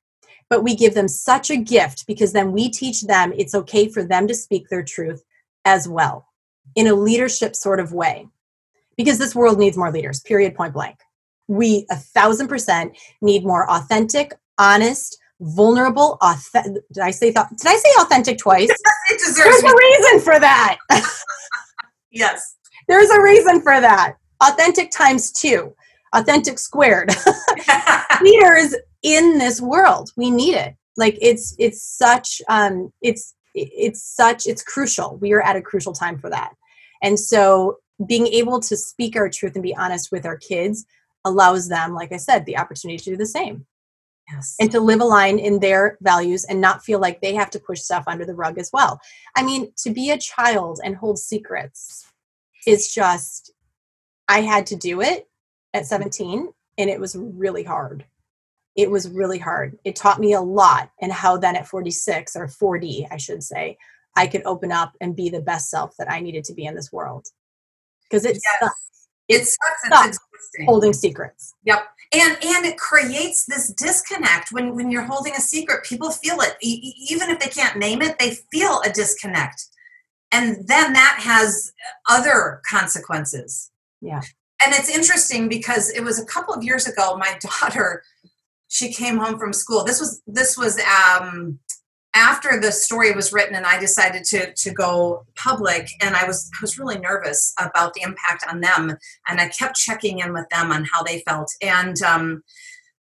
but 0.54 0.62
we 0.62 0.76
give 0.76 0.94
them 0.94 1.08
such 1.08 1.50
a 1.50 1.58
gift 1.58 2.06
because 2.06 2.32
then 2.32 2.52
we 2.52 2.70
teach 2.70 3.02
them 3.02 3.34
it's 3.36 3.56
okay 3.56 3.88
for 3.88 4.04
them 4.04 4.28
to 4.28 4.36
speak 4.36 4.70
their 4.70 4.84
truth 4.84 5.24
as 5.66 5.88
well 5.88 6.28
in 6.76 6.86
a 6.86 6.94
leadership 6.94 7.56
sort 7.56 7.80
of 7.80 7.92
way. 7.92 8.28
Because 8.96 9.18
this 9.18 9.34
world 9.34 9.58
needs 9.58 9.78
more 9.78 9.92
leaders 9.92 10.20
period 10.20 10.54
point 10.54 10.76
blank. 10.76 11.00
We 11.48 11.88
a 11.90 11.96
thousand 11.96 12.50
percent 12.50 12.96
need 13.20 13.44
more 13.44 13.68
authentic 13.68 14.36
honest 14.60 15.18
vulnerable 15.42 16.20
authentic 16.22 16.84
did 16.94 17.02
i 17.02 17.10
say 17.10 17.34
th- 17.34 17.48
did 17.58 17.68
i 17.68 17.76
say 17.76 17.90
authentic 18.00 18.38
twice? 18.38 18.70
It 19.10 19.20
deserves 19.20 19.60
there's 19.60 19.64
a 19.64 19.76
reason 19.76 20.20
for 20.20 20.40
that. 20.40 20.78
Yes. 22.12 22.58
There's 22.88 23.10
a 23.10 23.20
reason 23.20 23.60
for 23.64 23.82
that. 23.82 24.18
Authentic 24.44 24.92
times 24.92 25.32
two. 25.32 25.74
Authentic 26.14 26.60
squared. 26.60 27.12
Leaders 28.22 28.76
in 29.04 29.38
this 29.38 29.62
world. 29.62 30.12
We 30.16 30.32
need 30.32 30.56
it. 30.56 30.76
Like 30.98 31.18
it's 31.22 31.56
it's 31.60 31.82
such 31.82 32.42
um 32.50 32.92
it's 33.02 33.36
it's 33.54 34.04
such 34.04 34.48
it's 34.48 34.64
crucial. 34.64 35.18
We 35.18 35.34
are 35.34 35.42
at 35.42 35.56
a 35.56 35.62
crucial 35.62 35.94
time 35.94 36.18
for 36.18 36.30
that. 36.30 36.54
And 37.02 37.20
so 37.20 37.78
being 38.08 38.28
able 38.28 38.60
to 38.62 38.76
speak 38.76 39.16
our 39.16 39.30
truth 39.30 39.54
and 39.56 39.64
be 39.64 39.76
honest 39.76 40.12
with 40.12 40.26
our 40.26 40.38
kids 40.38 40.86
allows 41.26 41.70
them 41.70 41.94
like 41.94 42.12
i 42.12 42.18
said 42.18 42.46
the 42.46 42.58
opportunity 42.58 42.98
to 42.98 43.12
do 43.12 43.18
the 43.18 43.26
same. 43.26 43.66
Yes. 44.32 44.56
and 44.58 44.72
to 44.72 44.80
live 44.80 45.02
aligned 45.02 45.42
in 45.42 45.60
their 45.60 45.98
values 46.00 46.46
and 46.46 46.62
not 46.62 46.82
feel 46.82 46.98
like 46.98 47.20
they 47.20 47.36
have 47.36 47.50
to 47.50 47.60
push 47.60 47.82
stuff 47.82 48.06
under 48.08 48.24
the 48.24 48.34
rug 48.34 48.58
as 48.58 48.70
well. 48.72 49.02
I 49.36 49.44
mean 49.44 49.74
to 49.80 49.90
be 49.90 50.12
a 50.12 50.18
child 50.18 50.80
and 50.84 50.96
hold 50.96 51.20
secrets 51.20 52.06
is 52.66 52.94
just 52.94 53.52
i 54.30 54.40
had 54.42 54.66
to 54.68 54.76
do 54.76 55.02
it 55.02 55.28
at 55.74 55.86
17 55.86 56.54
and 56.78 56.90
it 56.90 57.00
was 57.00 57.16
really 57.18 57.64
hard 57.64 58.06
it 58.76 58.90
was 58.90 59.10
really 59.10 59.40
hard. 59.40 59.78
It 59.84 59.96
taught 59.96 60.20
me 60.20 60.34
a 60.34 60.42
lot 60.42 60.90
and 61.02 61.12
how 61.12 61.38
then 61.38 61.56
at 61.56 61.68
46 61.68 62.36
or 62.36 62.48
40, 62.48 63.08
I 63.12 63.18
should 63.18 63.44
say, 63.44 63.78
I 64.16 64.28
could 64.28 64.44
open 64.46 64.72
up 64.72 64.94
and 65.02 65.16
be 65.16 65.30
the 65.30 65.42
best 65.42 65.70
self 65.70 65.96
that 65.98 66.12
I 66.12 66.20
needed 66.20 66.44
to 66.46 66.54
be 66.54 66.66
in 66.66 66.76
this 66.76 66.92
world. 66.92 67.28
Because 68.04 68.26
it 68.26 68.34
yes. 68.44 68.60
sucks. 68.60 69.08
It, 69.28 69.42
it 69.42 69.46
sucks. 69.46 69.90
sucks 69.90 70.20
holding 70.66 70.94
secrets. 70.94 71.54
Yep. 71.66 71.86
And 72.14 72.38
and 72.44 72.66
it 72.66 72.78
creates 72.78 73.46
this 73.46 73.74
disconnect 73.74 74.52
when 74.52 74.76
when 74.76 74.92
you're 74.92 75.06
holding 75.06 75.34
a 75.34 75.42
secret. 75.42 75.84
People 75.84 76.12
feel 76.12 76.42
it, 76.42 76.56
e- 76.62 76.94
even 77.10 77.30
if 77.30 77.40
they 77.40 77.48
can't 77.48 77.80
name 77.80 78.02
it. 78.02 78.20
They 78.20 78.38
feel 78.52 78.82
a 78.86 78.92
disconnect, 78.92 79.66
and 80.32 80.68
then 80.68 80.94
that 80.94 81.18
has 81.22 81.74
other 82.08 82.62
consequences. 82.70 83.72
Yeah. 84.00 84.22
And 84.64 84.76
it's 84.76 84.90
interesting 84.90 85.50
because 85.50 85.90
it 85.90 86.04
was 86.04 86.22
a 86.22 86.26
couple 86.26 86.54
of 86.54 86.64
years 86.64 86.86
ago. 86.88 87.18
My 87.18 87.38
daughter 87.62 88.04
she 88.74 88.92
came 88.92 89.18
home 89.18 89.38
from 89.38 89.54
school. 89.54 89.84
This 89.84 90.00
was 90.00 90.24
this 90.26 90.58
was 90.58 90.82
um, 91.20 91.60
after 92.16 92.60
the 92.60 92.72
story 92.72 93.12
was 93.14 93.32
written, 93.32 93.54
and 93.56 93.68
I 93.68 93.80
decided 93.80 94.24
to 94.26 94.52
to 94.52 94.72
go 94.72 95.26
public. 95.36 95.88
And 96.02 96.16
I 96.16 96.26
was 96.26 96.50
I 96.52 96.58
was 96.60 96.80
really 96.80 96.98
nervous 96.98 97.54
about 97.60 97.94
the 97.94 98.02
impact 98.02 98.44
on 98.50 98.62
them, 98.62 98.98
and 99.28 99.40
I 99.40 99.50
kept 99.50 99.76
checking 99.76 100.20
in 100.20 100.34
with 100.34 100.50
them 100.50 100.72
on 100.72 100.86
how 100.92 101.04
they 101.04 101.22
felt. 101.28 101.50
And 101.62 102.02
um, 102.02 102.44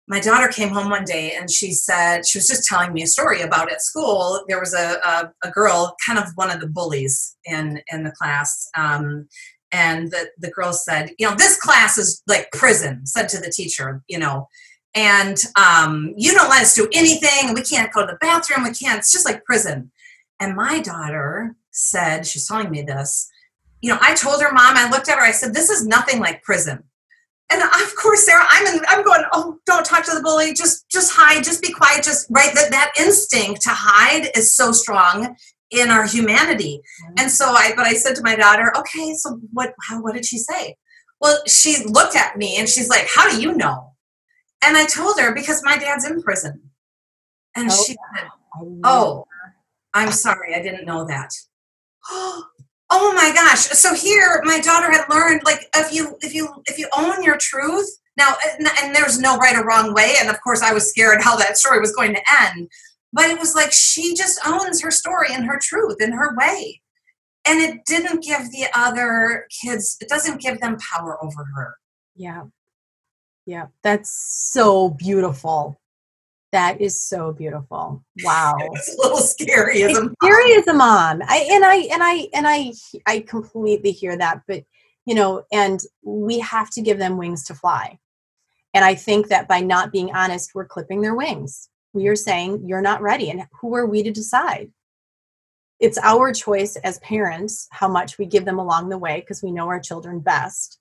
my 0.09 0.19
daughter 0.19 0.49
came 0.49 0.67
home 0.67 0.89
one 0.89 1.05
day 1.05 1.31
and 1.31 1.49
she 1.49 1.71
said 1.71 2.27
she 2.27 2.37
was 2.37 2.47
just 2.47 2.67
telling 2.67 2.91
me 2.91 3.03
a 3.03 3.07
story 3.07 3.39
about 3.39 3.71
at 3.71 3.81
school 3.81 4.43
there 4.49 4.59
was 4.59 4.73
a, 4.73 4.97
a, 5.01 5.31
a 5.47 5.49
girl 5.49 5.95
kind 6.05 6.19
of 6.19 6.25
one 6.35 6.51
of 6.51 6.59
the 6.59 6.67
bullies 6.67 7.37
in 7.45 7.79
in 7.87 8.03
the 8.03 8.11
class 8.11 8.67
um, 8.75 9.25
and 9.71 10.11
the, 10.11 10.27
the 10.37 10.51
girl 10.51 10.73
said 10.73 11.11
you 11.17 11.25
know 11.25 11.33
this 11.35 11.57
class 11.57 11.97
is 11.97 12.21
like 12.27 12.51
prison 12.51 13.05
said 13.05 13.29
to 13.29 13.39
the 13.39 13.49
teacher 13.49 14.03
you 14.09 14.19
know 14.19 14.45
and 14.95 15.37
um, 15.55 16.13
you 16.15 16.33
don't 16.33 16.49
let 16.49 16.61
us 16.61 16.75
do 16.75 16.87
anything. 16.93 17.53
We 17.53 17.61
can't 17.61 17.91
go 17.91 18.05
to 18.05 18.11
the 18.11 18.17
bathroom. 18.19 18.63
We 18.63 18.73
can't. 18.73 18.99
It's 18.99 19.11
just 19.11 19.25
like 19.25 19.43
prison. 19.43 19.91
And 20.39 20.55
my 20.55 20.79
daughter 20.79 21.55
said 21.71 22.25
she's 22.27 22.47
telling 22.47 22.69
me 22.69 22.83
this 22.83 23.29
you 23.81 23.89
know 23.89 23.97
i 24.01 24.13
told 24.13 24.39
her 24.39 24.51
mom 24.53 24.77
i 24.77 24.87
looked 24.89 25.09
at 25.09 25.17
her 25.17 25.23
i 25.23 25.31
said 25.31 25.55
this 25.55 25.71
is 25.71 25.87
nothing 25.87 26.19
like 26.19 26.43
prison 26.43 26.83
and 27.49 27.63
of 27.63 27.95
course 27.95 28.23
sarah 28.23 28.45
i'm 28.51 28.67
in, 28.67 28.79
i'm 28.87 29.03
going 29.03 29.23
oh 29.33 29.53
don't 29.65 29.85
talk 29.85 30.03
to 30.05 30.15
the 30.15 30.21
bully. 30.21 30.53
Just 30.53 30.89
just 30.89 31.13
hide. 31.15 31.43
Just 31.43 31.61
be 31.61 31.71
quiet. 31.71 32.03
Just 32.03 32.27
right? 32.29 32.53
That 32.53 32.71
that 32.71 32.91
instinct 32.99 33.61
to 33.61 33.69
hide 33.71 34.29
is 34.35 34.55
so 34.55 34.71
strong 34.71 35.35
in 35.71 35.89
our 35.89 36.05
humanity. 36.05 36.81
Mm-hmm. 37.05 37.13
and 37.19 37.31
so 37.31 37.45
i 37.47 37.73
but 37.75 37.85
i 37.85 37.93
said 37.93 38.15
to 38.15 38.23
my 38.23 38.35
daughter 38.35 38.73
okay 38.77 39.13
so 39.15 39.39
what 39.51 39.73
how 39.87 40.01
what 40.01 40.13
did 40.13 40.25
she 40.25 40.37
say? 40.37 40.77
Well 41.19 41.41
she 41.47 41.83
looked 41.85 42.15
at 42.15 42.37
me 42.37 42.57
and 42.57 42.67
she's 42.67 42.89
like 42.89 43.07
how 43.13 43.29
do 43.29 43.41
you 43.41 43.53
know 43.53 43.92
and 44.65 44.77
i 44.77 44.85
told 44.85 45.19
her 45.19 45.33
because 45.33 45.61
my 45.63 45.77
dad's 45.77 46.05
in 46.05 46.21
prison. 46.21 46.61
And 47.55 47.69
oh, 47.71 47.83
she 47.85 47.93
said 47.93 48.27
oh 48.83 49.25
i'm 49.93 50.11
sorry 50.11 50.55
i 50.55 50.61
didn't 50.61 50.85
know 50.85 51.05
that. 51.05 51.31
Oh 52.95 53.11
my 53.15 53.33
gosh. 53.33 53.61
So 53.69 53.95
here 53.95 54.39
my 54.43 54.59
daughter 54.59 54.91
had 54.91 55.05
learned 55.09 55.41
like 55.45 55.67
if 55.75 55.91
you 55.91 56.15
if 56.21 56.35
you 56.35 56.61
if 56.67 56.77
you 56.77 56.87
own 56.95 57.23
your 57.23 57.37
truth 57.37 57.89
now 58.17 58.35
and, 58.59 58.67
and 58.83 58.95
there's 58.95 59.17
no 59.19 59.35
right 59.37 59.55
or 59.55 59.65
wrong 59.65 59.95
way 59.95 60.13
and 60.19 60.29
of 60.29 60.39
course 60.43 60.61
i 60.61 60.71
was 60.71 60.89
scared 60.89 61.19
how 61.19 61.35
that 61.35 61.57
story 61.57 61.79
was 61.79 61.95
going 61.95 62.13
to 62.13 62.21
end 62.43 62.69
but 63.11 63.31
it 63.31 63.39
was 63.39 63.55
like 63.55 63.71
she 63.71 64.13
just 64.13 64.39
owns 64.45 64.81
her 64.81 64.91
story 64.91 65.29
and 65.31 65.45
her 65.45 65.59
truth 65.59 66.01
in 66.01 66.11
her 66.11 66.35
way. 66.35 66.81
And 67.47 67.61
it 67.61 67.85
didn't 67.85 68.23
give 68.23 68.51
the 68.51 68.67
other 68.75 69.47
kids 69.61 69.97
it 69.99 70.07
doesn't 70.07 70.41
give 70.41 70.59
them 70.59 70.77
power 70.77 71.23
over 71.23 71.45
her. 71.55 71.77
Yeah 72.15 72.43
yeah 73.45 73.67
that's 73.81 74.11
so 74.51 74.89
beautiful 74.89 75.79
that 76.53 76.79
is 76.79 77.01
so 77.01 77.33
beautiful. 77.33 78.05
Wow. 78.23 78.55
it's 78.59 78.93
a 78.93 79.01
little 79.01 79.17
scary 79.17 79.81
as 79.81 79.97
a 79.97 80.03
mom. 80.03 80.15
Scary 80.21 80.53
as 80.53 80.67
a 80.67 80.73
mom. 80.73 81.21
I 81.27 81.47
and 81.51 81.65
I 81.65 81.75
and 81.91 82.03
I 82.03 82.27
and 82.31 82.47
I 82.47 82.73
I 83.07 83.21
completely 83.21 83.91
hear 83.91 84.15
that, 84.15 84.43
but 84.47 84.63
you 85.05 85.15
know, 85.15 85.43
and 85.51 85.81
we 86.03 86.37
have 86.39 86.69
to 86.71 86.81
give 86.81 86.99
them 86.99 87.17
wings 87.17 87.43
to 87.45 87.55
fly. 87.55 87.97
And 88.75 88.85
I 88.85 88.93
think 88.93 89.29
that 89.29 89.47
by 89.47 89.61
not 89.61 89.91
being 89.91 90.15
honest, 90.15 90.51
we're 90.53 90.65
clipping 90.65 91.01
their 91.01 91.15
wings. 91.15 91.69
We 91.91 92.07
are 92.07 92.15
saying 92.15 92.63
you're 92.67 92.81
not 92.81 93.01
ready. 93.01 93.31
And 93.31 93.47
who 93.59 93.75
are 93.75 93.87
we 93.87 94.03
to 94.03 94.11
decide? 94.11 94.71
It's 95.79 95.97
our 96.03 96.31
choice 96.31 96.75
as 96.77 96.99
parents 96.99 97.67
how 97.71 97.87
much 97.87 98.19
we 98.19 98.25
give 98.27 98.45
them 98.45 98.59
along 98.59 98.89
the 98.89 98.97
way 98.99 99.21
because 99.21 99.41
we 99.41 99.51
know 99.51 99.67
our 99.67 99.79
children 99.79 100.19
best. 100.19 100.79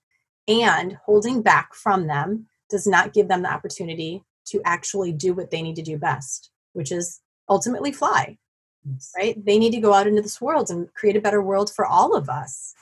And 0.48 0.98
holding 1.04 1.40
back 1.40 1.74
from 1.74 2.06
them 2.08 2.48
does 2.72 2.86
not 2.86 3.12
give 3.12 3.28
them 3.28 3.42
the 3.42 3.52
opportunity 3.52 4.24
to 4.46 4.60
actually 4.64 5.12
do 5.12 5.34
what 5.34 5.50
they 5.50 5.62
need 5.62 5.76
to 5.76 5.82
do 5.82 5.98
best, 5.98 6.50
which 6.72 6.90
is 6.90 7.20
ultimately 7.48 7.92
fly. 7.92 8.38
Yes. 8.90 9.12
Right? 9.16 9.44
They 9.44 9.58
need 9.58 9.72
to 9.72 9.80
go 9.80 9.92
out 9.92 10.08
into 10.08 10.22
this 10.22 10.40
world 10.40 10.70
and 10.70 10.92
create 10.94 11.16
a 11.16 11.20
better 11.20 11.42
world 11.42 11.70
for 11.72 11.84
all 11.86 12.16
of 12.16 12.28
us. 12.28 12.74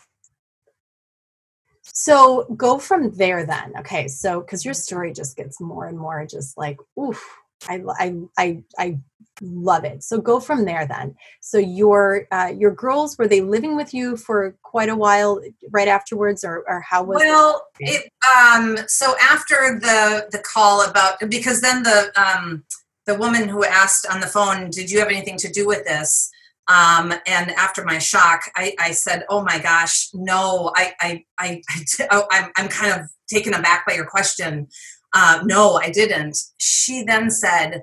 So 1.83 2.45
go 2.57 2.79
from 2.79 3.11
there 3.17 3.45
then. 3.45 3.73
Okay, 3.81 4.07
so 4.07 4.41
because 4.41 4.65
your 4.65 4.75
story 4.75 5.13
just 5.13 5.37
gets 5.37 5.61
more 5.61 5.87
and 5.87 5.99
more 5.99 6.25
just 6.25 6.57
like, 6.57 6.79
oof, 6.99 7.40
I, 7.69 7.83
I, 7.99 8.15
I, 8.39 8.63
I 8.79 8.99
love 9.41 9.85
it. 9.85 10.03
So 10.03 10.21
go 10.21 10.41
from 10.41 10.65
there 10.65 10.87
then. 10.87 11.15
So 11.41 11.59
your 11.59 12.27
uh, 12.31 12.53
your 12.57 12.73
girls 12.73 13.17
were 13.19 13.29
they 13.29 13.41
living 13.41 13.77
with 13.77 13.95
you 13.95 14.17
for 14.17 14.57
quite 14.63 14.89
a 14.89 14.97
while 14.97 15.41
right 15.71 15.89
afterwards, 15.89 16.45
or, 16.45 16.65
or 16.69 16.81
how 16.81 17.03
was? 17.03 17.17
Well, 17.17 17.67
it? 17.79 18.11
um, 18.37 18.79
so 18.87 19.15
after 19.21 19.79
the 19.81 20.29
the 20.31 20.39
call 20.39 20.89
about 20.89 21.19
because 21.29 21.61
then 21.61 21.83
the 21.83 22.11
um, 22.17 22.65
the 23.07 23.15
woman 23.15 23.49
who 23.49 23.65
asked 23.65 24.07
on 24.07 24.21
the 24.21 24.27
phone, 24.27 24.71
"Did 24.71 24.91
you 24.91 24.99
have 25.01 25.09
anything 25.09 25.37
to 25.39 25.51
do 25.51 25.67
with 25.67 25.85
this?" 25.85 26.31
Um, 26.69 27.13
and 27.27 27.51
after 27.53 27.85
my 27.85 27.99
shock, 27.99 28.43
I, 28.57 28.75
I 28.79 28.93
said, 28.93 29.25
"Oh 29.29 29.43
my 29.43 29.59
gosh, 29.59 30.09
no! 30.15 30.73
I 30.77 30.93
I 31.01 31.25
I, 31.39 31.63
I 32.11 32.23
I'm 32.31 32.53
I'm 32.57 32.69
kind 32.69 33.01
of 33.01 33.09
taken 33.29 33.55
aback 33.55 33.87
by 33.87 33.95
your 33.95 34.07
question." 34.07 34.69
Uh, 35.13 35.41
no, 35.45 35.77
I 35.77 35.91
didn't. 35.91 36.39
She 36.59 37.03
then 37.03 37.31
said, 37.31 37.83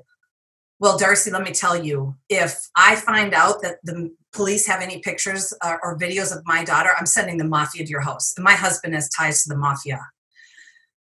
Well, 0.79 0.97
Darcy, 0.97 1.31
let 1.31 1.43
me 1.43 1.51
tell 1.51 1.81
you, 1.81 2.15
if 2.29 2.69
I 2.75 2.95
find 2.95 3.33
out 3.33 3.61
that 3.61 3.77
the 3.83 4.11
police 4.31 4.67
have 4.67 4.81
any 4.81 4.99
pictures 4.99 5.53
uh, 5.61 5.77
or 5.83 5.97
videos 5.97 6.35
of 6.35 6.45
my 6.45 6.63
daughter, 6.63 6.91
I'm 6.97 7.05
sending 7.05 7.37
the 7.37 7.43
mafia 7.43 7.83
to 7.83 7.89
your 7.89 8.01
house. 8.01 8.33
And 8.37 8.43
my 8.43 8.53
husband 8.53 8.93
has 8.93 9.09
ties 9.09 9.43
to 9.43 9.49
the 9.49 9.57
mafia. 9.57 9.99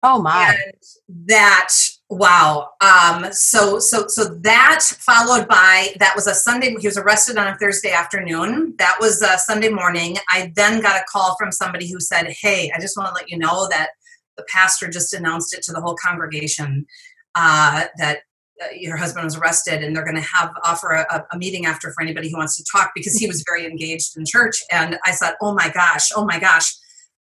Oh 0.02 0.22
my. 0.22 0.56
And 0.64 1.26
that 1.26 1.70
wow. 2.08 2.70
Um, 2.80 3.26
so 3.32 3.78
so 3.80 4.06
so 4.06 4.24
that 4.24 4.80
followed 4.82 5.48
by 5.48 5.88
that 5.98 6.12
was 6.14 6.26
a 6.26 6.34
Sunday. 6.34 6.76
He 6.78 6.86
was 6.86 6.96
arrested 6.96 7.36
on 7.36 7.48
a 7.48 7.58
Thursday 7.58 7.90
afternoon. 7.90 8.74
That 8.78 8.96
was 9.00 9.20
a 9.22 9.36
Sunday 9.38 9.68
morning. 9.68 10.16
I 10.30 10.52
then 10.54 10.80
got 10.80 11.00
a 11.00 11.04
call 11.10 11.36
from 11.36 11.50
somebody 11.50 11.90
who 11.90 11.98
said, 11.98 12.28
"Hey, 12.28 12.70
I 12.74 12.80
just 12.80 12.96
want 12.96 13.08
to 13.08 13.14
let 13.14 13.28
you 13.28 13.38
know 13.38 13.66
that 13.70 13.90
the 14.38 14.44
pastor 14.44 14.88
just 14.88 15.12
announced 15.12 15.52
it 15.52 15.62
to 15.64 15.72
the 15.72 15.80
whole 15.80 15.96
congregation 16.02 16.86
uh, 17.34 17.84
that 17.98 18.20
uh, 18.62 18.66
your 18.74 18.96
husband 18.96 19.24
was 19.24 19.36
arrested 19.36 19.84
and 19.84 19.94
they're 19.94 20.04
going 20.04 20.16
to 20.16 20.22
have 20.22 20.50
offer 20.64 20.92
a, 20.92 21.26
a, 21.32 21.38
meeting 21.38 21.66
after 21.66 21.92
for 21.92 22.02
anybody 22.02 22.30
who 22.30 22.38
wants 22.38 22.56
to 22.56 22.64
talk 22.72 22.90
because 22.94 23.16
he 23.16 23.26
was 23.26 23.44
very 23.46 23.66
engaged 23.66 24.16
in 24.16 24.24
church. 24.26 24.62
And 24.72 24.98
i 25.04 25.10
said 25.10 25.34
oh 25.42 25.54
my 25.54 25.68
gosh 25.68 26.08
oh 26.16 26.24
my 26.24 26.38
gosh. 26.38 26.74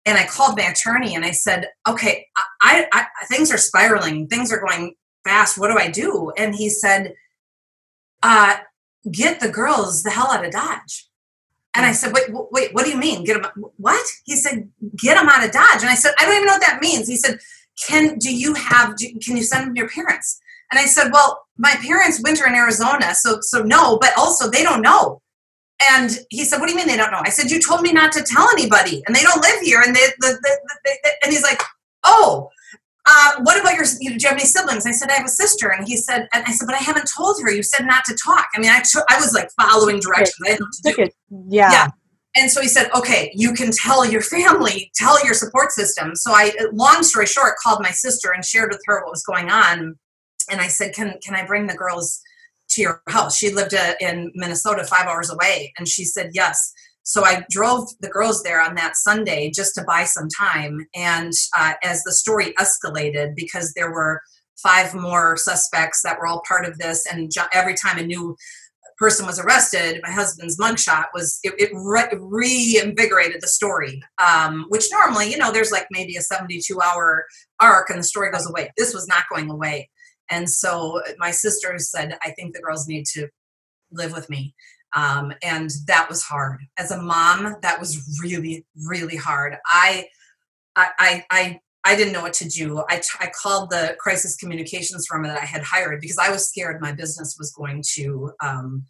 And 0.04 0.18
i 0.18 0.26
called 0.26 0.58
my 0.58 0.64
attorney 0.64 1.14
and 1.14 1.24
i 1.24 1.30
said 1.30 1.68
okay 1.88 2.26
I, 2.36 2.86
I, 2.92 3.06
I 3.22 3.26
things 3.26 3.52
are 3.52 3.58
spiraling. 3.58 4.26
Things 4.26 4.52
are 4.52 4.60
going 4.60 4.94
fast. 5.24 5.56
What 5.56 5.68
do 5.68 5.78
i 5.78 5.88
do? 5.88 6.32
And 6.36 6.54
he 6.54 6.68
said 6.68 7.14
uh, 8.22 8.56
get 9.10 9.40
the 9.40 9.50
girls 9.50 10.02
the 10.02 10.10
hell 10.10 10.32
out 10.32 10.44
of 10.44 10.50
dodge 10.50 11.08
and 11.74 11.84
I 11.84 11.92
said, 11.92 12.12
wait, 12.12 12.24
wait, 12.30 12.72
what 12.72 12.84
do 12.84 12.90
you 12.90 12.96
mean? 12.96 13.24
Get 13.24 13.36
him, 13.36 13.46
What? 13.76 14.06
He 14.24 14.36
said, 14.36 14.70
get 14.96 15.14
them 15.16 15.28
out 15.28 15.44
of 15.44 15.50
Dodge. 15.50 15.80
And 15.80 15.90
I 15.90 15.94
said, 15.94 16.12
I 16.20 16.24
don't 16.24 16.34
even 16.34 16.46
know 16.46 16.54
what 16.54 16.60
that 16.62 16.80
means. 16.80 17.08
He 17.08 17.16
said, 17.16 17.38
can 17.88 18.18
do 18.18 18.34
you 18.34 18.54
have? 18.54 18.96
Do, 18.96 19.06
can 19.20 19.36
you 19.36 19.42
send 19.42 19.66
them 19.66 19.76
your 19.76 19.88
parents? 19.88 20.40
And 20.70 20.78
I 20.78 20.86
said, 20.86 21.10
well, 21.12 21.44
my 21.58 21.74
parents 21.82 22.20
winter 22.22 22.46
in 22.46 22.54
Arizona, 22.54 23.14
so 23.14 23.38
so 23.40 23.62
no, 23.62 23.98
but 24.00 24.12
also 24.16 24.48
they 24.48 24.62
don't 24.62 24.82
know. 24.82 25.20
And 25.90 26.18
he 26.30 26.44
said, 26.44 26.58
what 26.58 26.66
do 26.66 26.72
you 26.72 26.78
mean 26.78 26.86
they 26.86 26.96
don't 26.96 27.10
know? 27.10 27.22
I 27.24 27.30
said, 27.30 27.50
you 27.50 27.60
told 27.60 27.82
me 27.82 27.92
not 27.92 28.12
to 28.12 28.22
tell 28.22 28.48
anybody, 28.50 29.02
and 29.06 29.14
they 29.14 29.22
don't 29.22 29.42
live 29.42 29.60
here. 29.60 29.82
And 29.84 29.94
they, 29.94 30.06
the, 30.20 30.38
the, 30.40 30.58
the, 30.84 31.10
and 31.22 31.32
he's 31.32 31.42
like, 31.42 31.60
oh, 32.04 32.48
uh, 33.06 33.32
what 33.42 33.60
about 33.60 33.74
your, 33.74 33.84
you 34.00 34.10
know, 34.10 34.16
do 34.16 34.22
you 34.22 34.28
have 34.28 34.38
any 34.38 34.46
siblings? 34.46 34.86
I 34.86 34.90
said, 34.90 35.10
I 35.10 35.14
have 35.14 35.26
a 35.26 35.28
sister. 35.28 35.68
And 35.68 35.86
he 35.86 35.96
said, 35.96 36.26
and 36.32 36.44
I 36.46 36.52
said, 36.52 36.66
but 36.66 36.74
I 36.74 36.78
haven't 36.78 37.10
told 37.14 37.36
her. 37.42 37.50
You 37.50 37.62
said 37.62 37.86
not 37.86 38.04
to 38.06 38.16
talk. 38.22 38.46
I 38.54 38.60
mean, 38.60 38.70
I, 38.70 38.80
took, 38.80 39.04
I 39.10 39.16
was 39.16 39.34
like 39.34 39.50
following 39.60 40.00
directions. 40.00 40.40
I 40.46 40.56
Yeah. 41.48 41.70
yeah. 41.70 41.88
And 42.36 42.50
so 42.50 42.60
he 42.60 42.68
said, 42.68 42.90
okay, 42.96 43.30
you 43.34 43.52
can 43.52 43.70
tell 43.70 44.04
your 44.04 44.22
family, 44.22 44.90
tell 44.94 45.24
your 45.24 45.34
support 45.34 45.70
system. 45.70 46.16
So 46.16 46.32
I, 46.32 46.52
long 46.72 47.02
story 47.02 47.26
short, 47.26 47.54
called 47.62 47.80
my 47.80 47.90
sister 47.90 48.32
and 48.32 48.44
shared 48.44 48.70
with 48.72 48.80
her 48.86 49.02
what 49.04 49.10
was 49.10 49.22
going 49.22 49.50
on. 49.50 49.96
And 50.50 50.60
I 50.60 50.66
said, 50.66 50.94
can, 50.94 51.14
can 51.24 51.34
I 51.34 51.46
bring 51.46 51.66
the 51.66 51.74
girls 51.74 52.20
to 52.70 52.82
your 52.82 53.02
house? 53.08 53.36
She 53.36 53.52
lived 53.54 53.74
uh, 53.74 53.94
in 54.00 54.32
Minnesota, 54.34 54.84
five 54.84 55.06
hours 55.06 55.30
away. 55.30 55.72
And 55.78 55.86
she 55.86 56.04
said, 56.04 56.30
yes. 56.32 56.72
So 57.04 57.24
I 57.24 57.44
drove 57.50 57.88
the 58.00 58.08
girls 58.08 58.42
there 58.42 58.60
on 58.60 58.74
that 58.76 58.96
Sunday 58.96 59.50
just 59.50 59.74
to 59.74 59.84
buy 59.84 60.04
some 60.04 60.28
time. 60.28 60.86
And 60.94 61.32
uh, 61.56 61.74
as 61.82 62.02
the 62.02 62.12
story 62.12 62.54
escalated, 62.54 63.34
because 63.36 63.72
there 63.74 63.92
were 63.92 64.22
five 64.62 64.94
more 64.94 65.36
suspects 65.36 66.00
that 66.02 66.18
were 66.18 66.26
all 66.26 66.42
part 66.48 66.64
of 66.64 66.78
this, 66.78 67.06
and 67.10 67.30
every 67.52 67.74
time 67.74 67.98
a 67.98 68.06
new 68.06 68.34
person 68.96 69.26
was 69.26 69.38
arrested, 69.38 70.00
my 70.02 70.10
husband's 70.10 70.58
mugshot 70.58 71.06
was 71.12 71.38
it, 71.42 71.52
it 71.58 71.70
re- 71.74 72.08
reinvigorated 72.18 73.42
the 73.42 73.48
story. 73.48 74.02
Um, 74.24 74.64
which 74.70 74.86
normally, 74.90 75.30
you 75.30 75.36
know, 75.36 75.52
there's 75.52 75.72
like 75.72 75.86
maybe 75.90 76.16
a 76.16 76.22
72 76.22 76.80
hour 76.80 77.26
arc, 77.60 77.90
and 77.90 77.98
the 77.98 78.04
story 78.04 78.30
goes 78.30 78.48
away. 78.48 78.72
This 78.78 78.94
was 78.94 79.06
not 79.06 79.24
going 79.30 79.50
away, 79.50 79.90
and 80.30 80.48
so 80.48 81.02
my 81.18 81.32
sister 81.32 81.78
said, 81.78 82.16
"I 82.22 82.30
think 82.30 82.54
the 82.54 82.62
girls 82.62 82.88
need 82.88 83.04
to 83.14 83.28
live 83.92 84.12
with 84.12 84.30
me." 84.30 84.54
Um, 84.94 85.32
and 85.42 85.70
that 85.86 86.08
was 86.08 86.22
hard 86.22 86.60
as 86.78 86.90
a 86.92 87.02
mom 87.02 87.56
that 87.62 87.80
was 87.80 88.20
really 88.22 88.64
really 88.86 89.16
hard 89.16 89.56
i 89.66 90.06
i 90.76 91.24
i 91.30 91.60
I 91.86 91.96
didn't 91.96 92.14
know 92.14 92.22
what 92.22 92.32
to 92.34 92.48
do. 92.48 92.82
I, 92.88 93.02
I 93.20 93.30
called 93.42 93.68
the 93.68 93.94
crisis 93.98 94.36
communications 94.36 95.06
firm 95.06 95.22
that 95.24 95.36
I 95.40 95.44
had 95.44 95.62
hired 95.62 96.00
because 96.00 96.16
I 96.16 96.30
was 96.30 96.48
scared 96.48 96.80
my 96.80 96.92
business 96.92 97.36
was 97.38 97.52
going 97.52 97.84
to 97.96 98.32
um, 98.42 98.86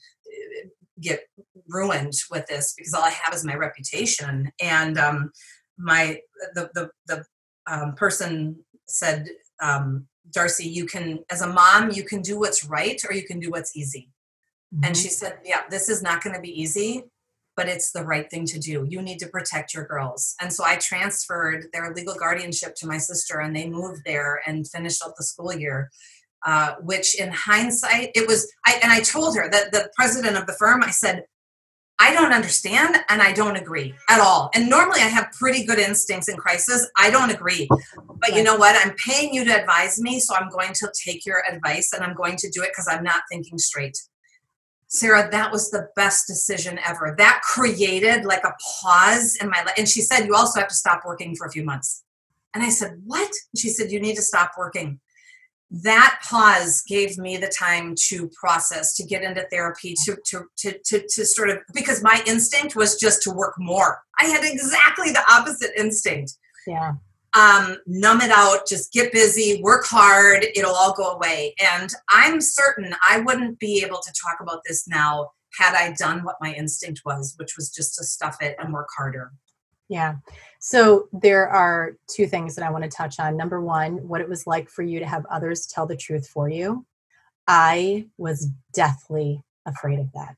get 1.00 1.26
ruined 1.68 2.12
with 2.30 2.46
this 2.46 2.72
because 2.76 2.94
all 2.94 3.02
I 3.02 3.10
have 3.10 3.34
is 3.34 3.44
my 3.44 3.56
reputation. 3.56 4.52
And 4.62 4.96
um, 4.96 5.32
my 5.76 6.20
the 6.54 6.70
the, 6.74 6.90
the 7.06 7.24
um, 7.66 7.94
person 7.94 8.64
said, 8.86 9.28
um, 9.60 10.06
Darcy, 10.30 10.68
you 10.68 10.86
can, 10.86 11.24
as 11.30 11.42
a 11.42 11.46
mom, 11.46 11.90
you 11.90 12.04
can 12.04 12.22
do 12.22 12.38
what's 12.38 12.64
right 12.64 13.00
or 13.08 13.14
you 13.14 13.24
can 13.24 13.40
do 13.40 13.50
what's 13.50 13.76
easy. 13.76 14.08
Mm-hmm. 14.74 14.84
And 14.84 14.96
she 14.96 15.08
said, 15.08 15.38
Yeah, 15.44 15.62
this 15.70 15.88
is 15.88 16.02
not 16.02 16.22
going 16.22 16.34
to 16.34 16.42
be 16.42 16.60
easy, 16.60 17.04
but 17.56 17.68
it's 17.68 17.92
the 17.92 18.04
right 18.04 18.28
thing 18.30 18.46
to 18.46 18.58
do. 18.58 18.86
You 18.88 19.02
need 19.02 19.18
to 19.20 19.28
protect 19.28 19.74
your 19.74 19.86
girls. 19.86 20.34
And 20.40 20.52
so 20.52 20.64
I 20.64 20.76
transferred 20.76 21.66
their 21.72 21.92
legal 21.94 22.14
guardianship 22.14 22.74
to 22.76 22.86
my 22.86 22.98
sister, 22.98 23.40
and 23.40 23.54
they 23.54 23.68
moved 23.68 24.02
there 24.04 24.40
and 24.46 24.68
finished 24.68 25.02
up 25.04 25.14
the 25.16 25.24
school 25.24 25.52
year. 25.52 25.90
Uh, 26.46 26.74
which 26.82 27.18
in 27.18 27.30
hindsight, 27.32 28.10
it 28.14 28.28
was, 28.28 28.52
I, 28.66 28.78
and 28.82 28.92
I 28.92 29.00
told 29.00 29.34
her 29.34 29.48
that 29.48 29.72
the 29.72 29.88
president 29.96 30.36
of 30.36 30.46
the 30.46 30.52
firm, 30.52 30.82
I 30.82 30.90
said, 30.90 31.24
I 31.98 32.12
don't 32.12 32.32
understand 32.32 32.96
and 33.08 33.22
I 33.22 33.32
don't 33.32 33.56
agree 33.56 33.94
at 34.10 34.20
all. 34.20 34.50
And 34.54 34.68
normally 34.68 35.00
I 35.00 35.06
have 35.06 35.32
pretty 35.32 35.64
good 35.64 35.78
instincts 35.78 36.28
in 36.28 36.36
crisis. 36.36 36.86
I 36.98 37.10
don't 37.10 37.30
agree. 37.30 37.68
But 38.20 38.34
you 38.34 38.42
know 38.42 38.56
what? 38.56 38.76
I'm 38.84 38.94
paying 38.96 39.32
you 39.32 39.44
to 39.44 39.60
advise 39.60 40.00
me, 40.00 40.18
so 40.18 40.34
I'm 40.34 40.48
going 40.48 40.72
to 40.74 40.92
take 41.04 41.24
your 41.24 41.42
advice 41.50 41.92
and 41.92 42.02
I'm 42.02 42.14
going 42.14 42.36
to 42.36 42.50
do 42.50 42.62
it 42.62 42.72
because 42.72 42.88
I'm 42.90 43.04
not 43.04 43.22
thinking 43.30 43.56
straight. 43.56 43.96
Sarah, 44.94 45.28
that 45.30 45.50
was 45.50 45.70
the 45.70 45.88
best 45.96 46.26
decision 46.26 46.78
ever. 46.86 47.14
That 47.18 47.40
created 47.42 48.24
like 48.24 48.44
a 48.44 48.54
pause 48.80 49.36
in 49.40 49.50
my 49.50 49.62
life. 49.62 49.74
And 49.76 49.88
she 49.88 50.00
said, 50.00 50.26
You 50.26 50.34
also 50.34 50.60
have 50.60 50.68
to 50.68 50.74
stop 50.74 51.02
working 51.04 51.34
for 51.34 51.46
a 51.46 51.50
few 51.50 51.64
months. 51.64 52.04
And 52.54 52.62
I 52.62 52.68
said, 52.68 53.00
What? 53.04 53.30
And 53.52 53.58
she 53.58 53.68
said, 53.70 53.90
You 53.90 54.00
need 54.00 54.16
to 54.16 54.22
stop 54.22 54.52
working 54.56 55.00
that 55.82 56.20
pause 56.28 56.82
gave 56.86 57.18
me 57.18 57.36
the 57.36 57.48
time 57.48 57.94
to 57.96 58.30
process 58.38 58.94
to 58.94 59.04
get 59.04 59.22
into 59.22 59.44
therapy 59.50 59.94
to, 60.04 60.16
to 60.24 60.44
to 60.56 60.78
to 60.84 61.04
to 61.08 61.26
sort 61.26 61.50
of 61.50 61.58
because 61.72 62.02
my 62.02 62.22
instinct 62.26 62.76
was 62.76 62.96
just 62.96 63.22
to 63.22 63.30
work 63.30 63.54
more 63.58 64.00
i 64.20 64.26
had 64.26 64.44
exactly 64.44 65.10
the 65.10 65.22
opposite 65.28 65.70
instinct 65.76 66.34
yeah 66.66 66.92
um, 67.36 67.76
numb 67.86 68.20
it 68.20 68.30
out 68.30 68.66
just 68.66 68.92
get 68.92 69.12
busy 69.12 69.60
work 69.62 69.84
hard 69.84 70.46
it'll 70.54 70.74
all 70.74 70.94
go 70.94 71.12
away 71.12 71.54
and 71.60 71.90
i'm 72.10 72.40
certain 72.40 72.94
i 73.08 73.20
wouldn't 73.20 73.58
be 73.58 73.82
able 73.84 73.98
to 73.98 74.12
talk 74.22 74.38
about 74.40 74.60
this 74.66 74.86
now 74.86 75.30
had 75.58 75.74
i 75.74 75.92
done 75.92 76.22
what 76.24 76.36
my 76.40 76.52
instinct 76.54 77.02
was 77.04 77.34
which 77.38 77.56
was 77.56 77.70
just 77.70 77.94
to 77.96 78.04
stuff 78.04 78.36
it 78.40 78.56
and 78.58 78.72
work 78.72 78.88
harder 78.96 79.32
yeah. 79.88 80.16
So 80.60 81.08
there 81.12 81.48
are 81.48 81.96
two 82.08 82.26
things 82.26 82.54
that 82.54 82.64
I 82.64 82.70
want 82.70 82.84
to 82.84 82.90
touch 82.90 83.20
on. 83.20 83.36
Number 83.36 83.60
one, 83.60 84.08
what 84.08 84.20
it 84.20 84.28
was 84.28 84.46
like 84.46 84.70
for 84.70 84.82
you 84.82 84.98
to 84.98 85.06
have 85.06 85.26
others 85.26 85.66
tell 85.66 85.86
the 85.86 85.96
truth 85.96 86.26
for 86.26 86.48
you. 86.48 86.86
I 87.46 88.06
was 88.16 88.48
deathly 88.72 89.42
afraid 89.66 89.98
of 89.98 90.10
that. 90.12 90.36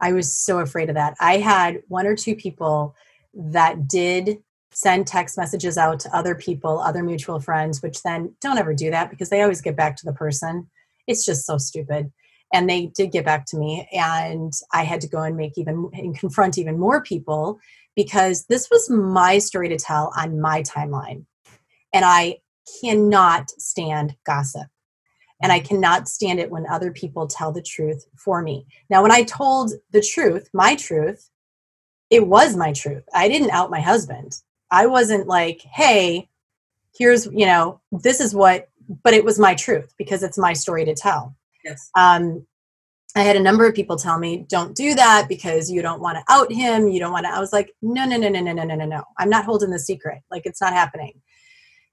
I 0.00 0.12
was 0.12 0.32
so 0.32 0.60
afraid 0.60 0.88
of 0.88 0.94
that. 0.94 1.14
I 1.20 1.38
had 1.38 1.82
one 1.88 2.06
or 2.06 2.16
two 2.16 2.34
people 2.34 2.94
that 3.34 3.88
did 3.88 4.38
send 4.74 5.06
text 5.06 5.38
messages 5.38 5.78
out 5.78 6.00
to 6.00 6.16
other 6.16 6.34
people, 6.34 6.80
other 6.80 7.02
mutual 7.02 7.40
friends, 7.40 7.82
which 7.82 8.02
then 8.02 8.34
don't 8.40 8.58
ever 8.58 8.74
do 8.74 8.90
that 8.90 9.10
because 9.10 9.30
they 9.30 9.42
always 9.42 9.60
get 9.60 9.76
back 9.76 9.96
to 9.96 10.04
the 10.04 10.12
person. 10.12 10.68
It's 11.06 11.24
just 11.24 11.46
so 11.46 11.58
stupid. 11.58 12.12
And 12.52 12.68
they 12.68 12.86
did 12.86 13.10
get 13.10 13.24
back 13.24 13.46
to 13.46 13.56
me, 13.56 13.88
and 13.92 14.52
I 14.72 14.84
had 14.84 15.00
to 15.00 15.08
go 15.08 15.22
and 15.22 15.36
make 15.36 15.58
even 15.58 15.90
and 15.92 16.16
confront 16.16 16.58
even 16.58 16.78
more 16.78 17.02
people 17.02 17.58
because 17.96 18.46
this 18.46 18.68
was 18.70 18.90
my 18.90 19.38
story 19.38 19.68
to 19.70 19.76
tell 19.76 20.12
on 20.16 20.40
my 20.40 20.62
timeline. 20.62 21.24
And 21.92 22.04
I 22.04 22.38
cannot 22.80 23.50
stand 23.50 24.16
gossip. 24.24 24.66
And 25.42 25.52
I 25.52 25.60
cannot 25.60 26.08
stand 26.08 26.38
it 26.38 26.50
when 26.50 26.66
other 26.68 26.90
people 26.92 27.26
tell 27.26 27.52
the 27.52 27.62
truth 27.62 28.06
for 28.16 28.40
me. 28.40 28.66
Now, 28.88 29.02
when 29.02 29.12
I 29.12 29.24
told 29.24 29.72
the 29.90 30.00
truth, 30.00 30.48
my 30.52 30.74
truth, 30.74 31.28
it 32.08 32.26
was 32.26 32.56
my 32.56 32.72
truth. 32.72 33.02
I 33.12 33.28
didn't 33.28 33.50
out 33.50 33.70
my 33.70 33.80
husband. 33.80 34.36
I 34.74 34.86
wasn't 34.86 35.28
like, 35.28 35.62
hey, 35.62 36.28
here's, 36.98 37.26
you 37.26 37.46
know, 37.46 37.80
this 37.92 38.20
is 38.20 38.34
what, 38.34 38.68
but 39.04 39.14
it 39.14 39.24
was 39.24 39.38
my 39.38 39.54
truth 39.54 39.94
because 39.96 40.24
it's 40.24 40.36
my 40.36 40.52
story 40.52 40.84
to 40.84 40.94
tell. 40.94 41.36
Yes. 41.64 41.90
Um, 41.94 42.44
I 43.16 43.20
had 43.20 43.36
a 43.36 43.40
number 43.40 43.64
of 43.66 43.74
people 43.76 43.96
tell 43.96 44.18
me, 44.18 44.44
don't 44.48 44.74
do 44.74 44.94
that 44.96 45.26
because 45.28 45.70
you 45.70 45.80
don't 45.80 46.00
want 46.00 46.18
to 46.18 46.24
out 46.28 46.50
him. 46.50 46.88
You 46.88 46.98
don't 46.98 47.12
want 47.12 47.24
to. 47.26 47.32
I 47.32 47.38
was 47.38 47.52
like, 47.52 47.72
no, 47.82 48.04
no, 48.04 48.16
no, 48.16 48.28
no, 48.28 48.40
no, 48.40 48.52
no, 48.52 48.64
no, 48.64 48.74
no, 48.74 48.84
no. 48.84 49.04
I'm 49.16 49.30
not 49.30 49.44
holding 49.44 49.70
the 49.70 49.78
secret. 49.78 50.22
Like 50.32 50.42
it's 50.44 50.60
not 50.60 50.72
happening. 50.72 51.22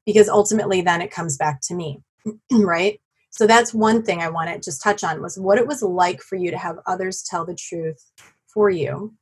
Because 0.03 0.27
ultimately, 0.27 0.81
then 0.81 1.01
it 1.01 1.11
comes 1.11 1.37
back 1.37 1.61
to 1.65 1.75
me. 1.75 2.01
right. 2.51 2.99
So 3.29 3.45
that's 3.45 3.75
one 3.75 4.01
thing 4.01 4.21
I 4.21 4.29
want 4.29 4.49
to 4.49 4.59
just 4.59 4.81
touch 4.81 5.03
on 5.03 5.21
was 5.21 5.37
what 5.37 5.59
it 5.59 5.67
was 5.67 5.83
like 5.83 6.21
for 6.21 6.35
you 6.35 6.49
to 6.49 6.57
have 6.57 6.77
others 6.87 7.21
tell 7.21 7.45
the 7.45 7.55
truth 7.55 8.03
for 8.51 8.71
you. 8.71 9.13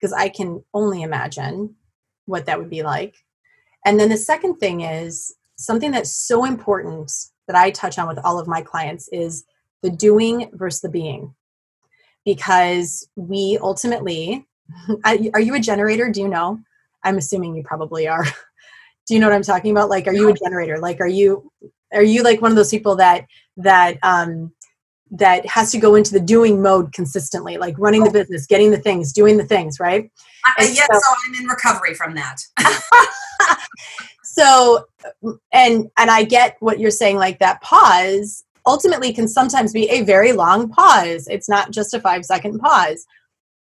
Because 0.00 0.12
I 0.12 0.28
can 0.28 0.62
only 0.72 1.02
imagine 1.02 1.74
what 2.26 2.46
that 2.46 2.58
would 2.58 2.70
be 2.70 2.82
like. 2.82 3.14
And 3.84 3.98
then 3.98 4.08
the 4.08 4.16
second 4.16 4.56
thing 4.56 4.82
is 4.82 5.34
something 5.56 5.90
that's 5.90 6.10
so 6.10 6.44
important 6.44 7.10
that 7.46 7.56
I 7.56 7.70
touch 7.70 7.98
on 7.98 8.08
with 8.08 8.18
all 8.24 8.38
of 8.38 8.48
my 8.48 8.60
clients 8.60 9.08
is 9.08 9.44
the 9.82 9.90
doing 9.90 10.50
versus 10.52 10.80
the 10.80 10.88
being. 10.88 11.34
Because 12.24 13.08
we 13.14 13.58
ultimately, 13.62 14.46
are 15.04 15.40
you 15.40 15.54
a 15.54 15.60
generator? 15.60 16.10
Do 16.10 16.20
you 16.20 16.28
know? 16.28 16.60
I'm 17.04 17.18
assuming 17.18 17.54
you 17.54 17.62
probably 17.62 18.08
are. 18.08 18.24
Do 19.06 19.14
you 19.14 19.20
know 19.20 19.28
what 19.28 19.36
I'm 19.36 19.42
talking 19.42 19.70
about? 19.70 19.88
Like, 19.88 20.08
are 20.08 20.12
you 20.12 20.28
a 20.28 20.34
generator? 20.34 20.80
Like, 20.80 21.00
are 21.00 21.06
you, 21.06 21.52
are 21.92 22.02
you 22.02 22.24
like 22.24 22.42
one 22.42 22.50
of 22.50 22.56
those 22.56 22.70
people 22.70 22.96
that, 22.96 23.26
that, 23.58 23.98
um, 24.02 24.52
that 25.10 25.46
has 25.46 25.70
to 25.72 25.78
go 25.78 25.94
into 25.94 26.12
the 26.12 26.20
doing 26.20 26.60
mode 26.60 26.92
consistently, 26.92 27.56
like 27.58 27.74
running 27.78 28.04
the 28.04 28.10
business, 28.10 28.46
getting 28.46 28.70
the 28.70 28.78
things, 28.78 29.12
doing 29.12 29.36
the 29.36 29.44
things, 29.44 29.78
right? 29.78 30.10
Uh, 30.46 30.52
yes, 30.62 30.88
so, 30.90 30.98
so 30.98 31.14
I'm 31.28 31.42
in 31.42 31.46
recovery 31.48 31.94
from 31.94 32.14
that. 32.14 32.38
so, 34.22 34.84
and 35.52 35.88
and 35.96 36.10
I 36.10 36.24
get 36.24 36.56
what 36.60 36.80
you're 36.80 36.90
saying, 36.90 37.16
like 37.16 37.38
that 37.38 37.60
pause 37.62 38.44
ultimately 38.66 39.12
can 39.12 39.28
sometimes 39.28 39.72
be 39.72 39.88
a 39.88 40.02
very 40.02 40.32
long 40.32 40.68
pause. 40.68 41.28
It's 41.28 41.48
not 41.48 41.70
just 41.70 41.94
a 41.94 42.00
five 42.00 42.24
second 42.24 42.58
pause. 42.58 43.06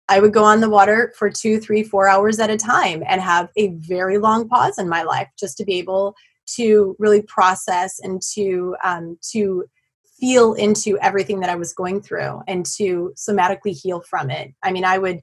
I 0.09 0.19
would 0.19 0.33
go 0.33 0.43
on 0.43 0.59
the 0.59 0.69
water 0.69 1.13
for 1.17 1.29
two, 1.29 1.59
three, 1.59 1.83
four 1.83 2.07
hours 2.07 2.39
at 2.39 2.49
a 2.49 2.57
time 2.57 3.03
and 3.07 3.21
have 3.21 3.49
a 3.55 3.69
very 3.75 4.17
long 4.17 4.49
pause 4.49 4.77
in 4.77 4.89
my 4.89 5.03
life 5.03 5.29
just 5.39 5.55
to 5.57 5.65
be 5.65 5.77
able 5.77 6.15
to 6.55 6.95
really 6.99 7.21
process 7.21 7.99
and 7.99 8.21
to 8.33 8.75
um, 8.83 9.17
to 9.31 9.65
feel 10.19 10.53
into 10.53 10.97
everything 10.99 11.39
that 11.39 11.49
I 11.49 11.55
was 11.55 11.73
going 11.73 12.01
through 12.01 12.41
and 12.47 12.65
to 12.77 13.13
somatically 13.15 13.79
heal 13.79 14.01
from 14.01 14.29
it. 14.29 14.53
I 14.63 14.71
mean, 14.71 14.85
I 14.85 14.97
would 14.97 15.21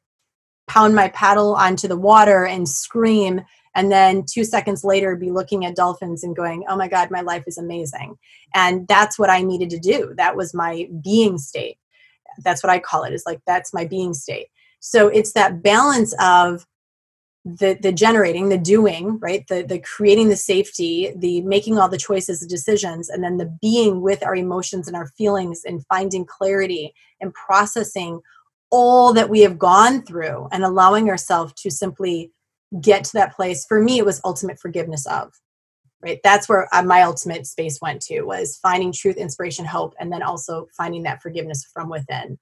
pound 0.69 0.95
my 0.95 1.09
paddle 1.09 1.55
onto 1.55 1.89
the 1.89 1.97
water 1.97 2.45
and 2.45 2.69
scream 2.69 3.43
and 3.75 3.93
then 3.93 4.25
two 4.29 4.43
seconds 4.43 4.83
later 4.83 5.15
be 5.15 5.31
looking 5.31 5.65
at 5.65 5.77
dolphins 5.77 6.25
and 6.25 6.35
going 6.35 6.65
oh 6.69 6.77
my 6.77 6.89
god 6.89 7.11
my 7.11 7.21
life 7.21 7.45
is 7.47 7.59
amazing. 7.59 8.17
And 8.55 8.89
that's 8.89 9.19
what 9.19 9.31
i 9.31 9.43
needed 9.43 9.71
to 9.71 9.79
do. 9.79 10.13
That 10.17 10.37
was 10.37 10.55
my 10.55 10.89
being 11.05 11.39
state. 11.39 11.79
That's 12.43 12.63
what 12.63 12.71
i 12.71 12.79
call 12.79 13.05
it 13.05 13.13
is 13.13 13.25
like 13.27 13.41
that's 13.47 13.73
my 13.73 13.85
being 13.85 14.13
state. 14.13 14.49
So 14.81 15.09
it's 15.09 15.33
that 15.33 15.63
balance 15.63 16.15
of 16.21 16.67
the 17.47 17.79
the 17.81 17.93
generating 17.93 18.49
the 18.49 18.59
doing 18.59 19.21
right? 19.21 19.47
The 19.47 19.63
the 19.63 19.79
creating 19.79 20.29
the 20.29 20.37
safety 20.37 21.13
the 21.17 21.43
making 21.43 21.79
all 21.79 21.89
the 21.89 21.97
choices 21.97 22.41
the 22.41 22.47
decisions 22.47 23.09
and 23.09 23.23
then 23.23 23.37
the 23.37 23.57
being 23.63 24.01
with 24.01 24.25
our 24.25 24.35
emotions 24.35 24.89
and 24.89 24.97
our 24.97 25.07
feelings 25.17 25.63
and 25.65 25.87
finding 25.87 26.25
clarity 26.25 26.93
and 27.21 27.33
processing 27.33 28.21
all 28.71 29.13
that 29.13 29.31
we 29.31 29.41
have 29.43 29.61
gone 29.61 30.03
through 30.03 30.49
and 30.51 30.65
allowing 30.65 31.09
ourselves 31.09 31.53
to 31.53 31.71
simply 31.71 32.33
get 32.81 33.05
to 33.05 33.13
that 33.13 33.37
place. 33.37 33.65
For 33.65 33.81
me 33.81 33.99
it 33.99 34.05
was 34.05 34.21
ultimate 34.25 34.59
forgiveness 34.59 35.07
of 35.07 35.33
right? 36.03 36.19
That's 36.25 36.49
where 36.49 36.69
uh, 36.75 36.83
my 36.83 37.03
ultimate 37.03 37.47
space 37.47 37.81
went 37.81 38.03
to 38.03 38.23
was 38.23 38.59
finding 38.61 38.93
truth 38.93 39.17
inspiration 39.17 39.65
hope 39.65 39.95
and 40.01 40.13
then 40.13 40.23
also 40.23 40.67
finding 40.77 41.05
that 41.05 41.23
forgiveness 41.23 41.65
from 41.73 41.89
within. 41.89 42.39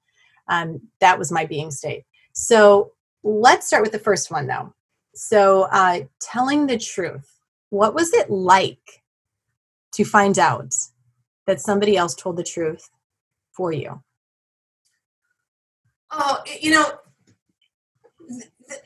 Um, 0.49 0.81
that 1.01 1.19
was 1.19 1.31
my 1.31 1.45
being 1.45 1.71
state. 1.71 2.05
So 2.33 2.93
let's 3.23 3.67
start 3.67 3.83
with 3.83 3.93
the 3.93 3.99
first 3.99 4.31
one 4.31 4.47
though 4.47 4.75
so 5.15 5.63
uh, 5.71 6.01
telling 6.21 6.67
the 6.67 6.79
truth 6.79 7.41
what 7.71 7.95
was 7.95 8.13
it 8.13 8.31
like 8.31 9.03
to 9.93 10.05
find 10.05 10.39
out 10.39 10.75
that 11.47 11.61
somebody 11.61 11.97
else 11.97 12.15
told 12.15 12.37
the 12.37 12.45
truth 12.45 12.91
for 13.53 13.73
you 13.73 14.03
oh 16.11 16.43
you 16.61 16.71
know 16.71 16.99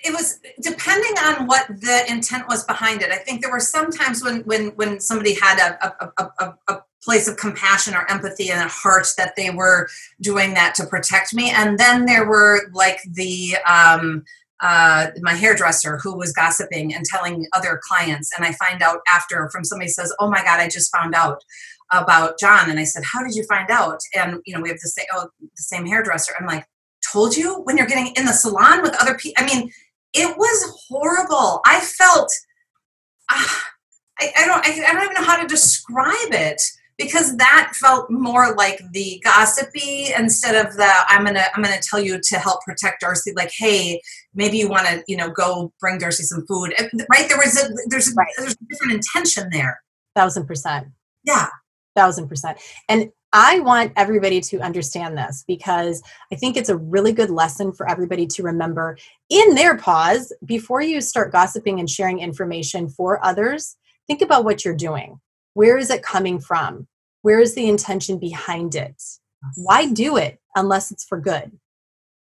it 0.05 0.13
was 0.13 0.41
depending 0.61 1.13
on 1.25 1.47
what 1.47 1.67
the 1.69 2.05
intent 2.09 2.49
was 2.49 2.65
behind 2.65 3.03
it. 3.03 3.11
I 3.11 3.17
think 3.17 3.41
there 3.43 3.51
were 3.51 3.61
some 3.61 3.91
times 3.91 4.23
when 4.23 4.41
when 4.41 4.69
when 4.71 5.01
somebody 5.01 5.35
had 5.35 5.59
a 5.59 6.03
a, 6.19 6.31
a, 6.39 6.55
a 6.69 6.83
place 7.03 7.29
of 7.29 7.37
compassion 7.37 7.95
or 7.95 8.11
empathy 8.11 8.51
and 8.51 8.61
a 8.61 8.69
heart 8.69 9.07
that 9.17 9.35
they 9.37 9.51
were 9.51 9.89
doing 10.21 10.55
that 10.55 10.75
to 10.77 10.87
protect 10.87 11.35
me, 11.35 11.51
and 11.51 11.79
then 11.79 12.07
there 12.07 12.27
were 12.27 12.63
like 12.73 13.01
the 13.13 13.57
um, 13.67 14.25
uh, 14.61 15.09
my 15.21 15.35
hairdresser 15.35 15.99
who 16.03 16.17
was 16.17 16.33
gossiping 16.33 16.95
and 16.95 17.05
telling 17.05 17.47
other 17.53 17.81
clients, 17.83 18.33
and 18.37 18.45
I 18.45 18.53
find 18.53 18.83
out 18.83 19.01
after 19.13 19.49
from 19.51 19.65
somebody 19.65 19.89
says, 19.89 20.13
"Oh 20.19 20.31
my 20.31 20.43
God, 20.43 20.61
I 20.61 20.69
just 20.69 20.95
found 20.95 21.15
out." 21.15 21.43
about 21.91 22.39
John 22.39 22.69
and 22.69 22.79
I 22.79 22.85
said, 22.85 23.03
How 23.03 23.23
did 23.25 23.35
you 23.35 23.45
find 23.45 23.71
out? 23.71 23.99
And 24.15 24.41
you 24.45 24.55
know, 24.55 24.61
we 24.61 24.69
have 24.69 24.79
the 24.79 24.89
same 24.89 25.07
oh, 25.15 25.29
the 25.41 25.49
same 25.63 25.87
hairdresser. 25.87 26.33
I'm 26.39 26.47
like, 26.47 26.67
told 27.13 27.37
you 27.37 27.61
when 27.63 27.77
you're 27.77 27.87
getting 27.87 28.13
in 28.17 28.25
the 28.25 28.33
salon 28.33 28.83
with 28.83 28.95
other 29.01 29.17
people. 29.17 29.43
I 29.43 29.47
mean, 29.47 29.71
it 30.13 30.37
was 30.37 30.85
horrible. 30.89 31.61
I 31.67 31.81
felt, 31.81 32.31
uh, 33.31 33.45
I, 34.19 34.33
I 34.39 34.47
don't 34.47 34.67
I, 34.67 34.89
I 34.89 34.93
don't 34.93 35.05
even 35.05 35.15
know 35.15 35.29
how 35.29 35.41
to 35.41 35.47
describe 35.47 36.33
it 36.33 36.63
because 36.99 37.37
that 37.37 37.73
felt 37.77 38.11
more 38.11 38.55
like 38.57 38.83
the 38.93 39.23
gossipy 39.25 40.09
instead 40.19 40.55
of 40.67 40.75
the 40.77 40.93
I'm 41.09 41.25
gonna 41.25 41.45
I'm 41.55 41.63
gonna 41.63 41.81
tell 41.81 42.01
you 42.01 42.21
to 42.21 42.39
help 42.39 42.63
protect 42.65 43.01
Darcy. 43.01 43.33
Like, 43.35 43.53
hey, 43.57 44.03
maybe 44.35 44.59
you 44.59 44.69
want 44.69 44.87
to 44.89 45.03
you 45.07 45.17
know 45.17 45.31
go 45.31 45.73
bring 45.81 45.99
Darcy 45.99 46.25
some 46.25 46.45
food, 46.47 46.75
right? 47.11 47.29
There 47.29 47.39
was 47.39 47.57
a 47.57 47.69
there's 47.87 48.11
a, 48.11 48.15
right. 48.15 48.29
there's 48.37 48.53
a 48.53 48.65
different 48.69 48.95
intention 48.95 49.49
there. 49.51 49.81
Thousand 50.15 50.47
percent. 50.47 50.89
Yeah. 51.25 51.47
Thousand 51.95 52.29
percent. 52.29 52.59
And 52.89 53.11
I 53.33 53.61
want 53.61 53.93
everybody 53.97 54.41
to 54.41 54.61
understand 54.61 55.17
this 55.17 55.45
because 55.47 56.03
I 56.33 56.37
think 56.37 56.57
it's 56.57 56.71
a 56.71 56.77
really 56.77 57.13
good 57.13 57.29
lesson 57.29 57.73
for 57.73 57.89
everybody 57.89 58.27
to 58.27 58.43
remember 58.43 58.97
in 59.29 59.55
their 59.55 59.77
pause 59.77 60.33
before 60.45 60.81
you 60.81 61.01
start 61.03 61.31
gossiping 61.31 61.79
and 61.79 61.89
sharing 61.91 62.21
information 62.21 62.89
for 62.89 63.25
others. 63.25 63.77
Think 64.07 64.23
about 64.23 64.45
what 64.45 64.65
you're 64.65 64.75
doing 64.75 65.21
where 65.59 65.77
is 65.77 65.91
it 65.91 66.05
coming 66.05 66.39
from? 66.39 66.87
Where 67.23 67.41
is 67.41 67.57
the 67.57 67.69
intention 67.69 68.19
behind 68.19 68.77
it? 68.77 69.03
Why 69.57 69.87
do 69.87 70.17
it 70.17 70.41
unless 70.55 70.93
it's 70.93 71.05
for 71.05 71.19
good? 71.19 71.51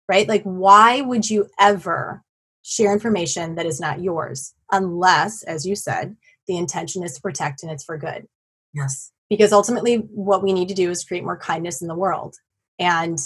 Right? 0.10 0.28
Like, 0.28 0.44
why 0.44 1.00
would 1.00 1.30
you 1.30 1.48
ever 1.58 2.26
share 2.62 2.92
information 2.92 3.56
that 3.56 3.66
is 3.66 3.80
not 3.80 4.02
yours 4.02 4.54
unless, 4.74 5.44
as 5.44 5.66
you 5.66 5.78
said, 5.78 6.18
the 6.46 6.58
intention 6.58 7.04
is 7.04 7.14
to 7.14 7.22
protect 7.22 7.64
and 7.64 7.72
it's 7.72 7.86
for 7.86 7.98
good? 7.98 8.28
Yes. 8.74 9.14
Because 9.30 9.54
ultimately, 9.54 9.96
what 10.12 10.44
we 10.44 10.52
need 10.52 10.68
to 10.68 10.74
do 10.74 10.90
is 10.90 11.06
create 11.06 11.24
more 11.24 11.38
kindness 11.38 11.82
in 11.82 11.88
the 11.88 11.96
world. 11.96 12.36
And 12.80 13.18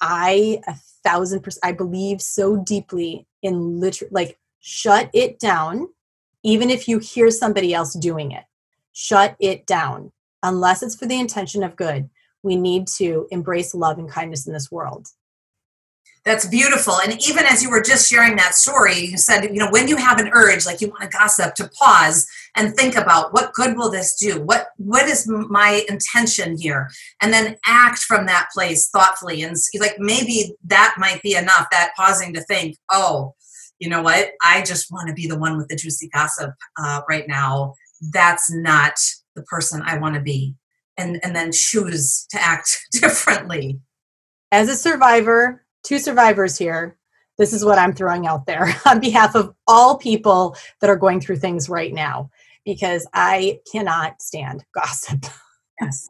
I, 0.00 0.62
a 0.66 0.74
thousand 1.04 1.42
percent, 1.42 1.64
I 1.64 1.70
believe 1.70 2.20
so 2.20 2.56
deeply 2.56 3.28
in 3.40 3.78
literally, 3.78 4.10
like, 4.12 4.36
shut 4.58 5.10
it 5.12 5.38
down, 5.38 5.90
even 6.42 6.70
if 6.70 6.88
you 6.88 6.98
hear 6.98 7.30
somebody 7.30 7.72
else 7.72 7.94
doing 7.94 8.32
it 8.32 8.42
shut 8.94 9.36
it 9.38 9.66
down 9.66 10.12
unless 10.42 10.82
it's 10.82 10.94
for 10.94 11.06
the 11.06 11.18
intention 11.18 11.62
of 11.62 11.76
good. 11.76 12.08
We 12.42 12.56
need 12.56 12.86
to 12.96 13.26
embrace 13.30 13.74
love 13.74 13.98
and 13.98 14.08
kindness 14.08 14.46
in 14.46 14.54
this 14.54 14.70
world. 14.70 15.08
That's 16.24 16.46
beautiful. 16.46 16.94
And 17.02 17.20
even 17.28 17.44
as 17.44 17.62
you 17.62 17.68
were 17.68 17.82
just 17.82 18.10
sharing 18.10 18.36
that 18.36 18.54
story, 18.54 18.98
you 18.98 19.18
said, 19.18 19.44
you 19.44 19.58
know, 19.58 19.68
when 19.70 19.88
you 19.88 19.96
have 19.96 20.18
an 20.18 20.30
urge, 20.32 20.64
like 20.64 20.80
you 20.80 20.88
want 20.88 21.02
to 21.02 21.08
gossip, 21.08 21.54
to 21.56 21.68
pause 21.68 22.26
and 22.56 22.74
think 22.74 22.96
about 22.96 23.34
what 23.34 23.52
good 23.52 23.76
will 23.76 23.90
this 23.90 24.16
do? 24.16 24.40
What 24.40 24.68
what 24.78 25.06
is 25.06 25.28
my 25.28 25.84
intention 25.86 26.56
here? 26.58 26.90
And 27.20 27.30
then 27.30 27.56
act 27.66 27.98
from 27.98 28.24
that 28.24 28.48
place 28.54 28.88
thoughtfully. 28.88 29.42
And 29.42 29.54
like 29.78 29.96
maybe 29.98 30.54
that 30.64 30.94
might 30.98 31.20
be 31.20 31.34
enough, 31.34 31.66
that 31.70 31.92
pausing 31.94 32.32
to 32.34 32.40
think, 32.40 32.78
oh, 32.90 33.34
you 33.78 33.90
know 33.90 34.02
what? 34.02 34.30
I 34.42 34.62
just 34.62 34.90
want 34.90 35.08
to 35.08 35.14
be 35.14 35.26
the 35.26 35.38
one 35.38 35.58
with 35.58 35.68
the 35.68 35.76
juicy 35.76 36.08
gossip 36.08 36.52
uh, 36.82 37.02
right 37.06 37.28
now 37.28 37.74
that's 38.12 38.52
not 38.52 38.94
the 39.34 39.42
person 39.42 39.82
I 39.84 39.98
want 39.98 40.14
to 40.14 40.20
be 40.20 40.54
and 40.96 41.20
and 41.22 41.34
then 41.34 41.52
choose 41.52 42.26
to 42.30 42.40
act 42.40 42.78
differently. 42.92 43.80
As 44.52 44.68
a 44.68 44.76
survivor, 44.76 45.64
two 45.82 45.98
survivors 45.98 46.56
here, 46.56 46.96
this 47.38 47.52
is 47.52 47.64
what 47.64 47.78
I'm 47.78 47.92
throwing 47.92 48.26
out 48.26 48.46
there 48.46 48.74
on 48.86 49.00
behalf 49.00 49.34
of 49.34 49.54
all 49.66 49.96
people 49.98 50.56
that 50.80 50.90
are 50.90 50.96
going 50.96 51.20
through 51.20 51.36
things 51.36 51.68
right 51.68 51.92
now 51.92 52.30
because 52.64 53.06
I 53.12 53.60
cannot 53.70 54.22
stand 54.22 54.64
gossip. 54.74 55.24
Yes. 55.80 56.08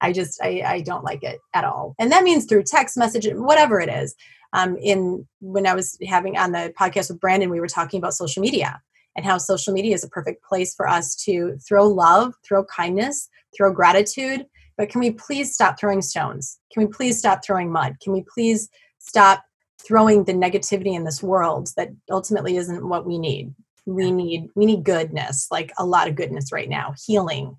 I 0.00 0.12
just 0.12 0.40
I, 0.42 0.62
I 0.64 0.80
don't 0.80 1.04
like 1.04 1.24
it 1.24 1.40
at 1.54 1.64
all. 1.64 1.94
And 1.98 2.12
that 2.12 2.22
means 2.22 2.44
through 2.44 2.64
text 2.64 2.96
message, 2.96 3.26
whatever 3.32 3.80
it 3.80 3.88
is. 3.88 4.14
Um, 4.52 4.76
in 4.76 5.26
when 5.40 5.66
I 5.66 5.74
was 5.74 5.98
having 6.06 6.36
on 6.36 6.52
the 6.52 6.72
podcast 6.78 7.10
with 7.10 7.18
Brandon, 7.18 7.50
we 7.50 7.58
were 7.58 7.66
talking 7.66 7.98
about 7.98 8.14
social 8.14 8.40
media 8.40 8.80
and 9.16 9.24
how 9.24 9.38
social 9.38 9.72
media 9.72 9.94
is 9.94 10.04
a 10.04 10.08
perfect 10.08 10.44
place 10.44 10.74
for 10.74 10.88
us 10.88 11.14
to 11.24 11.56
throw 11.66 11.86
love, 11.86 12.34
throw 12.46 12.64
kindness, 12.64 13.28
throw 13.56 13.72
gratitude. 13.72 14.46
But 14.76 14.88
can 14.88 15.00
we 15.00 15.12
please 15.12 15.54
stop 15.54 15.78
throwing 15.78 16.02
stones? 16.02 16.58
Can 16.72 16.84
we 16.84 16.88
please 16.88 17.18
stop 17.18 17.44
throwing 17.44 17.70
mud? 17.70 17.96
Can 18.02 18.12
we 18.12 18.24
please 18.32 18.68
stop 18.98 19.44
throwing 19.80 20.24
the 20.24 20.32
negativity 20.32 20.94
in 20.94 21.04
this 21.04 21.22
world 21.22 21.70
that 21.76 21.90
ultimately 22.10 22.56
isn't 22.56 22.88
what 22.88 23.06
we 23.06 23.18
need? 23.18 23.54
We 23.86 24.10
need 24.10 24.48
we 24.54 24.64
need 24.66 24.82
goodness, 24.82 25.48
like 25.50 25.70
a 25.78 25.84
lot 25.84 26.08
of 26.08 26.16
goodness 26.16 26.50
right 26.50 26.68
now, 26.68 26.94
healing. 27.06 27.56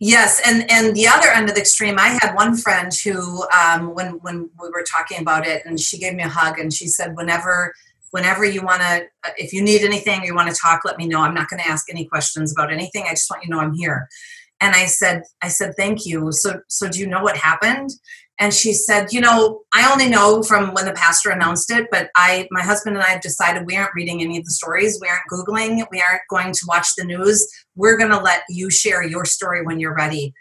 Yes, 0.00 0.40
and 0.46 0.70
and 0.70 0.94
the 0.94 1.08
other 1.08 1.28
end 1.28 1.48
of 1.48 1.54
the 1.54 1.60
extreme, 1.60 1.98
I 1.98 2.18
had 2.22 2.34
one 2.34 2.56
friend 2.56 2.92
who, 2.94 3.44
um, 3.50 3.94
when 3.94 4.12
when 4.20 4.48
we 4.60 4.68
were 4.70 4.84
talking 4.90 5.20
about 5.20 5.46
it, 5.46 5.66
and 5.66 5.78
she 5.78 5.98
gave 5.98 6.14
me 6.14 6.22
a 6.22 6.28
hug, 6.28 6.58
and 6.58 6.72
she 6.72 6.86
said, 6.86 7.16
whenever 7.16 7.74
whenever 8.10 8.44
you 8.44 8.62
want 8.62 8.80
to 8.82 9.06
uh, 9.24 9.30
if 9.36 9.52
you 9.52 9.62
need 9.62 9.82
anything 9.82 10.20
or 10.20 10.24
you 10.24 10.34
want 10.34 10.50
to 10.50 10.60
talk 10.60 10.82
let 10.84 10.98
me 10.98 11.06
know. 11.06 11.20
I'm 11.20 11.34
not 11.34 11.48
going 11.48 11.62
to 11.62 11.68
ask 11.68 11.90
any 11.90 12.04
questions 12.06 12.52
about 12.52 12.72
anything. 12.72 13.04
I 13.06 13.10
just 13.10 13.30
want 13.30 13.42
you 13.42 13.50
to 13.50 13.56
know 13.56 13.60
i'm 13.60 13.74
here. 13.74 14.08
And 14.60 14.74
i 14.74 14.86
said 14.86 15.22
i 15.42 15.48
said 15.48 15.74
thank 15.76 16.06
you. 16.06 16.32
So 16.32 16.60
so 16.68 16.88
do 16.88 16.98
you 16.98 17.06
know 17.06 17.22
what 17.22 17.36
happened? 17.36 17.90
And 18.40 18.54
she 18.54 18.72
said 18.72 19.12
you 19.12 19.20
know 19.20 19.62
i 19.72 19.90
only 19.90 20.08
know 20.08 20.42
from 20.42 20.72
when 20.74 20.84
the 20.84 20.92
pastor 20.92 21.30
announced 21.30 21.70
it 21.72 21.88
but 21.90 22.10
i 22.14 22.46
my 22.52 22.62
husband 22.62 22.96
and 22.96 23.04
i 23.04 23.10
have 23.10 23.20
decided 23.20 23.66
we 23.66 23.76
aren't 23.76 23.94
reading 23.94 24.22
any 24.22 24.38
of 24.38 24.44
the 24.44 24.50
stories. 24.50 24.98
We 25.00 25.08
aren't 25.08 25.30
googling. 25.32 25.84
We 25.90 26.02
aren't 26.08 26.22
going 26.30 26.52
to 26.52 26.66
watch 26.68 26.88
the 26.96 27.04
news. 27.04 27.46
We're 27.74 27.98
going 27.98 28.12
to 28.12 28.20
let 28.20 28.42
you 28.48 28.70
share 28.70 29.02
your 29.02 29.24
story 29.24 29.64
when 29.64 29.80
you're 29.80 29.94
ready 29.94 30.34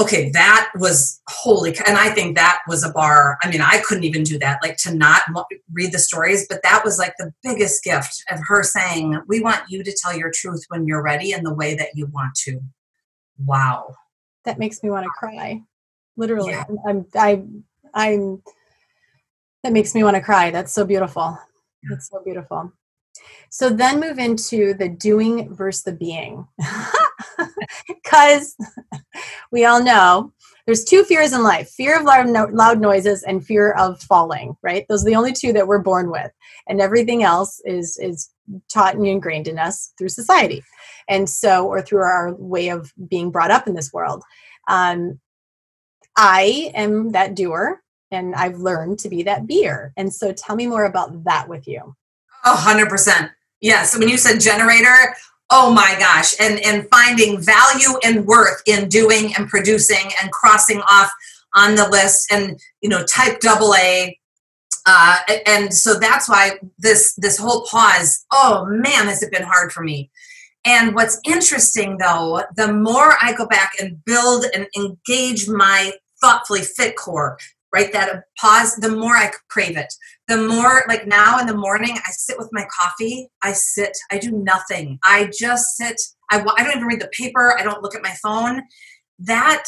okay 0.00 0.30
that 0.30 0.70
was 0.76 1.20
holy 1.28 1.76
and 1.86 1.98
i 1.98 2.08
think 2.08 2.34
that 2.34 2.60
was 2.66 2.82
a 2.82 2.90
bar 2.92 3.36
i 3.42 3.50
mean 3.50 3.60
i 3.60 3.78
couldn't 3.84 4.04
even 4.04 4.22
do 4.22 4.38
that 4.38 4.58
like 4.62 4.76
to 4.76 4.94
not 4.94 5.22
read 5.72 5.92
the 5.92 5.98
stories 5.98 6.46
but 6.48 6.60
that 6.62 6.82
was 6.82 6.98
like 6.98 7.12
the 7.18 7.30
biggest 7.42 7.84
gift 7.84 8.22
of 8.30 8.40
her 8.48 8.62
saying 8.62 9.20
we 9.28 9.40
want 9.40 9.60
you 9.68 9.84
to 9.84 9.94
tell 10.02 10.16
your 10.16 10.30
truth 10.34 10.64
when 10.68 10.86
you're 10.86 11.02
ready 11.02 11.32
in 11.32 11.42
the 11.42 11.54
way 11.54 11.74
that 11.74 11.88
you 11.94 12.06
want 12.06 12.34
to. 12.34 12.58
Wow. 13.44 13.94
That 14.44 14.58
makes 14.58 14.82
me 14.82 14.90
want 14.90 15.04
to 15.04 15.10
cry 15.10 15.62
literally 16.16 16.52
yeah. 16.52 16.64
i'm 16.86 17.06
i 17.14 17.42
i'm 17.94 18.42
that 19.62 19.72
makes 19.72 19.94
me 19.94 20.04
want 20.04 20.16
to 20.16 20.22
cry 20.22 20.50
that's 20.50 20.72
so 20.72 20.84
beautiful 20.84 21.38
that's 21.90 22.08
so 22.08 22.20
beautiful 22.24 22.72
so 23.52 23.68
then 23.68 24.00
move 24.00 24.18
into 24.18 24.72
the 24.72 24.88
doing 24.88 25.54
versus 25.54 25.84
the 25.84 25.92
being. 25.92 26.48
Because 27.86 28.56
we 29.52 29.64
all 29.64 29.82
know 29.82 30.32
there's 30.66 30.84
two 30.84 31.04
fears 31.04 31.32
in 31.32 31.42
life 31.42 31.68
fear 31.70 31.98
of 31.98 32.04
loud, 32.04 32.28
no- 32.28 32.48
loud 32.52 32.80
noises 32.80 33.22
and 33.22 33.44
fear 33.44 33.72
of 33.72 34.00
falling 34.02 34.56
right? 34.62 34.84
Those 34.88 35.02
are 35.02 35.06
the 35.06 35.14
only 35.14 35.32
two 35.32 35.52
that 35.52 35.66
we're 35.66 35.78
born 35.78 36.10
with. 36.10 36.30
And 36.66 36.80
everything 36.80 37.22
else 37.22 37.60
is 37.64 37.98
is 37.98 38.30
taught 38.72 38.96
and 38.96 39.06
ingrained 39.06 39.48
in 39.48 39.58
us 39.58 39.92
through 39.96 40.08
society 40.08 40.62
and 41.08 41.28
so 41.28 41.66
or 41.66 41.80
through 41.80 42.02
our 42.02 42.34
way 42.34 42.68
of 42.68 42.92
being 43.08 43.30
brought 43.30 43.50
up 43.50 43.66
in 43.66 43.74
this 43.74 43.92
world. 43.92 44.22
Um, 44.68 45.20
i 46.16 46.70
am 46.74 47.12
that 47.12 47.34
doer 47.34 47.80
and 48.10 48.34
i've 48.34 48.58
learned 48.58 48.98
to 49.00 49.08
be 49.08 49.22
that 49.22 49.46
beer. 49.46 49.92
And 49.96 50.12
so 50.12 50.32
tell 50.32 50.56
me 50.56 50.66
more 50.66 50.84
about 50.84 51.24
that 51.24 51.48
with 51.48 51.68
you. 51.68 51.94
Oh 52.44 52.62
100% 53.62 53.68
yes 53.68 53.98
when 53.98 54.08
you 54.08 54.16
said 54.16 54.40
generator 54.40 55.14
oh 55.50 55.72
my 55.72 55.94
gosh 55.98 56.34
and 56.40 56.58
and 56.64 56.88
finding 56.90 57.40
value 57.40 57.98
and 58.04 58.26
worth 58.26 58.62
in 58.66 58.88
doing 58.88 59.32
and 59.36 59.48
producing 59.48 60.10
and 60.20 60.32
crossing 60.32 60.80
off 60.90 61.10
on 61.54 61.74
the 61.74 61.88
list 61.88 62.32
and 62.32 62.58
you 62.80 62.88
know 62.88 63.04
type 63.04 63.40
double 63.40 63.74
a 63.74 64.18
uh, 64.84 65.18
and 65.46 65.72
so 65.72 65.98
that's 65.98 66.28
why 66.28 66.58
this 66.78 67.14
this 67.16 67.38
whole 67.38 67.64
pause 67.70 68.24
oh 68.32 68.64
man 68.68 69.06
has 69.06 69.22
it 69.22 69.30
been 69.30 69.44
hard 69.44 69.72
for 69.72 69.82
me. 69.84 70.10
And 70.64 70.94
what's 70.94 71.20
interesting 71.24 71.98
though 71.98 72.42
the 72.56 72.72
more 72.72 73.14
i 73.20 73.32
go 73.36 73.46
back 73.46 73.72
and 73.80 74.02
build 74.04 74.44
and 74.54 74.66
engage 74.76 75.48
my 75.48 75.92
thoughtfully 76.20 76.62
fit 76.62 76.96
core 76.96 77.36
right 77.72 77.92
that 77.92 78.24
pause 78.38 78.76
the 78.76 78.90
more 78.90 79.16
i 79.16 79.30
crave 79.48 79.76
it. 79.76 79.92
The 80.28 80.36
more 80.36 80.84
like 80.88 81.06
now 81.06 81.38
in 81.38 81.46
the 81.46 81.56
morning 81.56 81.96
i 82.06 82.10
sit 82.10 82.38
with 82.38 82.48
my 82.52 82.66
coffee 82.78 83.28
i 83.42 83.52
sit 83.52 83.96
i 84.10 84.18
do 84.18 84.30
nothing. 84.32 84.98
I 85.04 85.30
just 85.36 85.76
sit 85.76 86.00
I, 86.30 86.40
I 86.40 86.62
don't 86.62 86.76
even 86.76 86.86
read 86.86 87.00
the 87.00 87.08
paper 87.08 87.58
i 87.58 87.62
don't 87.62 87.82
look 87.82 87.94
at 87.94 88.02
my 88.02 88.14
phone. 88.22 88.62
That 89.18 89.64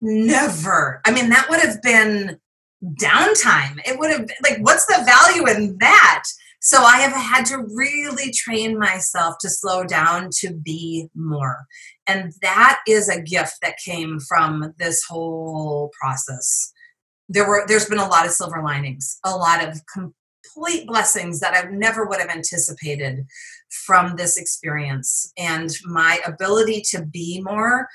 never 0.00 1.00
i 1.04 1.12
mean 1.12 1.28
that 1.30 1.48
would 1.48 1.60
have 1.60 1.82
been 1.82 2.38
downtime. 2.84 3.80
It 3.86 3.98
would 3.98 4.10
have 4.10 4.26
been 4.26 4.36
like 4.42 4.58
what's 4.60 4.86
the 4.86 5.04
value 5.04 5.46
in 5.46 5.76
that? 5.78 6.24
So 6.60 6.78
i 6.78 6.98
have 6.98 7.12
had 7.12 7.44
to 7.46 7.58
really 7.58 8.32
train 8.32 8.78
myself 8.78 9.36
to 9.40 9.50
slow 9.50 9.84
down 9.84 10.30
to 10.38 10.52
be 10.52 11.08
more. 11.14 11.66
And 12.06 12.32
that 12.42 12.80
is 12.88 13.08
a 13.08 13.20
gift 13.20 13.58
that 13.62 13.76
came 13.84 14.18
from 14.18 14.74
this 14.78 15.04
whole 15.08 15.90
process 16.00 16.72
there 17.28 17.46
were 17.46 17.64
there's 17.66 17.86
been 17.86 17.98
a 17.98 18.08
lot 18.08 18.26
of 18.26 18.32
silver 18.32 18.62
linings 18.62 19.18
a 19.24 19.36
lot 19.36 19.66
of 19.66 19.80
complete 19.86 20.86
blessings 20.86 21.40
that 21.40 21.54
i 21.54 21.68
never 21.70 22.06
would 22.06 22.20
have 22.20 22.30
anticipated 22.30 23.24
from 23.86 24.16
this 24.16 24.36
experience 24.36 25.32
and 25.38 25.70
my 25.84 26.20
ability 26.26 26.82
to 26.84 27.04
be 27.06 27.40
more 27.42 27.88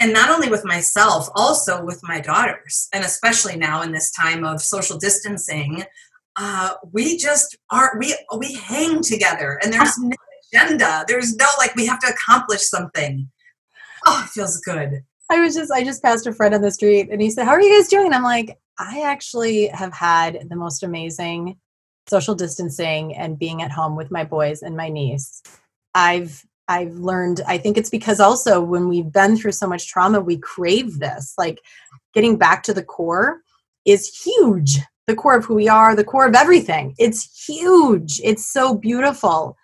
and 0.00 0.12
not 0.12 0.30
only 0.30 0.48
with 0.48 0.64
myself 0.64 1.28
also 1.34 1.84
with 1.84 2.00
my 2.02 2.20
daughters 2.20 2.88
and 2.92 3.04
especially 3.04 3.56
now 3.56 3.82
in 3.82 3.92
this 3.92 4.10
time 4.12 4.44
of 4.44 4.60
social 4.60 4.96
distancing 4.96 5.84
uh, 6.40 6.74
we 6.92 7.16
just 7.16 7.58
are 7.70 7.96
we 7.98 8.16
we 8.36 8.54
hang 8.54 9.02
together 9.02 9.58
and 9.60 9.72
there's 9.72 9.98
no 9.98 10.14
agenda. 10.52 11.04
There's 11.06 11.34
no 11.36 11.46
like 11.58 11.74
we 11.74 11.86
have 11.86 11.98
to 12.00 12.08
accomplish 12.08 12.62
something. 12.62 13.28
Oh, 14.06 14.22
it 14.24 14.30
feels 14.30 14.60
good. 14.60 15.02
I 15.30 15.40
was 15.40 15.54
just 15.54 15.70
I 15.70 15.84
just 15.84 16.02
passed 16.02 16.26
a 16.26 16.32
friend 16.32 16.54
on 16.54 16.62
the 16.62 16.70
street 16.70 17.08
and 17.10 17.20
he 17.20 17.30
said, 17.30 17.44
How 17.44 17.52
are 17.52 17.60
you 17.60 17.76
guys 17.76 17.88
doing? 17.88 18.06
And 18.06 18.14
I'm 18.14 18.22
like, 18.22 18.58
I 18.78 19.02
actually 19.02 19.68
have 19.68 19.92
had 19.92 20.46
the 20.48 20.56
most 20.56 20.82
amazing 20.82 21.58
social 22.08 22.34
distancing 22.34 23.14
and 23.16 23.38
being 23.38 23.62
at 23.62 23.70
home 23.70 23.96
with 23.96 24.10
my 24.10 24.24
boys 24.24 24.62
and 24.62 24.76
my 24.76 24.88
niece. 24.88 25.42
I've 25.94 26.44
I've 26.68 26.94
learned 26.94 27.40
I 27.46 27.58
think 27.58 27.76
it's 27.76 27.90
because 27.90 28.20
also 28.20 28.60
when 28.60 28.88
we've 28.88 29.12
been 29.12 29.36
through 29.36 29.52
so 29.52 29.66
much 29.66 29.88
trauma, 29.88 30.20
we 30.20 30.38
crave 30.38 30.98
this. 30.98 31.34
Like 31.38 31.60
getting 32.14 32.36
back 32.36 32.62
to 32.64 32.74
the 32.74 32.82
core 32.82 33.40
is 33.84 34.22
huge. 34.24 34.78
The 35.06 35.16
core 35.16 35.38
of 35.38 35.46
who 35.46 35.54
we 35.54 35.68
are, 35.68 35.96
the 35.96 36.04
core 36.04 36.26
of 36.26 36.34
everything. 36.34 36.94
It's 36.98 37.46
huge. 37.46 38.20
It's 38.22 38.46
so 38.46 38.74
beautiful. 38.74 39.56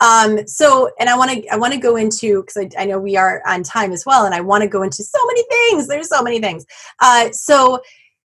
Um, 0.00 0.46
so, 0.46 0.90
and 0.98 1.08
I 1.08 1.16
want 1.16 1.30
to, 1.30 1.48
I 1.48 1.56
want 1.56 1.72
to 1.72 1.78
go 1.78 1.96
into 1.96 2.42
because 2.42 2.56
I, 2.56 2.82
I, 2.82 2.84
know 2.84 2.98
we 2.98 3.16
are 3.16 3.42
on 3.46 3.62
time 3.62 3.92
as 3.92 4.04
well, 4.04 4.26
and 4.26 4.34
I 4.34 4.42
want 4.42 4.62
to 4.62 4.68
go 4.68 4.82
into 4.82 5.02
so 5.02 5.18
many 5.26 5.42
things. 5.44 5.88
There's 5.88 6.10
so 6.10 6.22
many 6.22 6.38
things. 6.38 6.66
Uh, 7.00 7.30
so, 7.30 7.80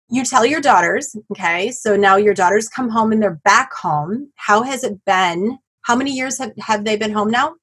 you 0.10 0.24
tell 0.24 0.46
your 0.46 0.62
daughters, 0.62 1.16
okay. 1.32 1.72
So 1.72 1.96
now 1.96 2.16
your 2.16 2.34
daughters 2.34 2.68
come 2.68 2.90
home 2.90 3.12
and 3.12 3.22
they're 3.22 3.42
back 3.44 3.74
home. 3.74 4.32
How 4.36 4.64
has 4.64 4.84
it 4.84 5.04
been? 5.06 5.58
How 5.82 5.96
many 5.96 6.12
years 6.12 6.38
have 6.40 6.54
have 6.60 6.86
they 6.86 6.96
been 6.96 7.12
home 7.12 7.32
now? 7.32 7.56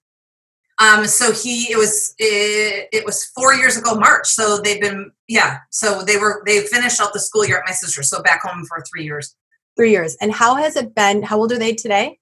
Um, 0.78 1.06
so 1.06 1.32
he, 1.32 1.70
it 1.70 1.76
was, 1.76 2.14
it, 2.18 2.88
it, 2.92 3.04
was 3.04 3.26
four 3.26 3.54
years 3.54 3.76
ago, 3.76 3.94
March. 3.94 4.26
So 4.26 4.58
they've 4.58 4.80
been, 4.80 5.12
yeah. 5.28 5.58
So 5.70 6.02
they 6.02 6.16
were, 6.16 6.42
they 6.44 6.60
finished 6.62 7.00
out 7.00 7.12
the 7.12 7.20
school 7.20 7.46
year 7.46 7.58
at 7.58 7.64
my 7.66 7.72
sister. 7.72 8.02
So 8.02 8.22
back 8.22 8.42
home 8.42 8.64
for 8.64 8.82
three 8.90 9.04
years. 9.04 9.36
Three 9.76 9.90
years. 9.90 10.16
And 10.20 10.32
how 10.32 10.56
has 10.56 10.74
it 10.74 10.94
been? 10.94 11.22
How 11.22 11.38
old 11.38 11.52
are 11.52 11.58
they 11.58 11.74
today? 11.74 12.18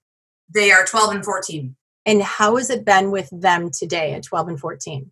They 0.53 0.71
are 0.71 0.85
12 0.85 1.15
and 1.15 1.25
14. 1.25 1.75
And 2.05 2.21
how 2.21 2.57
has 2.57 2.69
it 2.69 2.85
been 2.85 3.09
with 3.09 3.29
them 3.31 3.71
today 3.71 4.13
at 4.13 4.23
12 4.23 4.49
and 4.49 4.59
14? 4.59 5.11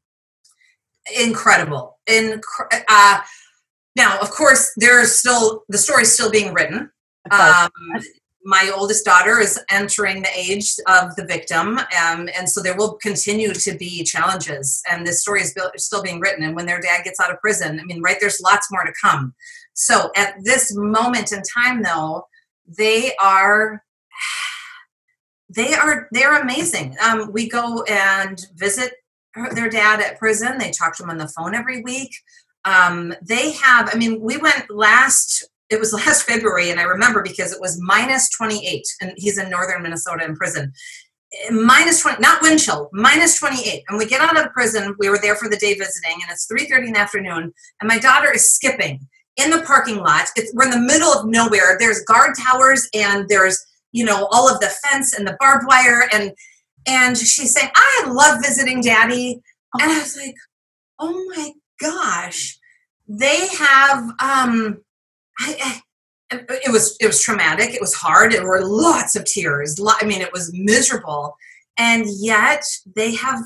Incredible. 1.20 1.98
In, 2.06 2.42
uh, 2.88 3.20
now, 3.96 4.20
of 4.20 4.30
course, 4.32 4.72
there's 4.78 5.16
still, 5.16 5.64
the 5.70 5.78
story's 5.78 6.12
still 6.12 6.32
being 6.32 6.54
written. 6.54 6.92
Um, 7.32 7.70
my 8.44 8.72
oldest 8.76 9.06
daughter 9.06 9.40
is 9.40 9.60
entering 9.70 10.22
the 10.22 10.30
age 10.36 10.76
of 10.88 11.16
the 11.16 11.26
victim 11.26 11.78
um, 11.78 12.30
and 12.36 12.50
so 12.50 12.62
there 12.62 12.76
will 12.76 12.94
continue 12.96 13.54
to 13.54 13.78
be 13.78 14.04
challenges 14.04 14.82
and 14.90 15.06
this 15.06 15.22
story 15.22 15.42
is 15.42 15.56
still 15.76 16.02
being 16.02 16.20
written. 16.20 16.44
And 16.44 16.56
when 16.56 16.66
their 16.66 16.80
dad 16.80 17.04
gets 17.04 17.20
out 17.20 17.32
of 17.32 17.40
prison 17.40 17.80
i 17.80 17.84
mean 17.84 18.02
right 18.02 18.18
there's 18.20 18.42
lots 18.42 18.72
more 18.72 18.84
to 18.84 18.94
come. 19.02 19.34
So 19.74 20.12
at 20.16 20.36
this 20.44 20.74
moment 20.76 21.32
in 21.32 21.42
time 21.44 21.84
though 21.84 22.26
they 22.66 23.14
are 23.22 23.84
they 25.50 25.74
are 25.74 26.08
they're 26.12 26.42
amazing. 26.42 26.96
Um, 27.04 27.32
we 27.32 27.50
go 27.50 27.84
and 27.84 28.40
visit 28.56 28.94
their 29.54 29.70
dad 29.70 30.00
at 30.00 30.18
prison. 30.18 30.58
They 30.58 30.72
talk 30.72 30.96
to 30.98 31.04
him 31.04 31.10
on 31.10 31.18
the 31.18 31.28
phone 31.28 31.54
every 31.54 31.82
week 31.82 32.16
um, 32.66 33.14
they 33.22 33.52
have 33.52 33.90
i 33.94 33.98
mean 33.98 34.20
we 34.22 34.38
went 34.38 34.70
last 34.70 35.48
it 35.70 35.80
was 35.80 35.94
last 36.06 36.24
february 36.24 36.70
and 36.70 36.80
i 36.80 36.84
remember 36.84 37.22
because 37.22 37.52
it 37.52 37.62
was 37.62 37.82
minus 37.82 38.30
28 38.30 38.84
and 39.02 39.14
he's 39.18 39.38
in 39.38 39.50
northern 39.50 39.84
minnesota 39.84 40.26
in 40.26 40.36
prison. 40.36 40.72
Minus 41.52 42.02
20 42.02 42.20
not 42.22 42.42
wind 42.42 42.60
chill 42.60 42.90
minus 42.92 43.38
28 43.38 43.84
and 43.88 44.00
we 44.00 44.08
get 44.08 44.20
out 44.20 44.36
of 44.36 44.52
prison 44.52 44.96
we 44.98 45.10
were 45.10 45.20
there 45.20 45.36
for 45.36 45.48
the 45.48 45.58
day 45.58 45.76
visiting 45.76 46.18
and 46.24 46.32
it's 46.32 46.48
3.30 46.52 46.88
in 46.88 46.94
the 46.94 47.00
afternoon 47.00 47.54
and 47.80 47.88
my 47.88 48.00
daughter 48.00 48.34
is 48.34 48.52
skipping 48.52 49.08
in 49.40 49.50
the 49.50 49.62
parking 49.62 49.98
lot. 49.98 50.28
It's, 50.36 50.54
we're 50.54 50.66
in 50.66 50.72
the 50.72 50.80
middle 50.80 51.10
of 51.10 51.26
nowhere. 51.28 51.78
There's 51.80 52.04
guard 52.04 52.36
towers 52.38 52.88
and 52.94 53.28
there's 53.30 53.64
you 53.92 54.06
know 54.06 54.28
all 54.32 54.52
of 54.52 54.60
the 54.60 54.68
fence 54.68 55.18
and 55.18 55.28
the 55.28 55.36
barbed 55.40 55.66
wire 55.68 56.08
and 56.14 56.32
and 56.88 57.18
she's 57.18 57.54
saying 57.54 57.72
i 57.76 58.06
love 58.08 58.40
visiting 58.44 58.82
daddy. 58.82 59.40
And 59.80 59.92
i 59.92 60.00
was 60.00 60.16
like 60.18 60.36
oh 61.00 61.26
my 61.36 61.52
gosh 61.80 62.58
they 63.08 63.48
have 63.48 64.04
um 64.22 64.82
I, 65.40 65.82
I, 66.32 66.42
it 66.50 66.72
was 66.72 66.96
it 67.00 67.08
was 67.08 67.22
traumatic 67.22 67.74
it 67.74 67.82
was 67.82 67.96
hard 67.96 68.32
there 68.32 68.46
were 68.46 68.64
lots 68.64 69.16
of 69.16 69.26
tears 69.26 69.80
i 70.00 70.06
mean 70.06 70.22
it 70.22 70.34
was 70.34 70.52
miserable 70.54 71.36
and 71.78 72.06
yet 72.08 72.64
they 72.96 73.16
have 73.16 73.42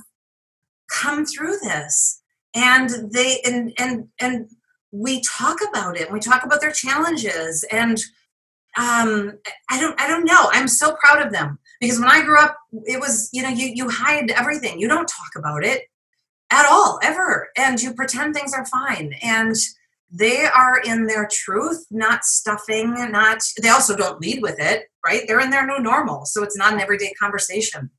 come 0.90 1.26
through 1.26 1.58
this 1.64 2.22
and 2.56 2.90
they 3.12 3.40
and 3.46 3.74
and 3.78 4.08
and 4.20 4.50
we 4.92 5.22
talk 5.22 5.60
about 5.70 5.98
it 5.98 6.12
we 6.12 6.20
talk 6.20 6.44
about 6.44 6.62
their 6.62 6.72
challenges 6.72 7.64
and 7.72 8.00
um, 8.76 9.34
I 9.70 9.80
don't 9.80 10.00
I 10.02 10.08
don't 10.08 10.26
know. 10.26 10.50
I'm 10.52 10.68
so 10.68 10.96
proud 10.96 11.24
of 11.24 11.32
them 11.32 11.60
because 11.80 12.00
when 12.00 12.10
I 12.10 12.24
grew 12.24 12.40
up, 12.40 12.58
it 12.86 13.00
was 13.00 13.30
you 13.32 13.44
know 13.44 13.50
you 13.50 13.68
you 13.68 13.88
hide 13.90 14.32
everything. 14.32 14.80
You 14.80 14.88
don't 14.88 15.08
talk 15.08 15.36
about 15.38 15.64
it 15.64 15.84
at 16.54 16.66
all 16.68 17.00
ever, 17.02 17.50
and 17.58 17.82
you 17.82 17.94
pretend 17.94 18.34
things 18.34 18.54
are 18.54 18.66
fine. 18.68 19.14
And 19.24 19.56
they 20.12 20.46
are 20.46 20.80
in 20.86 21.08
their 21.08 21.28
truth, 21.30 21.86
not 21.90 22.24
stuffing. 22.24 22.94
Not 23.12 23.40
they 23.62 23.70
also 23.70 23.96
don't 23.96 24.22
lead 24.22 24.42
with 24.44 24.60
it, 24.60 24.84
right? 25.06 25.24
They're 25.26 25.40
in 25.40 25.50
their 25.50 25.66
new 25.66 25.80
normal, 25.80 26.26
so 26.26 26.44
it's 26.44 26.56
not 26.56 26.74
an 26.74 26.80
everyday 26.80 27.12
conversation. 27.14 27.90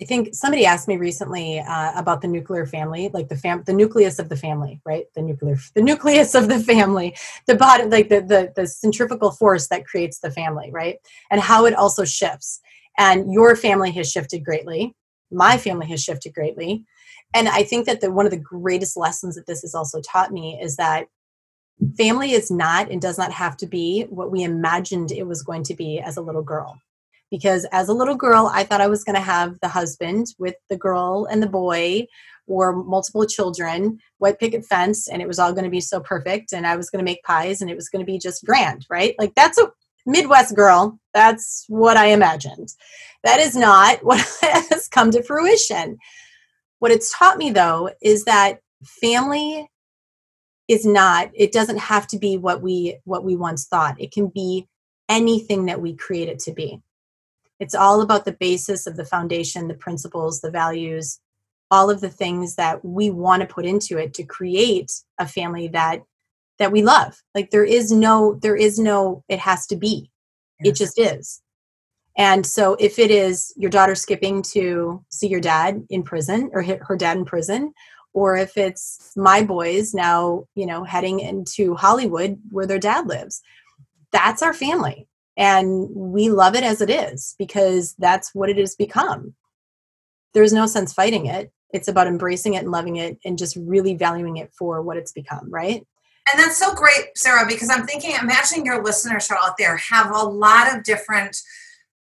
I 0.00 0.04
think 0.04 0.34
somebody 0.34 0.66
asked 0.66 0.88
me 0.88 0.98
recently 0.98 1.58
uh, 1.58 1.92
about 1.98 2.20
the 2.20 2.28
nuclear 2.28 2.66
family, 2.66 3.10
like 3.12 3.28
the 3.28 3.36
fam, 3.36 3.64
the 3.64 3.72
nucleus 3.72 4.18
of 4.18 4.28
the 4.28 4.36
family, 4.36 4.80
right? 4.84 5.06
The 5.16 5.22
nuclear, 5.22 5.56
the 5.74 5.82
nucleus 5.82 6.34
of 6.34 6.48
the 6.48 6.60
family, 6.60 7.16
the 7.46 7.56
body, 7.56 7.84
like 7.86 8.08
the, 8.08 8.20
the 8.20 8.52
the 8.54 8.66
centrifugal 8.66 9.32
force 9.32 9.66
that 9.68 9.86
creates 9.86 10.20
the 10.20 10.30
family, 10.30 10.70
right? 10.70 10.98
And 11.30 11.40
how 11.40 11.66
it 11.66 11.74
also 11.74 12.04
shifts. 12.04 12.60
And 12.98 13.32
your 13.32 13.56
family 13.56 13.90
has 13.92 14.10
shifted 14.10 14.44
greatly. 14.44 14.94
My 15.30 15.58
family 15.58 15.86
has 15.88 16.02
shifted 16.04 16.34
greatly. 16.34 16.84
And 17.36 17.48
I 17.48 17.62
think 17.62 17.86
that 17.86 18.00
the, 18.00 18.10
one 18.10 18.26
of 18.26 18.30
the 18.32 18.38
greatest 18.38 18.96
lessons 18.96 19.34
that 19.34 19.46
this 19.46 19.62
has 19.62 19.74
also 19.74 20.00
taught 20.00 20.32
me 20.32 20.58
is 20.60 20.76
that 20.76 21.06
family 21.96 22.32
is 22.32 22.50
not 22.50 22.90
and 22.90 23.00
does 23.00 23.18
not 23.18 23.32
have 23.32 23.56
to 23.58 23.66
be 23.66 24.06
what 24.08 24.30
we 24.30 24.42
imagined 24.42 25.12
it 25.12 25.26
was 25.26 25.42
going 25.42 25.62
to 25.64 25.74
be 25.74 26.00
as 26.00 26.16
a 26.16 26.22
little 26.22 26.42
girl 26.42 26.80
because 27.30 27.66
as 27.72 27.88
a 27.88 27.94
little 27.94 28.14
girl, 28.14 28.50
I 28.52 28.64
thought 28.64 28.80
I 28.80 28.86
was 28.86 29.04
going 29.04 29.16
to 29.16 29.20
have 29.20 29.58
the 29.60 29.68
husband 29.68 30.28
with 30.38 30.54
the 30.68 30.76
girl 30.76 31.26
and 31.30 31.42
the 31.42 31.48
boy 31.48 32.06
or 32.46 32.72
multiple 32.72 33.26
children, 33.26 33.98
white 34.18 34.38
picket 34.38 34.64
fence, 34.64 35.08
and 35.08 35.20
it 35.20 35.26
was 35.26 35.38
all 35.38 35.52
going 35.52 35.64
to 35.64 35.70
be 35.70 35.80
so 35.80 36.00
perfect. 36.00 36.52
And 36.52 36.66
I 36.66 36.76
was 36.76 36.90
going 36.90 37.04
to 37.04 37.10
make 37.10 37.22
pies 37.24 37.60
and 37.60 37.70
it 37.70 37.76
was 37.76 37.88
going 37.88 38.04
to 38.04 38.10
be 38.10 38.18
just 38.18 38.44
grand, 38.44 38.86
right? 38.88 39.14
Like 39.18 39.34
that's 39.34 39.58
a 39.58 39.70
Midwest 40.06 40.54
girl. 40.54 40.98
That's 41.12 41.64
what 41.68 41.96
I 41.96 42.06
imagined. 42.06 42.72
That 43.24 43.40
is 43.40 43.56
not 43.56 43.98
what 44.04 44.24
has 44.42 44.88
come 44.88 45.10
to 45.10 45.22
fruition. 45.22 45.98
What 46.78 46.92
it's 46.92 47.16
taught 47.16 47.38
me 47.38 47.50
though 47.50 47.90
is 48.00 48.24
that 48.24 48.60
family 48.84 49.68
is 50.68 50.84
not 50.84 51.30
it 51.34 51.52
doesn't 51.52 51.78
have 51.78 52.06
to 52.08 52.18
be 52.18 52.36
what 52.36 52.60
we 52.60 52.98
what 53.04 53.24
we 53.24 53.36
once 53.36 53.66
thought 53.66 54.00
it 54.00 54.12
can 54.12 54.26
be 54.26 54.66
anything 55.08 55.66
that 55.66 55.80
we 55.80 55.94
create 55.94 56.28
it 56.28 56.40
to 56.40 56.52
be 56.52 56.82
it's 57.58 57.74
all 57.74 58.00
about 58.00 58.24
the 58.24 58.32
basis 58.32 58.86
of 58.86 58.96
the 58.96 59.04
foundation, 59.04 59.68
the 59.68 59.74
principles, 59.74 60.40
the 60.40 60.50
values, 60.50 61.20
all 61.70 61.90
of 61.90 62.00
the 62.00 62.10
things 62.10 62.56
that 62.56 62.84
we 62.84 63.10
want 63.10 63.40
to 63.40 63.52
put 63.52 63.64
into 63.64 63.98
it 63.98 64.14
to 64.14 64.24
create 64.24 64.92
a 65.18 65.26
family 65.26 65.68
that 65.68 66.02
that 66.58 66.72
we 66.72 66.82
love. 66.82 67.22
Like 67.34 67.50
there 67.50 67.64
is 67.64 67.90
no 67.90 68.38
there 68.40 68.56
is 68.56 68.78
no 68.78 69.24
it 69.28 69.38
has 69.40 69.66
to 69.68 69.76
be. 69.76 70.10
Yes. 70.60 70.70
It 70.70 70.76
just 70.84 70.98
is. 70.98 71.42
And 72.16 72.46
so 72.46 72.76
if 72.80 72.98
it 72.98 73.10
is 73.10 73.52
your 73.56 73.70
daughter 73.70 73.94
skipping 73.94 74.42
to 74.42 75.04
see 75.10 75.28
your 75.28 75.40
dad 75.40 75.84
in 75.90 76.02
prison 76.02 76.50
or 76.52 76.62
her 76.62 76.96
dad 76.96 77.18
in 77.18 77.24
prison 77.24 77.74
or 78.14 78.36
if 78.36 78.56
it's 78.56 79.12
my 79.14 79.42
boys 79.42 79.92
now, 79.92 80.44
you 80.54 80.64
know, 80.64 80.84
heading 80.84 81.20
into 81.20 81.74
Hollywood 81.74 82.38
where 82.48 82.66
their 82.66 82.78
dad 82.78 83.06
lives, 83.06 83.42
that's 84.10 84.42
our 84.42 84.54
family. 84.54 85.06
And 85.36 85.90
we 85.90 86.30
love 86.30 86.54
it 86.54 86.64
as 86.64 86.80
it 86.80 86.88
is 86.88 87.34
because 87.38 87.94
that's 87.98 88.34
what 88.34 88.48
it 88.48 88.56
has 88.56 88.74
become. 88.74 89.34
There's 90.32 90.54
no 90.54 90.64
sense 90.64 90.94
fighting 90.94 91.26
it. 91.26 91.52
It's 91.74 91.88
about 91.88 92.06
embracing 92.06 92.54
it 92.54 92.62
and 92.62 92.70
loving 92.70 92.96
it 92.96 93.18
and 93.26 93.36
just 93.36 93.56
really 93.56 93.94
valuing 93.94 94.38
it 94.38 94.50
for 94.58 94.80
what 94.80 94.96
it's 94.96 95.12
become 95.12 95.50
right? 95.50 95.86
And 96.32 96.40
that's 96.42 96.56
so 96.56 96.74
great 96.74 97.16
sarah 97.16 97.46
because 97.46 97.70
i'm 97.70 97.86
thinking 97.86 98.16
imagining 98.20 98.66
your 98.66 98.82
listeners 98.82 99.30
out 99.30 99.56
there 99.58 99.76
have 99.76 100.10
a 100.10 100.24
lot 100.24 100.74
of 100.74 100.82
different 100.82 101.40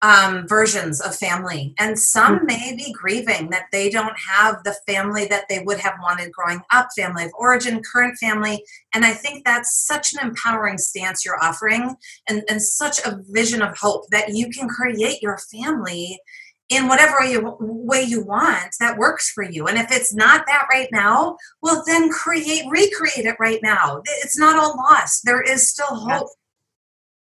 um, 0.01 0.47
versions 0.47 0.99
of 0.99 1.15
family. 1.15 1.73
And 1.77 1.97
some 1.97 2.37
mm-hmm. 2.39 2.45
may 2.47 2.75
be 2.75 2.93
grieving 2.93 3.49
that 3.51 3.65
they 3.71 3.89
don't 3.89 4.17
have 4.17 4.63
the 4.63 4.75
family 4.87 5.25
that 5.27 5.45
they 5.49 5.59
would 5.59 5.79
have 5.79 5.95
wanted 6.01 6.31
growing 6.31 6.61
up, 6.71 6.89
family 6.97 7.25
of 7.25 7.31
origin, 7.37 7.81
current 7.83 8.17
family. 8.17 8.63
And 8.93 9.05
I 9.05 9.13
think 9.13 9.45
that's 9.45 9.85
such 9.85 10.13
an 10.13 10.27
empowering 10.27 10.77
stance 10.77 11.23
you're 11.23 11.43
offering 11.43 11.95
and, 12.27 12.43
and 12.49 12.61
such 12.61 12.99
a 12.99 13.19
vision 13.29 13.61
of 13.61 13.77
hope 13.77 14.05
that 14.11 14.29
you 14.29 14.49
can 14.49 14.67
create 14.67 15.21
your 15.21 15.37
family 15.37 16.19
in 16.69 16.87
whatever 16.87 17.23
you, 17.25 17.57
way 17.59 18.01
you 18.01 18.23
want 18.23 18.73
that 18.79 18.97
works 18.97 19.29
for 19.29 19.43
you. 19.43 19.67
And 19.67 19.77
if 19.77 19.91
it's 19.91 20.13
not 20.13 20.45
that 20.47 20.67
right 20.71 20.87
now, 20.91 21.35
well, 21.61 21.83
then 21.85 22.09
create, 22.09 22.63
recreate 22.69 23.25
it 23.25 23.35
right 23.39 23.59
now. 23.61 24.01
It's 24.23 24.39
not 24.39 24.57
all 24.57 24.77
lost. 24.77 25.21
There 25.25 25.41
is 25.41 25.69
still 25.69 25.93
hope. 25.93 26.29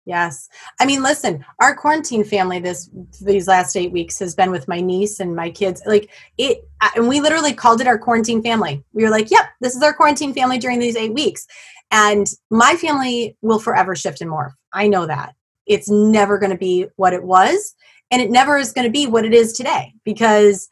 Yes. 0.10 0.50
I 0.80 0.88
mean, 0.88 1.04
listen, 1.04 1.46
our 1.62 1.76
quarantine 1.76 2.24
family 2.24 2.60
this 2.60 2.90
these 3.22 3.48
last 3.48 3.76
8 3.76 3.92
weeks 3.92 4.18
has 4.18 4.34
been 4.34 4.50
with 4.50 4.68
my 4.68 4.82
niece 4.82 5.20
and 5.20 5.36
my 5.36 5.52
kids. 5.52 5.84
Like 5.86 6.10
it 6.40 6.68
and 6.96 7.08
we 7.08 7.22
literally 7.22 7.54
called 7.54 7.80
it 7.80 7.86
our 7.86 8.00
quarantine 8.00 8.42
family. 8.42 8.84
We 8.92 9.04
were 9.04 9.12
like, 9.12 9.30
"Yep, 9.30 9.46
this 9.62 9.76
is 9.76 9.84
our 9.84 9.94
quarantine 9.94 10.34
family 10.34 10.58
during 10.58 10.80
these 10.80 10.96
8 10.96 11.14
weeks." 11.14 11.46
And 11.92 12.26
my 12.50 12.74
family 12.74 13.38
will 13.44 13.60
forever 13.60 13.96
shift 13.96 14.20
and 14.20 14.32
morph. 14.32 14.54
I 14.74 14.88
know 14.88 15.06
that. 15.06 15.36
It's 15.68 15.92
never 15.92 16.40
going 16.40 16.52
to 16.52 16.58
be 16.58 16.88
what 16.96 17.14
it 17.14 17.24
was, 17.24 17.76
and 18.10 18.20
it 18.20 18.32
never 18.32 18.58
is 18.58 18.74
going 18.74 18.88
to 18.88 18.92
be 18.92 19.06
what 19.06 19.26
it 19.26 19.34
is 19.36 19.54
today 19.54 19.94
because 20.04 20.68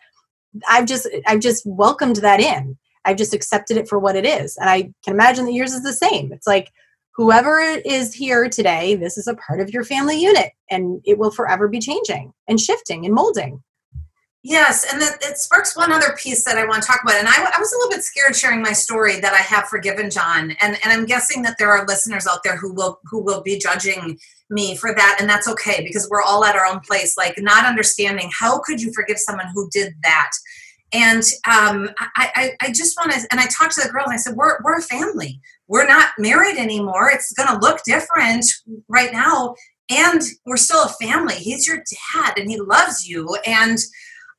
I've 0.68 0.88
just 0.88 1.08
I've 1.28 1.42
just 1.42 1.64
welcomed 1.68 2.16
that 2.18 2.40
in. 2.40 2.76
I've 3.06 3.18
just 3.18 3.36
accepted 3.36 3.78
it 3.78 3.88
for 3.88 4.00
what 4.00 4.16
it 4.16 4.26
is. 4.26 4.58
And 4.58 4.68
I 4.68 4.92
can 5.04 5.14
imagine 5.14 5.46
that 5.46 5.54
yours 5.54 5.74
is 5.74 5.84
the 5.84 5.94
same. 5.94 6.34
It's 6.34 6.48
like 6.48 6.72
whoever 7.18 7.60
is 7.60 8.14
here 8.14 8.48
today, 8.48 8.96
this 8.96 9.18
is 9.18 9.28
a 9.28 9.34
part 9.36 9.60
of 9.60 9.72
your 9.72 9.84
family 9.84 10.22
unit 10.22 10.52
and 10.70 11.02
it 11.04 11.18
will 11.18 11.32
forever 11.32 11.68
be 11.68 11.80
changing 11.80 12.32
and 12.48 12.62
shifting 12.62 13.06
and 13.06 13.14
molding. 13.14 13.62
Yes, 14.44 14.86
and 14.90 15.02
that 15.02 15.18
it 15.22 15.38
sparks 15.38 15.76
one 15.76 15.92
other 15.92 16.16
piece 16.16 16.46
that 16.46 16.58
I 16.58 16.66
want 16.66 16.84
to 16.84 16.88
talk 16.88 17.02
about. 17.04 17.16
And 17.16 17.28
I, 17.28 17.34
I, 17.34 17.60
was 17.60 17.74
a 17.74 17.78
little 17.78 17.92
bit 17.92 18.04
scared 18.04 18.34
sharing 18.34 18.62
my 18.62 18.72
story 18.72 19.20
that 19.20 19.34
I 19.34 19.42
have 19.42 19.68
forgiven 19.68 20.10
John, 20.10 20.52
and 20.62 20.78
and 20.84 20.94
I'm 20.94 21.06
guessing 21.06 21.42
that 21.42 21.58
there 21.60 21.72
are 21.72 21.86
listeners 21.86 22.26
out 22.28 22.44
there 22.46 22.56
who 22.56 22.72
will 22.72 23.00
who 23.06 23.22
will 23.22 23.42
be 23.42 23.58
judging 23.58 24.18
me 24.50 24.78
for 24.78 24.94
that, 24.96 25.18
and 25.20 25.30
that's 25.30 25.50
okay 25.50 25.84
because 25.84 26.08
we're 26.10 26.22
all 26.22 26.46
at 26.46 26.56
our 26.56 26.66
own 26.66 26.80
place, 26.80 27.18
like 27.18 27.34
not 27.40 27.66
understanding 27.66 28.30
how 28.40 28.60
could 28.60 28.80
you 28.80 28.94
forgive 28.94 29.18
someone 29.18 29.48
who 29.54 29.68
did 29.70 29.96
that. 30.04 30.30
And 30.94 31.24
um, 31.46 31.90
I, 32.16 32.32
I, 32.36 32.52
I 32.62 32.68
just 32.72 32.98
want 32.98 33.12
to, 33.12 33.28
and 33.30 33.42
I 33.42 33.48
talked 33.48 33.74
to 33.74 33.82
the 33.84 33.92
girl 33.92 34.06
and 34.06 34.14
I 34.14 34.18
said, 34.18 34.36
we're, 34.36 34.58
we're 34.64 34.78
a 34.78 34.82
family. 34.82 35.42
We're 35.68 35.88
not 35.88 36.10
married 36.18 36.58
anymore. 36.58 37.10
It's 37.12 37.34
going 37.34 37.50
to 37.50 37.60
look 37.60 37.82
different 37.86 38.46
right 38.88 39.12
now. 39.12 39.56
And 39.90 40.22
we're 40.46 40.58
still 40.58 40.84
a 40.84 40.94
family. 41.02 41.36
He's 41.36 41.68
your 41.68 41.78
dad 41.78 42.38
and 42.38 42.50
he 42.50 42.60
loves 42.60 43.08
you. 43.08 43.38
And 43.46 43.78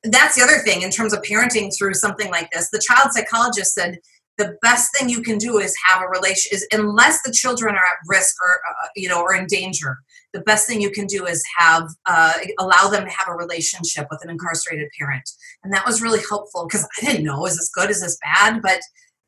that's 0.05 0.37
the 0.37 0.43
other 0.43 0.59
thing 0.59 0.83
in 0.83 0.91
terms 0.91 1.13
of 1.13 1.23
parenting 1.23 1.73
through 1.77 1.95
something 1.95 2.31
like 2.31 2.51
this. 2.51 2.71
The 2.71 2.83
child 2.87 3.13
psychologist 3.13 3.75
said, 3.75 3.99
the 4.39 4.57
best 4.63 4.97
thing 4.97 5.09
you 5.09 5.21
can 5.21 5.37
do 5.37 5.59
is 5.59 5.75
have 5.87 6.01
a 6.01 6.09
relation 6.09 6.51
is 6.55 6.67
unless 6.73 7.21
the 7.23 7.33
children 7.33 7.75
are 7.75 7.79
at 7.85 7.99
risk 8.07 8.37
or 8.41 8.61
uh, 8.71 8.89
you 8.97 9.09
know 9.09 9.21
or 9.21 9.35
in 9.35 9.47
danger 9.47 9.99
the 10.33 10.41
best 10.41 10.67
thing 10.67 10.81
you 10.81 10.91
can 10.91 11.07
do 11.07 11.27
is 11.27 11.43
have 11.59 11.89
uh, 12.07 12.33
allow 12.59 12.89
them 12.89 13.05
to 13.05 13.11
have 13.11 13.29
a 13.29 13.35
relationship 13.35 14.07
with 14.11 14.21
an 14.23 14.31
incarcerated 14.31 14.89
parent 14.99 15.29
and 15.65 15.73
that 15.75 15.85
was 15.85 16.01
really 16.01 16.21
helpful 16.29 16.67
because 16.67 16.87
i 16.97 17.05
didn't 17.05 17.25
know 17.25 17.45
is 17.47 17.57
this 17.57 17.71
good 17.71 17.91
is 17.91 18.01
this 18.01 18.19
bad 18.23 18.63
but 18.63 18.81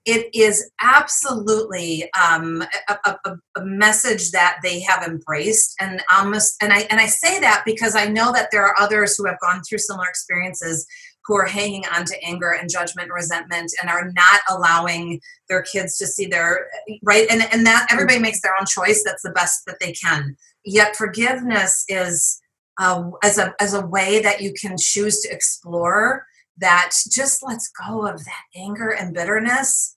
it 0.07 0.35
is 0.35 0.71
absolutely 0.81 2.11
um, 2.15 2.65
a, 2.89 2.97
a, 3.05 3.37
a, 3.57 3.65
message 3.65 4.31
that 4.31 4.59
they 4.63 4.81
have 4.81 5.07
embraced. 5.07 5.75
And 5.81 6.03
almost 6.13 6.57
and 6.63 6.73
i 6.73 6.81
and 6.91 7.01
i 7.01 7.07
say 7.07 7.39
that 7.41 7.63
because 7.67 7.95
i 7.95 8.07
know 8.07 8.33
that 8.33 8.49
there 8.51 8.65
are 8.65 8.81
others 8.81 9.17
who 9.17 9.27
have 9.27 9.39
gone 9.41 9.63
through 9.63 9.79
similar 9.79 10.09
experiences 10.09 10.87
who 11.25 11.37
are 11.37 11.47
hanging 11.47 11.85
on 11.95 12.05
to 12.05 12.25
anger 12.25 12.51
and 12.51 12.71
judgment 12.71 13.07
and 13.07 13.15
resentment 13.15 13.71
and 13.81 13.91
are 13.91 14.11
not 14.13 14.41
allowing 14.49 15.21
their 15.49 15.63
kids 15.63 15.97
to 15.99 16.07
see 16.07 16.27
their 16.27 16.67
right? 17.03 17.27
And, 17.31 17.43
and 17.53 17.67
that 17.67 17.87
everybody 17.91 18.19
makes 18.19 18.41
their 18.41 18.55
own 18.59 18.67
choice 18.67 19.03
that's 19.05 19.23
the 19.23 19.31
best 19.31 19.65
that 19.67 19.77
they 19.81 19.93
can. 19.93 20.37
Yet 20.65 20.97
forgiveness 20.97 21.85
is 21.89 22.41
uh, 22.79 23.11
as 23.23 23.39
a 23.39 23.55
as 23.61 23.75
a 23.75 23.87
way 23.87 24.21
that 24.23 24.41
you 24.41 24.53
can 24.61 24.77
choose 24.79 25.21
to 25.21 25.33
explore 25.33 26.27
that 26.61 26.93
just 27.11 27.43
lets 27.47 27.71
go 27.71 28.07
of 28.07 28.25
that 28.25 28.45
anger 28.55 28.91
and 28.91 29.15
bitterness 29.15 29.97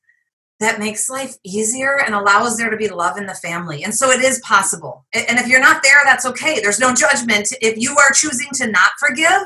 that 0.59 0.79
makes 0.79 1.09
life 1.09 1.35
easier 1.43 1.99
and 1.99 2.15
allows 2.15 2.57
there 2.57 2.69
to 2.69 2.77
be 2.77 2.87
love 2.87 3.17
in 3.17 3.25
the 3.25 3.33
family. 3.33 3.83
And 3.83 3.93
so 3.93 4.11
it 4.11 4.21
is 4.21 4.39
possible. 4.39 5.05
And 5.13 5.37
if 5.37 5.47
you're 5.47 5.59
not 5.59 5.83
there, 5.83 5.99
that's 6.05 6.25
okay. 6.25 6.61
There's 6.61 6.79
no 6.79 6.93
judgment. 6.93 7.53
If 7.61 7.77
you 7.77 7.91
are 7.97 8.11
choosing 8.13 8.47
to 8.53 8.67
not 8.67 8.91
forgive, 8.97 9.41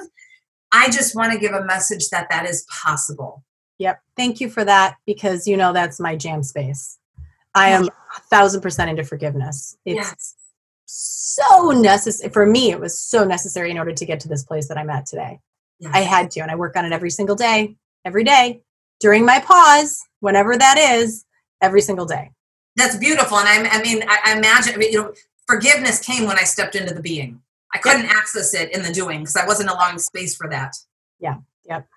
I 0.72 0.90
just 0.90 1.16
want 1.16 1.34
to 1.34 1.40
give 1.40 1.54
a 1.54 1.66
message 1.66 2.10
that 2.10 2.28
that 2.30 2.46
is 2.46 2.66
possible. 2.84 3.44
Yep. 3.80 4.02
Thank 4.16 4.40
you 4.40 4.50
for 4.50 4.64
that 4.66 4.98
because 5.06 5.48
you 5.48 5.58
know 5.58 5.74
that's 5.74 6.00
my 6.00 6.16
jam 6.16 6.44
space. 6.44 7.00
I 7.56 7.70
am 7.70 7.86
a 7.86 8.22
thousand 8.30 8.62
percent 8.62 8.90
into 8.90 9.04
forgiveness. 9.04 9.78
It's 9.86 9.96
yes. 9.96 10.36
so 10.86 11.72
necessary 11.72 12.32
for 12.32 12.46
me. 12.46 12.72
It 12.72 12.80
was 12.80 13.00
so 13.00 13.24
necessary 13.24 13.72
in 13.72 13.78
order 13.78 13.94
to 13.94 14.06
get 14.06 14.20
to 14.22 14.28
this 14.28 14.44
place 14.44 14.68
that 14.68 14.78
I'm 14.78 14.90
at 14.90 15.06
today. 15.06 15.40
I 15.86 16.02
had 16.02 16.32
to, 16.32 16.40
and 16.42 16.50
I 16.50 16.56
work 16.56 16.76
on 16.76 16.86
it 16.86 16.92
every 16.92 17.10
single 17.10 17.36
day, 17.36 17.76
every 18.04 18.24
day 18.24 18.62
during 19.00 19.26
my 19.26 19.40
pause, 19.40 20.00
whenever 20.20 20.58
that 20.58 20.78
is, 20.78 21.26
every 21.62 21.82
single 21.82 22.06
day. 22.06 22.32
That's 22.76 22.96
beautiful, 22.98 23.38
and 23.38 23.48
I, 23.48 23.78
I 23.78 23.82
mean, 23.82 24.04
I, 24.08 24.20
I 24.26 24.38
imagine 24.38 24.74
I 24.74 24.78
mean, 24.78 24.92
you 24.92 25.02
know, 25.02 25.14
forgiveness 25.48 26.00
came 26.00 26.26
when 26.26 26.38
I 26.38 26.44
stepped 26.44 26.76
into 26.76 26.94
the 26.94 27.02
being. 27.02 27.42
I 27.74 27.80
couldn't 27.80 28.04
yep. 28.04 28.16
access 28.16 28.54
it 28.54 28.74
in 28.74 28.84
the 28.84 28.92
doing 28.92 29.20
because 29.20 29.36
I 29.36 29.46
wasn't 29.46 29.70
allowing 29.70 30.00
space 30.00 30.36
for 30.36 30.50
that. 30.50 30.76
Yeah. 31.20 31.38
Yep. 31.66 31.88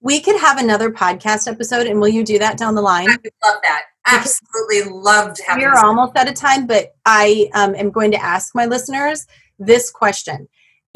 We 0.00 0.20
could 0.20 0.40
have 0.40 0.58
another 0.58 0.90
podcast 0.90 1.48
episode, 1.48 1.86
and 1.86 2.00
will 2.00 2.08
you 2.08 2.24
do 2.24 2.38
that 2.38 2.56
down 2.56 2.74
the 2.74 2.82
line? 2.82 3.10
I 3.10 3.16
would 3.22 3.32
love 3.44 3.58
that. 3.62 3.82
Absolutely 4.06 4.90
loved 4.90 5.40
having. 5.46 5.64
We're 5.64 5.76
almost 5.76 6.16
out 6.16 6.28
of 6.28 6.34
time, 6.34 6.66
but 6.66 6.94
I 7.04 7.50
um, 7.52 7.74
am 7.74 7.90
going 7.90 8.12
to 8.12 8.22
ask 8.22 8.54
my 8.54 8.64
listeners 8.64 9.26
this 9.58 9.90
question. 9.90 10.48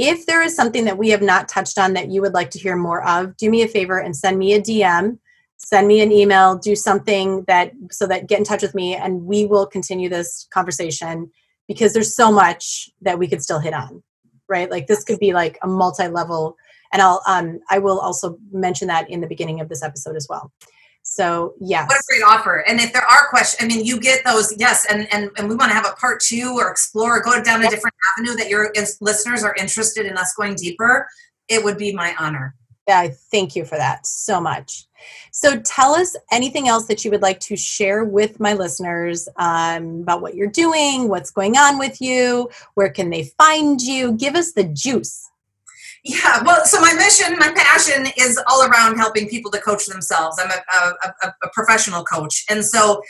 If 0.05 0.27
there 0.27 0.43
is 0.43 0.57
something 0.57 0.85
that 0.87 0.99
we 0.99 1.11
have 1.11 1.23
not 1.23 1.49
touched 1.49 1.79
on 1.79 1.93
that 1.93 2.11
you 2.11 2.21
would 2.23 2.35
like 2.35 2.51
to 2.51 2.59
hear 2.59 2.75
more 2.75 3.07
of, 3.07 3.37
do 3.37 3.49
me 3.49 3.63
a 3.63 3.69
favor 3.69 3.99
and 3.99 4.17
send 4.17 4.39
me 4.39 4.53
a 4.55 4.61
DM, 4.61 5.19
send 5.59 5.87
me 5.87 6.01
an 6.01 6.11
email, 6.11 6.59
do 6.59 6.75
something 6.75 7.45
that 7.47 7.73
so 7.91 8.07
that 8.09 8.27
get 8.27 8.39
in 8.39 8.45
touch 8.45 8.63
with 8.63 8.75
me, 8.75 8.97
and 8.97 9.25
we 9.25 9.47
will 9.47 9.67
continue 9.67 10.09
this 10.09 10.49
conversation 10.53 11.31
because 11.69 11.93
there's 11.93 12.17
so 12.17 12.33
much 12.33 12.91
that 13.01 13.19
we 13.19 13.29
could 13.29 13.43
still 13.43 13.61
hit 13.61 13.75
on 13.75 14.03
right? 14.53 14.71
Like 14.71 14.87
this 14.87 15.03
could 15.03 15.19
be 15.19 15.33
like 15.33 15.59
a 15.63 15.67
multi-level, 15.67 16.57
and 16.93 17.03
I'll 17.03 17.23
um 17.27 17.59
I 17.71 17.79
will 17.79 17.99
also 17.99 18.39
mention 18.53 18.87
that 18.89 19.11
in 19.11 19.21
the 19.21 19.27
beginning 19.27 19.61
of 19.61 19.69
this 19.69 19.83
episode 19.83 20.15
as 20.15 20.27
well. 20.29 20.53
So 21.03 21.55
yes. 21.61 21.89
What 21.89 21.99
a 21.99 22.03
great 22.09 22.23
offer. 22.23 22.65
And 22.69 22.81
if 22.81 22.93
there 22.93 23.03
are 23.05 23.29
questions, 23.29 23.63
I 23.63 23.67
mean, 23.75 23.85
you 23.85 24.01
get 24.01 24.25
those, 24.25 24.55
yes, 24.59 24.87
and 24.89 25.13
and, 25.13 25.31
and 25.37 25.49
we 25.49 25.55
want 25.55 25.71
to 25.71 25.75
have 25.75 25.87
a 25.87 25.95
part 25.97 26.21
two 26.21 26.55
or 26.57 26.71
explore, 26.71 27.19
or 27.19 27.23
go 27.23 27.43
down 27.43 27.65
a 27.65 27.69
different 27.69 27.95
avenue 28.17 28.37
that 28.37 28.49
your 28.49 28.73
listeners 29.01 29.43
are 29.43 29.55
interested 29.59 30.07
in 30.07 30.17
us 30.17 30.33
going 30.35 30.55
deeper. 30.55 31.09
It 31.49 31.63
would 31.65 31.77
be 31.77 31.93
my 31.93 32.15
honor. 32.19 32.55
Yeah, 32.89 33.09
thank 33.31 33.55
you 33.55 33.65
for 33.65 33.77
that 33.77 34.07
so 34.07 34.41
much. 34.41 34.87
So 35.31 35.61
tell 35.61 35.95
us 35.95 36.17
anything 36.31 36.69
else 36.69 36.87
that 36.87 37.05
you 37.05 37.11
would 37.11 37.23
like 37.23 37.41
to 37.41 37.57
share 37.57 38.05
with 38.05 38.41
my 38.41 38.55
listeners 38.55 39.29
um, 39.37 40.03
about 40.03 40.21
what 40.21 40.35
you're 40.35 40.49
doing, 40.49 41.09
what's 41.09 41.31
going 41.31 41.57
on 41.57 41.79
with 41.79 42.01
you, 42.01 42.51
where 42.75 42.91
can 42.91 43.11
they 43.11 43.25
find 43.39 43.81
you? 43.81 44.13
Give 44.13 44.35
us 44.35 44.53
the 44.53 44.65
juice. 44.65 45.31
Yeah, 46.05 46.43
well, 46.45 46.65
so 46.65 46.81
my 46.81 46.93
mission, 46.95 47.39
my 47.39 47.53
passion 47.53 48.07
is 48.17 48.41
all 48.49 48.65
around 48.65 48.97
helping 48.97 49.29
people 49.29 49.53
to 49.53 49.61
coach 49.61 49.87
themselves. 49.87 50.37
I'm 50.43 50.51
a, 50.51 51.07
a, 51.27 51.35
a 51.45 51.49
professional 51.53 52.03
coach. 52.03 52.45
And 52.51 52.65
so 52.65 53.03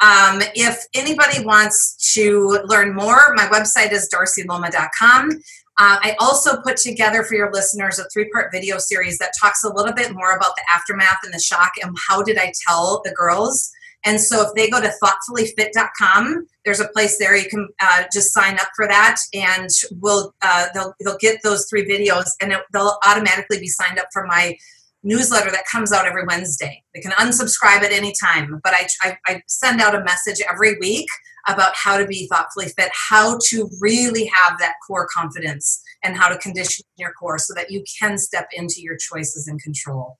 um, 0.00 0.42
if 0.54 0.84
anybody 0.94 1.44
wants 1.44 2.14
to 2.14 2.60
learn 2.66 2.94
more, 2.94 3.34
my 3.34 3.46
website 3.46 3.92
is 3.92 4.08
darcyluoma.com. 4.14 5.30
Uh, 5.78 5.98
I 6.00 6.16
also 6.20 6.60
put 6.62 6.76
together 6.76 7.22
for 7.22 7.34
your 7.34 7.52
listeners 7.52 7.98
a 7.98 8.08
three 8.10 8.30
part 8.30 8.50
video 8.52 8.78
series 8.78 9.18
that 9.18 9.32
talks 9.38 9.64
a 9.64 9.72
little 9.72 9.92
bit 9.92 10.14
more 10.14 10.32
about 10.36 10.54
the 10.56 10.62
aftermath 10.74 11.18
and 11.24 11.34
the 11.34 11.38
shock 11.38 11.72
and 11.82 11.94
how 12.08 12.22
did 12.22 12.38
I 12.38 12.52
tell 12.66 13.02
the 13.04 13.12
girls. 13.12 13.70
And 14.06 14.20
so 14.20 14.42
if 14.42 14.54
they 14.54 14.70
go 14.70 14.80
to 14.80 14.92
thoughtfullyfit.com, 15.02 16.46
there's 16.64 16.80
a 16.80 16.88
place 16.88 17.18
there 17.18 17.36
you 17.36 17.48
can 17.48 17.68
uh, 17.82 18.04
just 18.12 18.32
sign 18.32 18.54
up 18.54 18.68
for 18.76 18.86
that, 18.86 19.16
and 19.34 19.68
we'll 20.00 20.32
uh, 20.42 20.66
they'll 20.72 20.94
they'll 21.00 21.18
get 21.18 21.40
those 21.42 21.66
three 21.68 21.84
videos, 21.84 22.30
and 22.40 22.52
it, 22.52 22.60
they'll 22.72 22.98
automatically 23.04 23.58
be 23.58 23.68
signed 23.68 23.98
up 23.98 24.06
for 24.12 24.24
my 24.26 24.56
newsletter 25.02 25.50
that 25.50 25.64
comes 25.70 25.92
out 25.92 26.06
every 26.06 26.24
Wednesday. 26.24 26.82
They 26.94 27.00
can 27.00 27.12
unsubscribe 27.12 27.82
at 27.82 27.92
any 27.92 28.12
time, 28.20 28.60
but 28.62 28.74
I, 28.74 28.86
I, 29.02 29.18
I 29.26 29.42
send 29.48 29.80
out 29.80 29.94
a 29.94 30.02
message 30.04 30.40
every 30.48 30.76
week 30.78 31.06
about 31.48 31.72
how 31.76 31.96
to 31.96 32.06
be 32.06 32.26
thoughtfully 32.26 32.66
fit, 32.76 32.90
how 32.92 33.38
to 33.48 33.70
really 33.80 34.30
have 34.34 34.58
that 34.58 34.74
core 34.86 35.08
confidence, 35.12 35.80
and 36.02 36.16
how 36.16 36.28
to 36.28 36.38
condition 36.38 36.84
your 36.96 37.12
core 37.12 37.38
so 37.38 37.54
that 37.54 37.70
you 37.70 37.84
can 38.00 38.18
step 38.18 38.48
into 38.52 38.80
your 38.80 38.96
choices 38.96 39.46
and 39.46 39.62
control. 39.62 40.18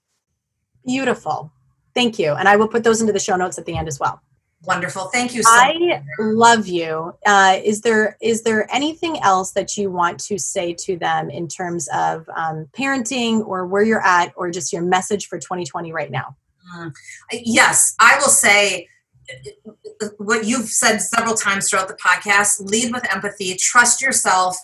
Beautiful. 0.84 1.53
Thank 1.97 2.18
you. 2.18 2.34
And 2.34 2.47
I 2.47 2.57
will 2.57 2.68
put 2.68 2.84
those 2.84 3.01
into 3.01 3.14
the 3.14 3.18
show 3.18 3.36
notes 3.36 3.57
at 3.57 3.64
the 3.64 3.74
end 3.74 3.88
as 3.88 3.99
well. 3.99 4.20
Wonderful. 4.64 5.07
Thank 5.07 5.34
you 5.34 5.42
so 5.42 5.49
I 5.51 6.03
love 6.18 6.66
you. 6.66 7.14
Uh, 7.24 7.59
is 7.64 7.80
there 7.80 8.18
is 8.20 8.42
there 8.42 8.68
anything 8.70 9.18
else 9.22 9.53
that 9.53 9.78
you 9.78 9.90
want 9.90 10.20
to 10.20 10.38
say 10.38 10.74
to 10.80 10.99
them 10.99 11.30
in 11.30 11.49
terms 11.49 11.88
of 11.94 12.28
um, 12.36 12.66
parenting 12.76 13.47
or 13.47 13.66
where 13.66 13.82
you're 13.82 14.05
at 14.05 14.34
or 14.36 14.51
just 14.51 14.74
your 14.74 14.82
message 14.82 15.26
for 15.26 15.38
2020 15.38 15.90
right 15.90 16.11
now? 16.11 16.36
Mm. 16.76 16.92
Yes, 17.32 17.94
I 17.99 18.18
will 18.18 18.28
say 18.28 18.88
what 20.18 20.44
you've 20.44 20.68
said 20.68 20.99
several 20.99 21.34
times 21.34 21.70
throughout 21.70 21.88
the 21.88 21.94
podcast 21.94 22.61
lead 22.61 22.92
with 22.92 23.11
empathy, 23.11 23.57
trust 23.57 24.03
yourself, 24.03 24.57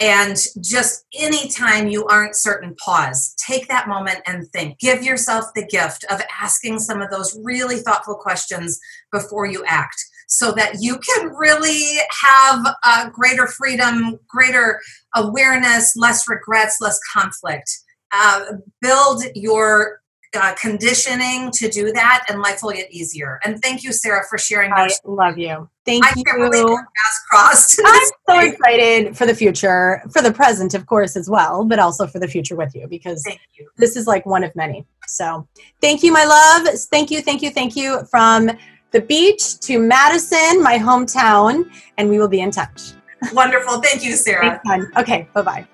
and 0.00 0.36
just 0.60 1.04
anytime 1.14 1.86
you 1.88 2.04
aren't 2.06 2.34
certain, 2.34 2.74
pause. 2.84 3.34
Take 3.38 3.68
that 3.68 3.88
moment 3.88 4.18
and 4.26 4.48
think. 4.48 4.78
Give 4.80 5.02
yourself 5.02 5.46
the 5.54 5.66
gift 5.66 6.04
of 6.10 6.20
asking 6.40 6.80
some 6.80 7.00
of 7.00 7.10
those 7.10 7.38
really 7.42 7.76
thoughtful 7.76 8.16
questions 8.16 8.80
before 9.12 9.46
you 9.46 9.64
act. 9.66 10.02
so 10.26 10.52
that 10.52 10.76
you 10.80 10.98
can 10.98 11.28
really 11.34 11.98
have 12.10 12.66
uh, 12.82 13.08
greater 13.10 13.46
freedom, 13.46 14.18
greater 14.26 14.80
awareness, 15.14 15.94
less 15.96 16.28
regrets, 16.28 16.78
less 16.80 16.98
conflict. 17.12 17.70
Uh, 18.10 18.44
build 18.80 19.22
your 19.34 20.00
uh, 20.36 20.54
conditioning 20.54 21.50
to 21.52 21.68
do 21.68 21.92
that, 21.92 22.24
and 22.28 22.40
life 22.40 22.60
will 22.62 22.72
get 22.72 22.90
easier. 22.92 23.40
And 23.44 23.60
thank 23.62 23.82
you, 23.82 23.92
Sarah, 23.92 24.24
for 24.28 24.38
sharing. 24.38 24.72
I 24.72 24.88
love 25.04 25.38
you. 25.38 25.68
Thank 25.84 26.04
I 26.04 26.12
you. 26.16 26.24
can't 26.24 26.38
believe 26.38 26.64
we're 26.64 26.76
fast 26.76 27.20
crossed. 27.30 27.80
I'm 27.84 28.08
so 28.28 28.40
excited 28.40 29.16
for 29.16 29.26
the 29.26 29.34
future, 29.34 30.02
for 30.10 30.22
the 30.22 30.32
present, 30.32 30.74
of 30.74 30.86
course, 30.86 31.16
as 31.16 31.28
well, 31.28 31.64
but 31.64 31.78
also 31.78 32.06
for 32.06 32.18
the 32.18 32.28
future 32.28 32.56
with 32.56 32.74
you 32.74 32.86
because 32.88 33.24
you. 33.58 33.68
this 33.76 33.96
is 33.96 34.06
like 34.06 34.24
one 34.24 34.44
of 34.44 34.54
many. 34.56 34.86
So 35.06 35.46
thank 35.80 36.02
you, 36.02 36.12
my 36.12 36.24
love. 36.24 36.74
Thank 36.90 37.10
you, 37.10 37.20
thank 37.20 37.42
you, 37.42 37.50
thank 37.50 37.76
you 37.76 38.04
from 38.10 38.50
the 38.92 39.00
beach 39.00 39.58
to 39.60 39.78
Madison, 39.78 40.62
my 40.62 40.78
hometown, 40.78 41.70
and 41.98 42.08
we 42.08 42.18
will 42.18 42.28
be 42.28 42.40
in 42.40 42.50
touch. 42.50 42.92
Wonderful. 43.32 43.80
Thank 43.80 44.04
you, 44.04 44.14
Sarah. 44.14 44.60
Thanks. 44.66 44.86
Okay, 44.96 45.28
bye 45.34 45.42
bye. 45.42 45.66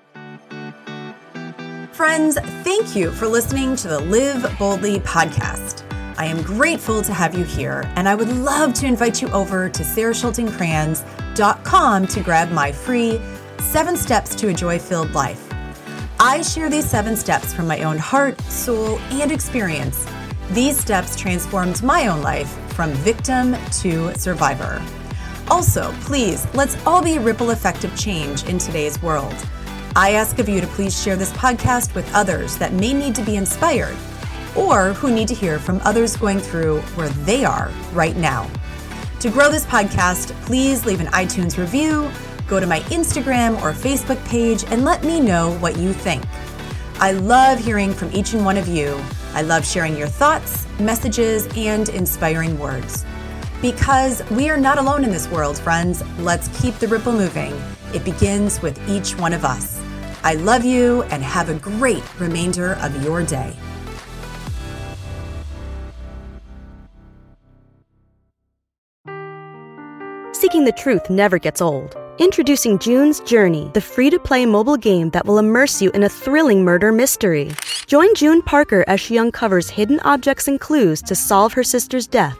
Friends, 2.01 2.33
thank 2.63 2.95
you 2.95 3.11
for 3.11 3.27
listening 3.27 3.75
to 3.75 3.87
the 3.87 3.99
Live 3.99 4.57
Boldly 4.57 4.99
podcast. 5.01 5.83
I 6.17 6.25
am 6.25 6.41
grateful 6.41 7.03
to 7.03 7.13
have 7.13 7.37
you 7.37 7.45
here, 7.45 7.83
and 7.95 8.09
I 8.09 8.15
would 8.15 8.35
love 8.37 8.73
to 8.73 8.87
invite 8.87 9.21
you 9.21 9.27
over 9.27 9.69
to 9.69 9.83
sarahschultencrans.com 9.83 12.07
to 12.07 12.21
grab 12.21 12.49
my 12.49 12.71
free 12.71 13.21
seven 13.59 13.95
steps 13.95 14.33
to 14.33 14.47
a 14.47 14.53
joy 14.53 14.79
filled 14.79 15.13
life. 15.13 15.47
I 16.19 16.41
share 16.41 16.71
these 16.71 16.89
seven 16.89 17.15
steps 17.15 17.53
from 17.53 17.67
my 17.67 17.83
own 17.83 17.99
heart, 17.99 18.41
soul, 18.41 18.97
and 19.11 19.31
experience. 19.31 20.03
These 20.53 20.79
steps 20.79 21.15
transformed 21.15 21.83
my 21.83 22.07
own 22.07 22.23
life 22.23 22.49
from 22.73 22.93
victim 22.93 23.55
to 23.81 24.11
survivor. 24.15 24.81
Also, 25.51 25.93
please, 26.01 26.47
let's 26.55 26.83
all 26.87 27.03
be 27.03 27.17
a 27.17 27.21
ripple 27.21 27.51
effect 27.51 27.83
of 27.83 27.95
change 27.95 28.43
in 28.45 28.57
today's 28.57 28.99
world. 29.03 29.35
I 29.95 30.11
ask 30.11 30.39
of 30.39 30.47
you 30.47 30.61
to 30.61 30.67
please 30.67 30.97
share 30.97 31.17
this 31.17 31.33
podcast 31.33 31.95
with 31.95 32.09
others 32.15 32.55
that 32.57 32.71
may 32.71 32.93
need 32.93 33.13
to 33.15 33.23
be 33.23 33.35
inspired 33.35 33.95
or 34.55 34.93
who 34.93 35.13
need 35.13 35.27
to 35.27 35.33
hear 35.33 35.59
from 35.59 35.81
others 35.83 36.15
going 36.15 36.39
through 36.39 36.79
where 36.95 37.09
they 37.09 37.43
are 37.43 37.69
right 37.91 38.15
now. 38.15 38.49
To 39.19 39.29
grow 39.29 39.51
this 39.51 39.65
podcast, 39.65 40.31
please 40.45 40.85
leave 40.85 41.01
an 41.01 41.07
iTunes 41.07 41.57
review, 41.57 42.09
go 42.47 42.57
to 42.59 42.65
my 42.65 42.79
Instagram 42.81 43.61
or 43.61 43.73
Facebook 43.73 44.23
page, 44.25 44.63
and 44.67 44.85
let 44.85 45.03
me 45.03 45.19
know 45.19 45.57
what 45.57 45.77
you 45.77 45.91
think. 45.91 46.23
I 46.99 47.11
love 47.11 47.59
hearing 47.59 47.93
from 47.93 48.13
each 48.13 48.33
and 48.33 48.45
one 48.45 48.57
of 48.57 48.69
you. 48.69 48.97
I 49.33 49.41
love 49.41 49.65
sharing 49.65 49.97
your 49.97 50.07
thoughts, 50.07 50.65
messages, 50.79 51.47
and 51.57 51.89
inspiring 51.89 52.57
words. 52.57 53.05
Because 53.61 54.27
we 54.31 54.49
are 54.49 54.57
not 54.57 54.79
alone 54.79 55.03
in 55.03 55.11
this 55.11 55.27
world, 55.29 55.59
friends. 55.59 56.03
Let's 56.17 56.47
keep 56.59 56.73
the 56.79 56.87
ripple 56.87 57.13
moving. 57.13 57.53
It 57.93 58.03
begins 58.03 58.59
with 58.59 58.79
each 58.89 59.15
one 59.19 59.33
of 59.33 59.45
us. 59.45 59.79
I 60.23 60.33
love 60.33 60.65
you 60.65 61.03
and 61.03 61.21
have 61.21 61.49
a 61.49 61.53
great 61.53 62.03
remainder 62.19 62.73
of 62.81 63.03
your 63.03 63.21
day. 63.21 63.55
Seeking 70.33 70.65
the 70.65 70.73
truth 70.75 71.11
never 71.11 71.37
gets 71.37 71.61
old. 71.61 71.95
Introducing 72.17 72.79
June's 72.79 73.19
Journey, 73.19 73.69
the 73.75 73.81
free 73.81 74.09
to 74.09 74.17
play 74.17 74.47
mobile 74.47 74.75
game 74.75 75.11
that 75.11 75.27
will 75.27 75.37
immerse 75.37 75.83
you 75.83 75.91
in 75.91 76.01
a 76.01 76.09
thrilling 76.09 76.63
murder 76.63 76.91
mystery. 76.91 77.51
Join 77.85 78.15
June 78.15 78.41
Parker 78.41 78.83
as 78.87 78.99
she 78.99 79.19
uncovers 79.19 79.69
hidden 79.69 79.99
objects 79.99 80.47
and 80.47 80.59
clues 80.59 81.03
to 81.03 81.13
solve 81.13 81.53
her 81.53 81.63
sister's 81.63 82.07
death 82.07 82.39